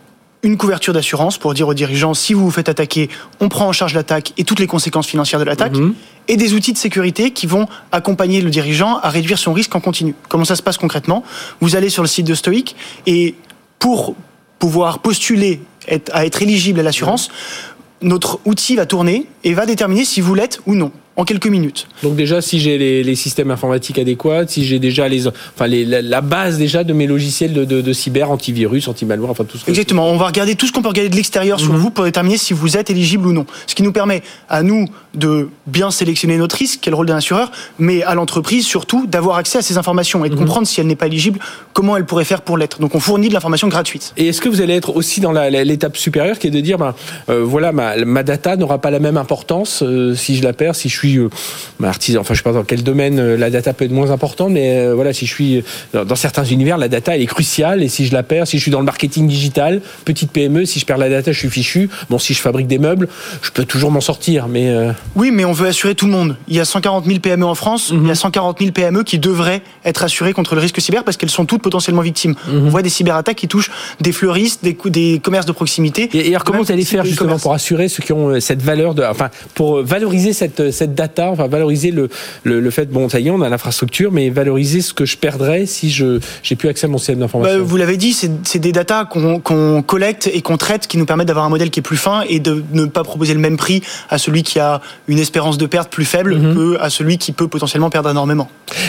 une 0.44 0.56
couverture 0.56 0.92
d'assurance 0.92 1.38
pour 1.38 1.54
dire 1.54 1.68
aux 1.68 1.74
dirigeants 1.74 2.14
si 2.14 2.34
vous 2.34 2.44
vous 2.44 2.50
faites 2.50 2.68
attaquer, 2.68 3.08
on 3.40 3.48
prend 3.48 3.68
en 3.68 3.72
charge 3.72 3.94
l'attaque 3.94 4.32
et 4.38 4.42
toutes 4.42 4.58
les 4.58 4.66
conséquences 4.66 5.06
financières 5.06 5.38
de 5.38 5.44
l'attaque, 5.44 5.76
Mhm. 5.76 5.94
Et 6.28 6.36
des 6.36 6.54
outils 6.54 6.72
de 6.72 6.78
sécurité 6.78 7.30
qui 7.32 7.46
vont 7.46 7.66
accompagner 7.90 8.40
le 8.40 8.50
dirigeant 8.50 8.98
à 8.98 9.08
réduire 9.10 9.38
son 9.38 9.52
risque 9.52 9.74
en 9.74 9.80
continu. 9.80 10.14
Comment 10.28 10.44
ça 10.44 10.56
se 10.56 10.62
passe 10.62 10.78
concrètement? 10.78 11.24
Vous 11.60 11.76
allez 11.76 11.90
sur 11.90 12.02
le 12.02 12.08
site 12.08 12.26
de 12.26 12.34
Stoic 12.34 12.74
et 13.06 13.34
pour 13.78 14.14
pouvoir 14.58 15.00
postuler 15.00 15.60
à 16.12 16.24
être 16.24 16.42
éligible 16.42 16.80
à 16.80 16.82
l'assurance, 16.82 17.28
notre 18.00 18.40
outil 18.44 18.76
va 18.76 18.86
tourner 18.86 19.26
et 19.44 19.54
va 19.54 19.66
déterminer 19.66 20.04
si 20.04 20.20
vous 20.20 20.34
l'êtes 20.34 20.60
ou 20.66 20.74
non 20.74 20.92
en 21.16 21.24
quelques 21.24 21.46
minutes. 21.46 21.86
Donc 22.02 22.16
déjà, 22.16 22.40
si 22.40 22.58
j'ai 22.58 22.78
les, 22.78 23.02
les 23.04 23.14
systèmes 23.14 23.50
informatiques 23.50 23.98
adéquats, 23.98 24.46
si 24.46 24.64
j'ai 24.64 24.78
déjà 24.78 25.08
les, 25.08 25.26
enfin 25.28 25.66
les, 25.66 25.84
la, 25.84 26.00
la 26.00 26.20
base 26.20 26.58
déjà 26.58 26.84
de 26.84 26.92
mes 26.92 27.06
logiciels 27.06 27.52
de, 27.52 27.64
de, 27.64 27.80
de 27.80 27.92
cyber, 27.92 28.30
antivirus, 28.30 28.88
anti-malware, 28.88 29.30
enfin 29.30 29.44
tout 29.44 29.58
ce 29.58 29.64
que 29.64 29.70
Exactement. 29.70 30.08
On 30.08 30.16
va 30.16 30.26
regarder 30.26 30.54
tout 30.54 30.66
ce 30.66 30.72
qu'on 30.72 30.82
peut 30.82 30.88
regarder 30.88 31.10
de 31.10 31.16
l'extérieur 31.16 31.60
sur 31.60 31.72
vous 31.72 31.90
pour 31.90 32.04
déterminer 32.04 32.38
si 32.38 32.54
vous 32.54 32.76
êtes 32.76 32.88
éligible 32.90 33.26
ou 33.26 33.32
non. 33.32 33.46
Ce 33.66 33.74
qui 33.74 33.82
nous 33.82 33.92
permet 33.92 34.22
à 34.48 34.62
nous 34.62 34.88
de 35.14 35.48
bien 35.66 35.90
sélectionner 35.90 36.38
notre 36.38 36.56
risque, 36.56 36.80
qui 36.80 36.88
est 36.88 36.90
le 36.90 36.96
rôle 36.96 37.06
d'un 37.06 37.16
assureur, 37.16 37.52
mais 37.78 38.02
à 38.02 38.14
l'entreprise 38.14 38.64
surtout 38.66 39.06
d'avoir 39.06 39.36
accès 39.36 39.58
à 39.58 39.62
ces 39.62 39.76
informations 39.76 40.24
et 40.24 40.30
de 40.30 40.34
comprendre 40.34 40.66
si 40.66 40.80
elle 40.80 40.86
n'est 40.86 40.96
pas 40.96 41.06
éligible, 41.06 41.38
comment 41.74 41.96
elle 41.96 42.06
pourrait 42.06 42.24
faire 42.24 42.40
pour 42.40 42.56
l'être. 42.56 42.80
Donc 42.80 42.94
on 42.94 43.00
fournit 43.00 43.28
de 43.28 43.34
l'information 43.34 43.68
gratuite. 43.68 44.14
Et 44.16 44.28
est-ce 44.28 44.40
que 44.40 44.48
vous 44.48 44.62
allez 44.62 44.74
être 44.74 44.96
aussi 44.96 45.20
dans 45.20 45.32
l'étape 45.32 45.96
supérieure 45.96 46.38
qui 46.38 46.46
est 46.46 46.50
de 46.50 46.60
dire, 46.60 46.78
ben, 46.78 46.94
euh, 47.28 47.44
voilà, 47.44 47.72
ma, 47.72 47.96
ma 48.04 48.22
data 48.22 48.56
n'aura 48.56 48.78
pas 48.80 48.90
la 48.90 48.98
même 48.98 49.18
importance 49.18 49.82
euh, 49.82 50.14
si 50.14 50.36
je 50.36 50.42
la 50.42 50.52
perds, 50.54 50.74
si 50.74 50.88
je 50.88 51.01
suis 51.03 51.18
euh, 51.18 51.28
ben, 51.80 51.88
artisan, 51.88 52.20
enfin 52.20 52.34
je 52.34 52.38
sais 52.38 52.44
pas 52.44 52.53
dans 52.53 52.64
quel 52.64 52.82
domaine 52.82 53.18
euh, 53.18 53.36
la 53.36 53.50
data 53.50 53.72
peut 53.72 53.84
être 53.84 53.92
moins 53.92 54.11
importante, 54.11 54.50
mais 54.50 54.78
euh, 54.78 54.94
voilà, 54.94 55.12
si 55.12 55.26
je 55.26 55.34
suis 55.34 55.64
dans, 55.92 56.05
dans 56.05 56.14
certains 56.14 56.44
univers, 56.44 56.78
la 56.78 56.88
data 56.88 57.14
elle 57.14 57.22
est 57.22 57.26
cruciale 57.26 57.82
et 57.82 57.88
si 57.88 58.07
je 58.07 58.12
la 58.12 58.22
perds, 58.22 58.46
si 58.46 58.59
je 58.59 58.62
suis 58.62 58.70
dans 58.70 58.78
le 58.78 58.84
marketing 58.84 59.26
digital, 59.26 59.80
petite 60.05 60.30
PME, 60.30 60.64
si 60.64 60.78
je 60.78 60.86
perds 60.86 60.98
la 60.98 61.09
data, 61.09 61.32
je 61.32 61.38
suis 61.38 61.50
fichu. 61.50 61.90
Bon, 62.09 62.18
si 62.18 62.34
je 62.34 62.40
fabrique 62.40 62.68
des 62.68 62.78
meubles, 62.78 63.09
je 63.42 63.50
peux 63.50 63.64
toujours 63.64 63.90
m'en 63.90 64.00
sortir, 64.00 64.48
mais 64.48 64.68
euh, 64.68 64.92
Oui, 65.16 65.30
mais 65.32 65.44
on 65.44 65.53
veut 65.53 65.66
assurer 65.68 65.94
tout 65.94 66.07
le 66.07 66.12
monde. 66.12 66.36
Il 66.48 66.55
y 66.55 66.61
a 66.61 66.64
140 66.64 67.05
000 67.05 67.18
PME 67.18 67.44
en 67.44 67.55
France, 67.55 67.92
il 67.92 68.07
y 68.07 68.11
a 68.11 68.14
140 68.14 68.59
000 68.61 68.70
PME 68.72 69.03
qui 69.03 69.18
devraient 69.18 69.62
être 69.84 70.05
assurées 70.05 70.32
contre 70.32 70.55
le 70.55 70.61
risque 70.61 70.80
cyber 70.80 71.05
parce 71.05 71.16
qu'elles 71.16 71.30
sont 71.30 71.46
toutes 71.46 71.62
potentiellement 71.62 72.03
victimes. 72.03 72.34
On 72.48 72.68
voit 72.68 72.82
des 72.82 72.90
cyberattaques 72.90 73.36
qui 73.36 73.48
touchent 73.48 73.70
des 74.00 74.12
fleuristes, 74.12 74.64
des, 74.64 75.18
commerces 75.18 75.46
de 75.46 75.53
proximité. 75.53 76.09
Et, 76.12 76.28
et 76.28 76.30
alors, 76.30 76.44
comment 76.44 76.62
vous 76.62 76.72
allez 76.72 76.84
faire 76.84 77.05
justement 77.05 77.38
pour 77.38 77.55
assurer 77.55 77.88
ceux 77.88 78.03
qui 78.03 78.12
ont 78.12 78.40
cette 78.40 78.62
valeur 78.62 78.94
de, 78.94 79.03
enfin, 79.03 79.30
pour 79.55 79.82
valoriser 79.82 80.32
cette, 80.32 80.70
cette 80.70 80.91
cette 80.93 80.99
data, 80.99 81.30
enfin 81.30 81.47
valoriser 81.49 81.90
le, 81.90 82.09
le, 82.45 82.61
le 82.61 82.70
fait, 82.70 82.86
bon, 82.90 83.09
ça 83.09 83.18
y 83.20 83.28
est, 83.28 83.30
on 83.30 83.40
a 83.43 83.49
l'infrastructure, 83.49 84.12
mais 84.12 84.30
valoriser 84.30 84.80
ce 84.82 84.93
que 84.93 85.05
je 85.05 85.16
perdrais 85.16 85.66
si 85.66 85.90
je 85.90 86.20
j'ai 86.43 86.57
plus 86.57 86.68
accès 86.68 86.86
à 86.86 86.88
mon 86.88 86.99
système 86.99 87.18
d'information. 87.18 87.59
Bah, 87.59 87.64
vous 87.64 87.76
l'avez 87.76 87.97
dit, 87.97 88.12
c'est 88.12 88.59
des 88.59 88.72
datas 88.72 89.05
qu'on 89.07 89.40
qu'on 89.40 89.82
collecte 89.82 90.28
et 90.32 90.43
qu'on 90.43 90.57
traite 90.57 90.86
qui 90.86 90.99
nous 90.99 91.07
permettent 91.07 91.28
d'avoir 91.28 91.45
un 91.47 91.49
modèle 91.51 91.70
qui 91.70 91.80
est 91.80 91.82
plus 91.82 91.97
fin 91.97 92.22
et 92.28 92.38
de 92.40 92.62
ne 92.72 92.84
pas 92.86 93.03
proposer 93.05 93.34
le 93.34 93.40
même 93.40 93.57
prix 93.57 93.82
à 94.11 94.18
celui 94.18 94.43
qui 94.43 94.59
a 94.59 94.80
une 95.09 95.18
espérance 95.18 95.59
de 95.59 95.66
perte 95.66 95.90
plus 95.90 96.05
faible 96.05 96.36
Mhm. 96.36 96.55
que 96.55 96.78
à 96.80 96.90
celui 96.90 97.18
qui 97.18 97.32
peut 97.32 97.49
potentiellement 97.49 97.90
perdre 97.90 98.11
énormément. 98.11 98.49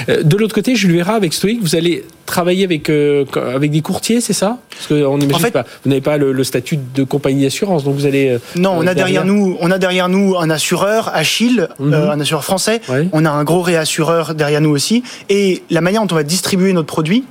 Euh, 0.10 0.24
De 0.24 0.38
l'autre 0.38 0.56
côté, 0.56 0.76
Jules 0.76 0.98
Vera, 0.98 1.14
avec 1.14 1.34
Stoic, 1.34 1.60
vous 1.62 1.76
allez 1.76 2.04
travailler 2.26 2.64
avec, 2.64 2.90
euh, 2.90 3.26
avec 3.54 3.72
des 3.72 3.82
courtiers, 3.82 4.22
c'est 4.22 4.34
ça? 4.34 4.58
Parce 4.70 4.88
que 4.88 5.06
on 5.06 5.18
imagine 5.18 5.36
En 5.36 5.40
fait- 5.40 5.52
pas, 5.52 5.66
vous 5.84 5.90
n'avez 5.90 6.02
pas 6.02 6.18
le, 6.18 6.32
le 6.32 6.44
statut 6.44 6.78
de 6.96 7.04
compagnie 7.04 7.44
d'assurance, 7.44 7.84
donc 7.84 7.96
vous 7.96 8.06
allez. 8.06 8.30
euh, 8.30 8.40
Non, 8.56 8.72
on 8.78 8.88
a 8.88 8.94
derrière 8.94 9.26
nous, 9.26 9.58
on 9.60 9.70
a 9.72 9.78
derrière 9.78 10.10
nous 10.10 10.36
un 10.38 10.50
assureur, 10.50 11.12
Achille, 11.14 11.68
Mhm. 11.80 11.93
Euh, 11.94 12.12
un 12.12 12.20
assureur 12.20 12.44
français. 12.44 12.82
On 13.12 13.26
a 13.26 13.32
un 13.32 13.44
gros 13.44 13.62
réassureur 13.62 14.36
derrière 14.36 14.62
nous 14.62 14.72
aussi. 14.72 15.04
Et 15.30 15.64
la 15.70 15.82
manière 15.82 16.02
dont 16.06 16.14
on 16.14 16.18
va 16.18 16.24
distribuer 16.24 16.74
notre 16.74 16.88
produit, 16.88 17.24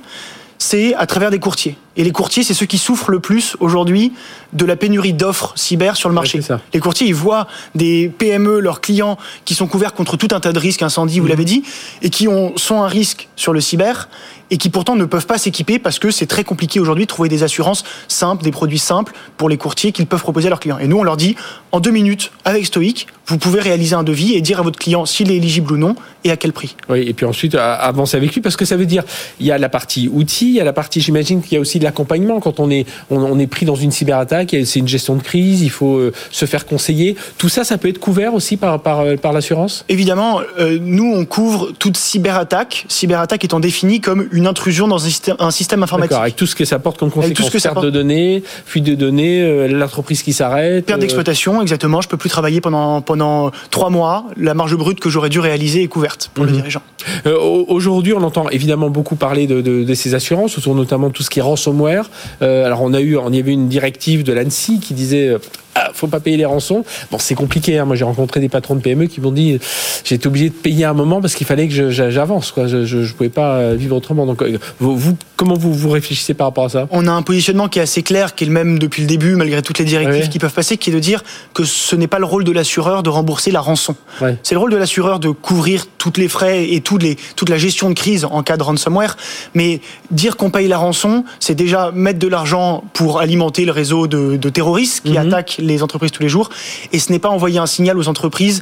c'est 0.57 0.93
à 0.95 1.05
travers 1.05 1.29
des 1.29 1.39
courtiers. 1.39 1.75
Et 1.97 2.03
les 2.03 2.11
courtiers, 2.11 2.41
c'est 2.43 2.53
ceux 2.53 2.65
qui 2.65 2.77
souffrent 2.77 3.11
le 3.11 3.19
plus 3.19 3.55
aujourd'hui 3.59 4.13
de 4.53 4.65
la 4.65 4.75
pénurie 4.75 5.13
d'offres 5.13 5.51
cyber 5.55 5.95
sur 5.97 6.09
le 6.09 6.15
marché. 6.15 6.39
les 6.73 6.79
courtiers, 6.79 7.05
ils 7.05 7.13
voient 7.13 7.47
des 7.75 8.09
PME, 8.17 8.59
leurs 8.59 8.79
clients, 8.81 9.17
qui 9.45 9.55
sont 9.55 9.67
couverts 9.67 9.93
contre 9.93 10.15
tout 10.17 10.29
un 10.31 10.39
tas 10.39 10.53
de 10.53 10.59
risques, 10.59 10.81
incendie, 10.81 11.17
Mhm. 11.17 11.21
vous 11.21 11.27
l'avez 11.27 11.45
dit, 11.45 11.63
et 12.01 12.09
qui 12.09 12.27
ont, 12.27 12.53
sont 12.57 12.81
un 12.81 12.87
risque 12.87 13.27
sur 13.35 13.51
le 13.53 13.59
cyber, 13.61 14.09
et 14.51 14.57
qui 14.57 14.69
pourtant 14.69 14.95
ne 14.95 15.05
peuvent 15.05 15.25
pas 15.25 15.37
s'équiper 15.37 15.79
parce 15.79 15.99
que 15.99 16.11
c'est 16.11 16.25
très 16.25 16.43
compliqué 16.43 16.79
aujourd'hui 16.79 17.05
de 17.05 17.09
trouver 17.09 17.29
des 17.29 17.43
assurances 17.43 17.83
simples, 18.07 18.43
des 18.43 18.51
produits 18.51 18.79
simples 18.79 19.13
pour 19.37 19.49
les 19.49 19.57
courtiers 19.57 19.91
qu'ils 19.91 20.07
peuvent 20.07 20.21
proposer 20.21 20.47
à 20.47 20.49
leurs 20.49 20.59
clients. 20.59 20.79
Et 20.79 20.87
nous, 20.87 20.97
on 20.97 21.03
leur 21.03 21.17
dit, 21.17 21.35
en 21.71 21.79
deux 21.79 21.91
minutes, 21.91 22.31
avec 22.45 22.65
Stoic, 22.65 23.07
vous 23.27 23.37
pouvez 23.37 23.61
réaliser 23.61 23.95
un 23.95 24.03
devis 24.03 24.33
et 24.33 24.41
dire 24.41 24.59
à 24.59 24.63
votre 24.63 24.77
client 24.77 25.05
s'il 25.05 25.31
est 25.31 25.37
éligible 25.37 25.73
ou 25.73 25.77
non 25.77 25.95
et 26.23 26.31
à 26.31 26.37
quel 26.37 26.53
prix. 26.53 26.75
Oui, 26.89 27.07
et 27.07 27.13
puis 27.13 27.25
ensuite 27.25 27.55
avancer 27.55 28.17
avec 28.17 28.33
lui, 28.33 28.41
parce 28.41 28.55
que 28.55 28.65
ça 28.65 28.75
veut 28.75 28.85
dire 28.85 29.03
il 29.39 29.45
y 29.45 29.51
a 29.51 29.57
la 29.57 29.69
partie 29.69 30.09
outils, 30.09 30.47
il 30.47 30.55
y 30.55 30.59
a 30.59 30.63
la 30.63 30.73
partie, 30.73 31.01
j'imagine 31.01 31.41
qu'il 31.41 31.53
y 31.53 31.57
a 31.57 31.59
aussi 31.59 31.79
de 31.79 31.83
l'accompagnement 31.83 32.39
quand 32.39 32.59
on 32.59 32.69
est 32.69 32.85
on, 33.09 33.17
on 33.17 33.39
est 33.39 33.47
pris 33.47 33.65
dans 33.65 33.75
une 33.75 33.91
cyberattaque, 33.91 34.55
c'est 34.65 34.79
une 34.79 34.87
gestion 34.87 35.15
de 35.15 35.21
crise, 35.21 35.61
il 35.61 35.69
faut 35.69 35.97
euh, 35.97 36.13
se 36.31 36.45
faire 36.45 36.65
conseiller. 36.65 37.15
Tout 37.37 37.49
ça, 37.49 37.63
ça 37.63 37.77
peut 37.77 37.87
être 37.87 37.99
couvert 37.99 38.33
aussi 38.33 38.57
par 38.57 38.81
par 38.81 39.01
euh, 39.01 39.15
par 39.15 39.33
l'assurance? 39.33 39.85
Évidemment, 39.89 40.41
euh, 40.59 40.77
nous, 40.81 41.11
on 41.13 41.25
couvre 41.25 41.71
toute 41.77 41.97
cyberattaque, 41.97 42.85
cyberattaque 42.87 43.43
étant 43.43 43.59
définie 43.59 44.01
comme 44.01 44.27
une 44.33 44.47
intrusion 44.47 44.87
dans 44.87 44.97
un 45.05 45.07
système, 45.07 45.35
un 45.39 45.51
système 45.51 45.83
informatique. 45.83 46.17
Avec 46.17 46.35
tout 46.35 46.45
ce 46.45 46.55
que 46.55 46.65
ça 46.65 46.79
porte 46.79 46.97
comme 46.99 47.09
tout 47.09 47.15
conséquence, 47.21 47.45
ce 47.47 47.51
que 47.51 47.59
ça 47.59 47.69
perte 47.69 47.75
porte. 47.75 47.85
de 47.85 47.91
données, 47.91 48.43
fuite 48.65 48.83
de 48.83 48.95
données, 48.95 49.41
euh, 49.41 49.67
l'entreprise 49.67 50.21
qui 50.23 50.33
s'arrête. 50.33 50.85
Perte 50.85 50.97
euh, 50.97 51.01
d'exploitation, 51.01 51.61
exactement. 51.61 52.01
Je 52.01 52.09
peux 52.09 52.17
plus 52.17 52.29
travailler 52.29 52.59
pendant 52.59 53.01
pendant 53.01 53.51
trois 53.69 53.89
mois. 53.89 54.25
La 54.35 54.53
marge 54.53 54.75
brute 54.75 54.99
que 54.99 55.09
j'aurais 55.09 55.29
dû 55.29 55.39
réaliser 55.39 55.83
est 55.83 55.87
couverte 55.87 56.31
pour 56.33 56.43
le 56.43 56.51
Mhm. 56.51 56.57
dirigeant. 56.57 56.81
Euh, 57.27 57.37
au- 57.37 57.65
Aujourd'hui, 57.69 58.13
on 58.13 58.23
entend 58.23 58.49
évidemment 58.49 58.89
beaucoup 58.89 59.15
parler 59.15 59.47
de, 59.47 59.61
de, 59.61 59.83
de 59.83 59.93
ces 59.93 60.15
assurances, 60.15 60.57
autour 60.57 60.75
notamment 60.75 61.07
de 61.07 61.13
tout 61.13 61.23
ce 61.23 61.29
qui 61.29 61.39
est 61.39 61.41
ransomware. 61.41 62.09
Euh, 62.41 62.65
alors, 62.65 62.81
on 62.81 62.93
a 62.93 63.01
eu, 63.01 63.15
on 63.17 63.31
y 63.31 63.39
avait 63.39 63.51
une 63.53 63.67
directive 63.67 64.23
de 64.23 64.33
l'ANSI 64.33 64.79
qui 64.79 64.93
disait, 64.93 65.35
ah, 65.75 65.89
faut 65.93 66.07
pas 66.07 66.19
payer 66.19 66.37
les 66.37 66.45
rançons. 66.45 66.83
Bon, 67.11 67.17
c'est 67.19 67.35
compliqué. 67.35 67.79
Hein. 67.79 67.85
Moi, 67.85 67.95
j'ai 67.95 68.03
rencontré 68.05 68.39
des 68.39 68.49
patrons 68.49 68.75
de 68.75 68.81
PME 68.81 69.07
qui 69.07 69.21
m'ont 69.21 69.31
dit, 69.31 69.59
j'ai 70.03 70.15
été 70.15 70.27
obligé 70.27 70.49
de 70.49 70.53
payer 70.53 70.85
un 70.85 70.93
moment 70.93 71.21
parce 71.21 71.33
qu'il 71.35 71.47
fallait 71.47 71.67
que 71.67 71.89
j'avance. 71.91 72.51
Quoi, 72.51 72.67
je, 72.67 72.85
je, 72.85 73.03
je 73.03 73.13
pouvais 73.13 73.29
pas 73.29 73.55
euh, 73.55 73.75
vivre 73.75 73.95
autrement. 73.95 74.25
Donc, 74.25 74.41
euh, 74.41 74.57
vous, 74.79 74.97
vous, 74.97 75.17
comment 75.35 75.55
vous 75.55 75.73
vous 75.73 75.89
réfléchissez 75.89 76.33
par 76.33 76.47
rapport 76.47 76.65
à 76.65 76.69
ça? 76.69 76.87
On 76.91 77.07
a 77.07 77.11
un 77.11 77.21
positionnement 77.21 77.67
qui 77.69 77.79
est 77.79 77.83
assez 77.83 78.03
clair, 78.03 78.35
qui 78.35 78.43
est 78.43 78.47
le 78.47 78.53
même 78.53 78.77
depuis 78.79 79.01
le 79.01 79.07
début, 79.07 79.35
malgré 79.35 79.61
toutes 79.61 79.79
les 79.79 79.85
directives 79.85 80.23
Ouais. 80.23 80.29
qui 80.29 80.37
peuvent 80.39 80.53
passer, 80.53 80.77
qui 80.77 80.89
est 80.89 80.93
de 80.93 80.99
dire 80.99 81.23
que 81.53 81.63
ce 81.63 81.95
n'est 81.95 82.07
pas 82.07 82.19
le 82.19 82.25
rôle 82.25 82.43
de 82.43 82.51
l'assureur 82.51 83.01
de 83.03 83.09
rembourser 83.09 83.51
la 83.51 83.61
rançon. 83.61 83.95
Ouais. 84.21 84.37
C'est 84.43 84.53
le 84.55 84.59
rôle 84.59 84.71
de 84.71 84.77
l'assureur 84.77 85.19
de 85.19 85.29
couvrir 85.29 85.87
toutes 85.97 86.17
les 86.17 86.27
frais 86.27 86.69
et 86.69 86.81
toutes 86.81 87.01
les, 87.03 87.15
toute 87.35 87.49
la 87.49 87.57
gestion 87.57 87.89
de 87.89 87.95
crise 87.95 88.25
en 88.25 88.43
cas 88.43 88.57
de 88.57 88.63
ransomware. 88.63 89.17
Mais 89.53 89.79
dire 90.11 90.37
qu'on 90.37 90.49
paye 90.51 90.67
la 90.67 90.77
rançon, 90.77 91.23
c'est 91.39 91.55
déjà 91.55 91.91
mettre 91.93 92.19
de 92.19 92.27
l'argent 92.27 92.83
pour 92.93 93.19
alimenter 93.19 93.65
le 93.65 93.71
réseau 93.71 94.07
de, 94.07 94.35
de 94.37 94.49
terroristes 94.49 95.03
qui 95.05 95.13
Mhm. 95.13 95.27
attaquent 95.27 95.55
les 95.65 95.83
entreprises 95.83 96.11
tous 96.11 96.23
les 96.23 96.29
jours. 96.29 96.49
Et 96.91 96.99
ce 96.99 97.11
n'est 97.11 97.19
pas 97.19 97.29
envoyer 97.29 97.59
un 97.59 97.65
signal 97.65 97.97
aux 97.97 98.07
entreprises 98.07 98.61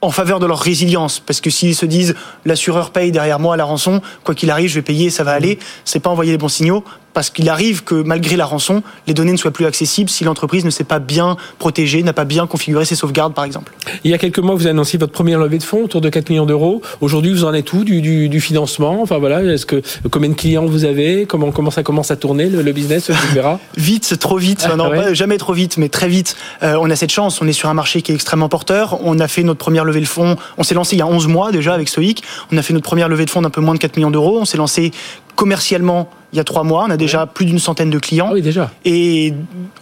en 0.00 0.10
faveur 0.10 0.38
de 0.38 0.46
leur 0.46 0.60
résilience. 0.60 1.20
Parce 1.20 1.40
que 1.40 1.50
s'ils 1.50 1.74
se 1.74 1.86
disent 1.86 2.14
l'assureur 2.44 2.90
paye 2.90 3.12
derrière 3.12 3.38
moi 3.38 3.56
la 3.56 3.64
rançon, 3.64 4.00
quoi 4.24 4.34
qu'il 4.34 4.50
arrive, 4.50 4.68
je 4.68 4.76
vais 4.76 4.82
payer, 4.82 5.10
ça 5.10 5.24
va 5.24 5.32
aller, 5.32 5.58
c'est 5.84 6.00
pas 6.00 6.10
envoyer 6.10 6.32
les 6.32 6.38
bons 6.38 6.48
signaux. 6.48 6.84
Parce 7.14 7.30
qu'il 7.30 7.48
arrive 7.48 7.82
que 7.82 7.94
malgré 7.96 8.36
la 8.36 8.44
rançon, 8.44 8.82
les 9.06 9.14
données 9.14 9.32
ne 9.32 9.36
soient 9.36 9.50
plus 9.50 9.64
accessibles 9.66 10.08
si 10.10 10.22
l'entreprise 10.24 10.64
ne 10.64 10.70
s'est 10.70 10.84
pas 10.84 10.98
bien 11.00 11.36
protégée, 11.58 12.02
n'a 12.02 12.12
pas 12.12 12.24
bien 12.24 12.46
configuré 12.46 12.84
ses 12.84 12.94
sauvegardes, 12.94 13.34
par 13.34 13.44
exemple. 13.44 13.72
Il 14.04 14.10
y 14.10 14.14
a 14.14 14.18
quelques 14.18 14.38
mois, 14.38 14.54
vous 14.54 14.62
avez 14.62 14.70
annoncé 14.70 14.98
votre 14.98 15.12
première 15.12 15.38
levée 15.40 15.58
de 15.58 15.62
fonds 15.64 15.84
autour 15.84 16.00
de 16.00 16.08
4 16.10 16.30
millions 16.30 16.46
d'euros. 16.46 16.80
Aujourd'hui, 17.00 17.32
vous 17.32 17.44
en 17.44 17.54
êtes 17.54 17.72
où 17.72 17.82
du, 17.82 18.00
du, 18.02 18.28
du 18.28 18.40
financement? 18.40 19.02
Enfin 19.02 19.18
voilà, 19.18 19.42
est-ce 19.42 19.66
que 19.66 19.82
combien 20.10 20.30
de 20.30 20.34
clients 20.34 20.66
vous 20.66 20.84
avez? 20.84 21.26
Comment 21.26 21.50
comment 21.50 21.70
ça 21.70 21.82
commence 21.82 22.10
à 22.10 22.16
tourner 22.16 22.48
le, 22.50 22.62
le 22.62 22.72
business 22.72 23.10
verra. 23.32 23.58
Vite, 23.76 24.16
trop 24.20 24.36
vite. 24.36 24.66
Ah, 24.70 24.76
non, 24.76 24.88
ouais. 24.90 24.96
pas- 24.96 25.14
jamais 25.14 25.38
trop 25.38 25.52
vite, 25.54 25.76
mais 25.78 25.88
très 25.88 26.08
vite. 26.08 26.36
Euh, 26.62 26.76
on 26.80 26.88
a 26.90 26.94
cette 26.96 27.10
chance. 27.12 27.40
On 27.42 27.48
est 27.48 27.52
sur 27.52 27.68
un 27.68 27.74
marché 27.74 28.02
qui 28.02 28.12
est 28.12 28.14
extrêmement 28.14 28.48
porteur. 28.48 28.98
On 29.02 29.18
a 29.18 29.26
fait 29.28 29.42
notre 29.42 29.58
première 29.58 29.84
levée 29.84 30.00
de 30.00 30.06
fonds. 30.06 30.36
On 30.56 30.62
s'est 30.62 30.74
lancé 30.74 30.94
il 30.96 30.98
y 31.00 31.02
a 31.02 31.06
11 31.06 31.26
mois 31.26 31.50
déjà 31.52 31.74
avec 31.74 31.88
Stoic. 31.88 32.22
On 32.52 32.56
a 32.58 32.62
fait 32.62 32.74
notre 32.74 32.84
première 32.86 33.08
levée 33.08 33.24
de 33.24 33.30
fonds 33.30 33.42
d'un 33.42 33.50
peu 33.50 33.60
moins 33.60 33.74
de 33.74 33.78
4 33.80 33.96
millions 33.96 34.10
d'euros. 34.10 34.38
On 34.40 34.44
s'est 34.44 34.56
lancé 34.58 34.92
commercialement 35.36 36.10
il 36.32 36.36
y 36.36 36.40
a 36.40 36.44
3 36.44 36.64
mois. 36.64 36.84
On 36.86 36.90
a 36.90 36.96
déjà 36.96 37.26
plus 37.26 37.46
d'une 37.46 37.58
centaine 37.58 37.90
de 37.90 37.98
clients. 37.98 38.28
Ah 38.30 38.34
oui, 38.34 38.42
déjà. 38.42 38.70
Et 38.84 39.32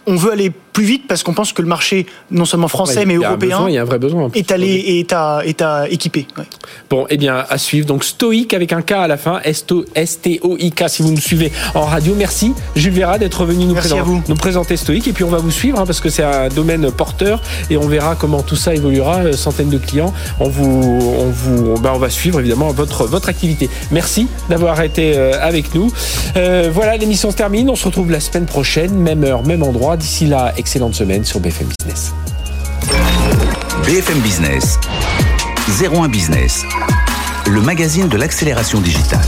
on 0.05 0.15
veut 0.15 0.31
aller 0.31 0.51
plus 0.77 0.85
vite 0.85 1.07
parce 1.07 1.23
qu'on 1.23 1.33
pense 1.33 1.53
que 1.53 1.63
le 1.63 1.67
marché, 1.67 2.05
non 2.29 2.45
seulement 2.45 2.67
français, 2.67 2.99
Ouais, 2.99 3.05
mais 3.07 3.15
européen, 3.15 3.35
besoin, 3.57 3.69
il 3.69 3.73
y 3.73 3.77
a 3.79 3.81
un 3.81 3.85
vrai 3.85 3.97
besoin. 3.97 4.29
est 4.35 4.51
allé 4.51 4.67
et 4.67 4.99
est 4.99 5.11
à, 5.11 5.41
est 5.43 5.59
à 5.63 5.89
équiper. 5.89 6.27
Ouais. 6.37 6.43
Bon, 6.87 7.07
eh 7.09 7.17
bien, 7.17 7.43
à 7.49 7.57
suivre. 7.57 7.87
Donc, 7.87 8.03
Stoïque 8.03 8.53
avec 8.53 8.73
un 8.73 8.83
K 8.83 8.91
à 8.91 9.07
la 9.07 9.17
fin. 9.17 9.39
S-T-O- 9.43 9.85
S-T-O-I-K 9.95 10.83
si 10.87 11.01
vous 11.01 11.09
nous 11.09 11.19
suivez 11.19 11.51
en 11.73 11.81
radio. 11.81 12.13
Merci, 12.15 12.53
Jules 12.75 12.93
Vera, 12.93 13.17
d'être 13.17 13.43
venu 13.43 13.65
nous, 13.65 13.73
présenter- 13.73 14.01
nous 14.27 14.35
présenter 14.35 14.77
Stoïque. 14.77 15.07
Et 15.07 15.13
puis, 15.13 15.23
on 15.23 15.29
va 15.29 15.39
vous 15.39 15.49
suivre 15.49 15.79
hein, 15.79 15.85
parce 15.87 15.99
que 15.99 16.09
c'est 16.09 16.23
un 16.23 16.49
domaine 16.49 16.91
porteur 16.91 17.41
et 17.71 17.77
on 17.77 17.87
verra 17.87 18.15
comment 18.15 18.43
tout 18.43 18.55
ça 18.55 18.75
évoluera. 18.75 19.17
Euh, 19.23 19.33
Centaines 19.33 19.69
de 19.71 19.79
clients. 19.79 20.13
On 20.39 20.47
vous, 20.47 21.15
on 21.19 21.29
vous, 21.31 21.73
ben, 21.81 21.91
on 21.95 21.97
va 21.99 22.11
suivre 22.11 22.39
évidemment 22.39 22.67
votre, 22.71 23.05
votre 23.07 23.29
activité. 23.29 23.67
Merci 23.91 24.27
d'avoir 24.47 24.79
été 24.83 25.13
euh, 25.17 25.31
avec 25.41 25.73
nous. 25.73 25.91
Euh, 26.35 26.69
voilà, 26.71 26.97
l'émission 26.97 27.31
se 27.31 27.35
termine. 27.35 27.67
On 27.71 27.75
se 27.75 27.85
retrouve 27.85 28.11
la 28.11 28.19
semaine 28.19 28.45
prochaine, 28.45 28.93
même 28.93 29.23
heure, 29.23 29.43
même 29.43 29.63
endroit. 29.63 29.97
D'ici 29.97 30.27
là, 30.27 30.53
excellente 30.67 30.95
semaine 30.95 31.23
sur 31.23 31.39
BFM 31.39 31.69
Business. 31.79 32.11
BFM 33.85 34.19
Business, 34.19 34.77
01 35.81 36.09
Business, 36.09 36.65
le 37.49 37.61
magazine 37.61 38.09
de 38.09 38.17
l'accélération 38.17 38.81
digitale. 38.81 39.21